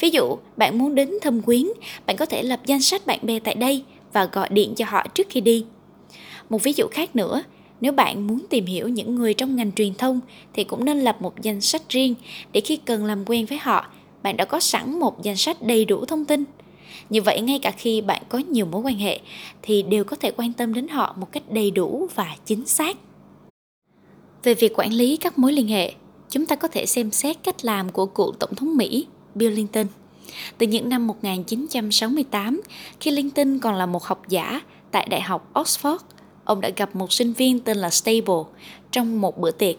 Ví 0.00 0.10
dụ, 0.10 0.36
bạn 0.56 0.78
muốn 0.78 0.94
đến 0.94 1.10
thâm 1.22 1.42
quyến, 1.42 1.66
bạn 2.06 2.16
có 2.16 2.26
thể 2.26 2.42
lập 2.42 2.60
danh 2.66 2.82
sách 2.82 3.06
bạn 3.06 3.18
bè 3.22 3.38
tại 3.38 3.54
đây 3.54 3.84
và 4.12 4.24
gọi 4.24 4.48
điện 4.50 4.74
cho 4.74 4.84
họ 4.88 5.06
trước 5.14 5.26
khi 5.30 5.40
đi. 5.40 5.64
Một 6.50 6.62
ví 6.62 6.72
dụ 6.72 6.86
khác 6.90 7.16
nữa, 7.16 7.42
nếu 7.82 7.92
bạn 7.92 8.26
muốn 8.26 8.42
tìm 8.50 8.66
hiểu 8.66 8.88
những 8.88 9.14
người 9.14 9.34
trong 9.34 9.56
ngành 9.56 9.72
truyền 9.72 9.94
thông 9.94 10.20
thì 10.52 10.64
cũng 10.64 10.84
nên 10.84 11.00
lập 11.00 11.22
một 11.22 11.42
danh 11.42 11.60
sách 11.60 11.82
riêng 11.88 12.14
để 12.52 12.60
khi 12.60 12.76
cần 12.76 13.04
làm 13.04 13.24
quen 13.26 13.46
với 13.46 13.58
họ, 13.58 13.86
bạn 14.22 14.36
đã 14.36 14.44
có 14.44 14.60
sẵn 14.60 14.98
một 14.98 15.22
danh 15.22 15.36
sách 15.36 15.62
đầy 15.62 15.84
đủ 15.84 16.04
thông 16.04 16.24
tin. 16.24 16.44
Như 17.10 17.22
vậy 17.22 17.40
ngay 17.40 17.58
cả 17.58 17.70
khi 17.70 18.00
bạn 18.00 18.22
có 18.28 18.38
nhiều 18.38 18.66
mối 18.66 18.80
quan 18.80 18.96
hệ 18.96 19.20
thì 19.62 19.82
đều 19.82 20.04
có 20.04 20.16
thể 20.16 20.30
quan 20.36 20.52
tâm 20.52 20.74
đến 20.74 20.88
họ 20.88 21.14
một 21.18 21.32
cách 21.32 21.42
đầy 21.50 21.70
đủ 21.70 22.08
và 22.14 22.36
chính 22.44 22.66
xác. 22.66 22.96
Về 24.42 24.54
việc 24.54 24.72
quản 24.78 24.92
lý 24.92 25.16
các 25.16 25.38
mối 25.38 25.52
liên 25.52 25.68
hệ, 25.68 25.92
chúng 26.30 26.46
ta 26.46 26.56
có 26.56 26.68
thể 26.68 26.86
xem 26.86 27.10
xét 27.10 27.36
cách 27.42 27.64
làm 27.64 27.88
của 27.88 28.06
cựu 28.06 28.32
Tổng 28.32 28.54
thống 28.54 28.76
Mỹ 28.76 29.06
Bill 29.34 29.54
Clinton. 29.54 29.86
Từ 30.58 30.66
những 30.66 30.88
năm 30.88 31.06
1968, 31.06 32.60
khi 33.00 33.10
Clinton 33.10 33.58
còn 33.58 33.74
là 33.74 33.86
một 33.86 34.04
học 34.04 34.22
giả 34.28 34.60
tại 34.90 35.06
Đại 35.10 35.20
học 35.20 35.50
Oxford, 35.54 35.98
ông 36.44 36.60
đã 36.60 36.70
gặp 36.76 36.96
một 36.96 37.12
sinh 37.12 37.32
viên 37.32 37.60
tên 37.60 37.76
là 37.76 37.90
Stable 37.90 38.42
trong 38.90 39.20
một 39.20 39.38
bữa 39.38 39.50
tiệc. 39.50 39.76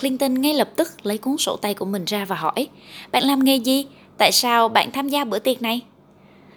Clinton 0.00 0.34
ngay 0.34 0.54
lập 0.54 0.70
tức 0.76 1.06
lấy 1.06 1.18
cuốn 1.18 1.36
sổ 1.36 1.56
tay 1.56 1.74
của 1.74 1.84
mình 1.84 2.04
ra 2.04 2.24
và 2.24 2.36
hỏi, 2.36 2.68
bạn 3.12 3.24
làm 3.24 3.44
nghề 3.44 3.56
gì? 3.56 3.86
Tại 4.18 4.32
sao 4.32 4.68
bạn 4.68 4.90
tham 4.92 5.08
gia 5.08 5.24
bữa 5.24 5.38
tiệc 5.38 5.62
này? 5.62 5.80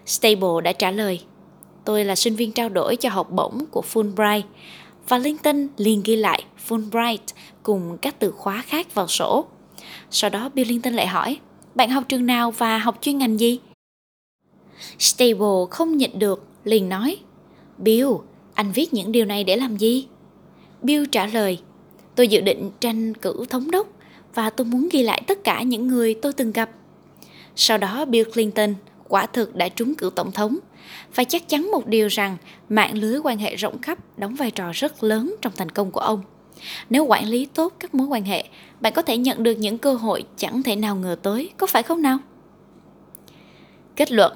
Stable 0.05 0.61
đã 0.63 0.73
trả 0.73 0.91
lời, 0.91 1.21
tôi 1.85 2.05
là 2.05 2.15
sinh 2.15 2.35
viên 2.35 2.51
trao 2.51 2.69
đổi 2.69 2.95
cho 2.95 3.09
học 3.09 3.31
bổng 3.31 3.65
của 3.71 3.83
Fulbright 3.93 4.41
và 5.07 5.19
Clinton 5.19 5.67
liền 5.77 6.01
ghi 6.05 6.15
lại 6.15 6.43
Fulbright 6.67 7.17
cùng 7.63 7.97
các 8.01 8.15
từ 8.19 8.31
khóa 8.31 8.63
khác 8.67 8.95
vào 8.95 9.07
sổ. 9.07 9.45
Sau 10.11 10.29
đó 10.29 10.49
Bill 10.53 10.67
Clinton 10.67 10.93
lại 10.93 11.07
hỏi, 11.07 11.37
bạn 11.75 11.89
học 11.89 12.03
trường 12.09 12.25
nào 12.25 12.51
và 12.51 12.77
học 12.77 12.97
chuyên 13.01 13.17
ngành 13.17 13.39
gì? 13.39 13.59
Stable 14.99 15.65
không 15.71 15.97
nhịn 15.97 16.19
được, 16.19 16.47
liền 16.63 16.89
nói, 16.89 17.17
Bill, 17.77 18.07
anh 18.53 18.71
viết 18.71 18.93
những 18.93 19.11
điều 19.11 19.25
này 19.25 19.43
để 19.43 19.55
làm 19.55 19.77
gì? 19.77 20.07
Bill 20.81 21.05
trả 21.11 21.25
lời, 21.25 21.59
tôi 22.15 22.27
dự 22.27 22.41
định 22.41 22.71
tranh 22.79 23.13
cử 23.13 23.45
thống 23.49 23.71
đốc 23.71 23.87
và 24.33 24.49
tôi 24.49 24.65
muốn 24.65 24.89
ghi 24.91 25.03
lại 25.03 25.23
tất 25.27 25.43
cả 25.43 25.61
những 25.61 25.87
người 25.87 26.13
tôi 26.13 26.33
từng 26.33 26.51
gặp. 26.51 26.69
Sau 27.55 27.77
đó 27.77 28.05
Bill 28.05 28.31
Clinton 28.31 28.75
quả 29.07 29.25
thực 29.25 29.55
đã 29.55 29.69
trúng 29.69 29.95
cử 29.95 30.11
tổng 30.15 30.31
thống 30.31 30.57
và 31.15 31.23
chắc 31.23 31.49
chắn 31.49 31.71
một 31.71 31.87
điều 31.87 32.07
rằng 32.07 32.37
mạng 32.69 32.97
lưới 32.97 33.19
quan 33.23 33.37
hệ 33.37 33.55
rộng 33.55 33.81
khắp 33.81 33.97
đóng 34.17 34.35
vai 34.35 34.51
trò 34.51 34.71
rất 34.73 35.03
lớn 35.03 35.35
trong 35.41 35.53
thành 35.55 35.69
công 35.69 35.91
của 35.91 35.99
ông. 35.99 36.21
Nếu 36.89 37.05
quản 37.05 37.27
lý 37.27 37.45
tốt 37.45 37.73
các 37.79 37.95
mối 37.95 38.07
quan 38.07 38.23
hệ, 38.23 38.45
bạn 38.81 38.93
có 38.93 39.01
thể 39.01 39.17
nhận 39.17 39.43
được 39.43 39.53
những 39.53 39.77
cơ 39.77 39.93
hội 39.93 40.23
chẳng 40.37 40.63
thể 40.63 40.75
nào 40.75 40.95
ngờ 40.95 41.15
tới, 41.23 41.49
có 41.57 41.67
phải 41.67 41.83
không 41.83 42.01
nào? 42.01 42.17
Kết 43.95 44.11
luận 44.11 44.33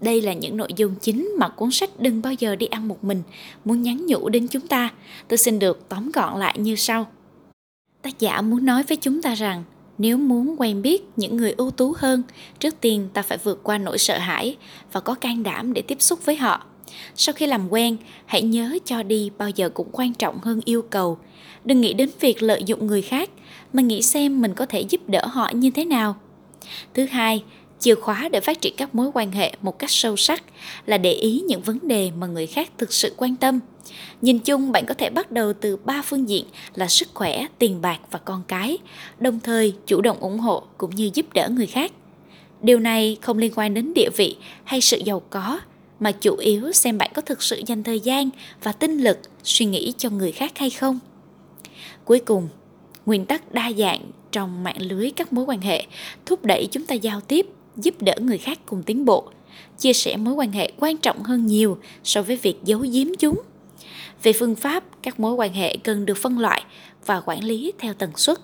đây 0.00 0.22
là 0.22 0.32
những 0.32 0.56
nội 0.56 0.68
dung 0.76 0.94
chính 1.00 1.32
mà 1.38 1.48
cuốn 1.48 1.70
sách 1.70 1.90
Đừng 2.00 2.22
bao 2.22 2.32
giờ 2.32 2.56
đi 2.56 2.66
ăn 2.66 2.88
một 2.88 3.04
mình 3.04 3.22
muốn 3.64 3.82
nhắn 3.82 4.06
nhủ 4.06 4.28
đến 4.28 4.48
chúng 4.48 4.66
ta. 4.66 4.90
Tôi 5.28 5.38
xin 5.38 5.58
được 5.58 5.88
tóm 5.88 6.10
gọn 6.10 6.40
lại 6.40 6.58
như 6.58 6.76
sau. 6.76 7.06
Tác 8.02 8.18
giả 8.18 8.40
muốn 8.40 8.64
nói 8.64 8.82
với 8.82 8.96
chúng 8.96 9.22
ta 9.22 9.34
rằng 9.34 9.64
nếu 9.98 10.16
muốn 10.16 10.56
quen 10.58 10.82
biết 10.82 11.02
những 11.16 11.36
người 11.36 11.54
ưu 11.56 11.70
tú 11.70 11.94
hơn, 11.98 12.22
trước 12.58 12.74
tiên 12.80 13.08
ta 13.14 13.22
phải 13.22 13.38
vượt 13.38 13.60
qua 13.62 13.78
nỗi 13.78 13.98
sợ 13.98 14.18
hãi 14.18 14.56
và 14.92 15.00
có 15.00 15.14
can 15.14 15.42
đảm 15.42 15.72
để 15.72 15.82
tiếp 15.82 16.02
xúc 16.02 16.24
với 16.24 16.36
họ. 16.36 16.64
Sau 17.14 17.32
khi 17.32 17.46
làm 17.46 17.72
quen, 17.72 17.96
hãy 18.26 18.42
nhớ 18.42 18.78
cho 18.84 19.02
đi 19.02 19.30
bao 19.38 19.50
giờ 19.50 19.68
cũng 19.68 19.88
quan 19.92 20.14
trọng 20.14 20.38
hơn 20.42 20.60
yêu 20.64 20.82
cầu. 20.82 21.18
Đừng 21.64 21.80
nghĩ 21.80 21.92
đến 21.92 22.10
việc 22.20 22.42
lợi 22.42 22.62
dụng 22.66 22.86
người 22.86 23.02
khác, 23.02 23.30
mà 23.72 23.82
nghĩ 23.82 24.02
xem 24.02 24.40
mình 24.40 24.54
có 24.54 24.66
thể 24.66 24.80
giúp 24.80 25.00
đỡ 25.08 25.26
họ 25.26 25.50
như 25.54 25.70
thế 25.70 25.84
nào. 25.84 26.16
Thứ 26.94 27.06
hai, 27.06 27.44
chìa 27.80 27.94
khóa 27.94 28.28
để 28.32 28.40
phát 28.40 28.60
triển 28.60 28.74
các 28.76 28.94
mối 28.94 29.10
quan 29.14 29.32
hệ 29.32 29.52
một 29.62 29.78
cách 29.78 29.90
sâu 29.90 30.16
sắc 30.16 30.42
là 30.86 30.98
để 30.98 31.12
ý 31.12 31.42
những 31.48 31.62
vấn 31.62 31.78
đề 31.82 32.10
mà 32.18 32.26
người 32.26 32.46
khác 32.46 32.70
thực 32.78 32.92
sự 32.92 33.14
quan 33.16 33.36
tâm. 33.36 33.60
Nhìn 34.22 34.38
chung, 34.38 34.72
bạn 34.72 34.86
có 34.86 34.94
thể 34.94 35.10
bắt 35.10 35.30
đầu 35.32 35.52
từ 35.52 35.76
ba 35.76 36.02
phương 36.02 36.28
diện 36.28 36.44
là 36.74 36.88
sức 36.88 37.08
khỏe, 37.14 37.46
tiền 37.58 37.80
bạc 37.80 38.00
và 38.10 38.18
con 38.18 38.42
cái, 38.48 38.78
đồng 39.18 39.40
thời 39.40 39.74
chủ 39.86 40.00
động 40.00 40.18
ủng 40.20 40.38
hộ 40.38 40.62
cũng 40.78 40.90
như 40.94 41.10
giúp 41.14 41.32
đỡ 41.32 41.48
người 41.48 41.66
khác. 41.66 41.92
Điều 42.62 42.78
này 42.78 43.16
không 43.22 43.38
liên 43.38 43.52
quan 43.56 43.74
đến 43.74 43.94
địa 43.94 44.10
vị 44.16 44.36
hay 44.64 44.80
sự 44.80 44.98
giàu 45.04 45.22
có, 45.30 45.60
mà 46.00 46.12
chủ 46.12 46.36
yếu 46.36 46.72
xem 46.72 46.98
bạn 46.98 47.10
có 47.14 47.22
thực 47.22 47.42
sự 47.42 47.62
dành 47.66 47.82
thời 47.82 48.00
gian 48.00 48.30
và 48.62 48.72
tinh 48.72 48.98
lực 48.98 49.18
suy 49.42 49.66
nghĩ 49.66 49.92
cho 49.98 50.10
người 50.10 50.32
khác 50.32 50.58
hay 50.58 50.70
không. 50.70 50.98
Cuối 52.04 52.18
cùng, 52.18 52.48
nguyên 53.06 53.26
tắc 53.26 53.52
đa 53.52 53.72
dạng 53.78 54.00
trong 54.32 54.64
mạng 54.64 54.82
lưới 54.82 55.10
các 55.10 55.32
mối 55.32 55.44
quan 55.44 55.60
hệ 55.60 55.86
thúc 56.26 56.44
đẩy 56.44 56.68
chúng 56.72 56.86
ta 56.86 56.94
giao 56.94 57.20
tiếp 57.20 57.46
giúp 57.78 58.02
đỡ 58.02 58.14
người 58.20 58.38
khác 58.38 58.58
cùng 58.66 58.82
tiến 58.82 59.04
bộ, 59.04 59.30
chia 59.78 59.92
sẻ 59.92 60.16
mối 60.16 60.34
quan 60.34 60.52
hệ 60.52 60.72
quan 60.78 60.96
trọng 60.96 61.22
hơn 61.22 61.46
nhiều 61.46 61.78
so 62.04 62.22
với 62.22 62.36
việc 62.36 62.56
giấu 62.64 62.80
giếm 62.80 63.06
chúng. 63.18 63.42
Về 64.22 64.32
phương 64.32 64.54
pháp, 64.54 64.84
các 65.02 65.20
mối 65.20 65.34
quan 65.34 65.52
hệ 65.52 65.76
cần 65.76 66.06
được 66.06 66.16
phân 66.16 66.38
loại 66.38 66.62
và 67.06 67.20
quản 67.20 67.44
lý 67.44 67.72
theo 67.78 67.94
tần 67.94 68.10
suất, 68.16 68.38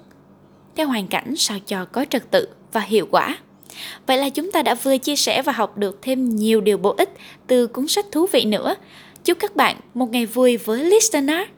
theo 0.76 0.86
hoàn 0.86 1.06
cảnh 1.06 1.34
sao 1.36 1.58
cho 1.66 1.84
có 1.84 2.04
trật 2.10 2.30
tự 2.30 2.48
và 2.72 2.80
hiệu 2.80 3.06
quả. 3.10 3.38
Vậy 4.06 4.18
là 4.18 4.28
chúng 4.28 4.52
ta 4.52 4.62
đã 4.62 4.74
vừa 4.74 4.98
chia 4.98 5.16
sẻ 5.16 5.42
và 5.42 5.52
học 5.52 5.78
được 5.78 5.98
thêm 6.02 6.36
nhiều 6.36 6.60
điều 6.60 6.78
bổ 6.78 6.94
ích 6.98 7.10
từ 7.46 7.66
cuốn 7.66 7.88
sách 7.88 8.06
thú 8.12 8.26
vị 8.32 8.44
nữa. 8.44 8.74
Chúc 9.24 9.38
các 9.40 9.56
bạn 9.56 9.80
một 9.94 10.10
ngày 10.10 10.26
vui 10.26 10.56
với 10.56 10.84
listener! 10.84 11.48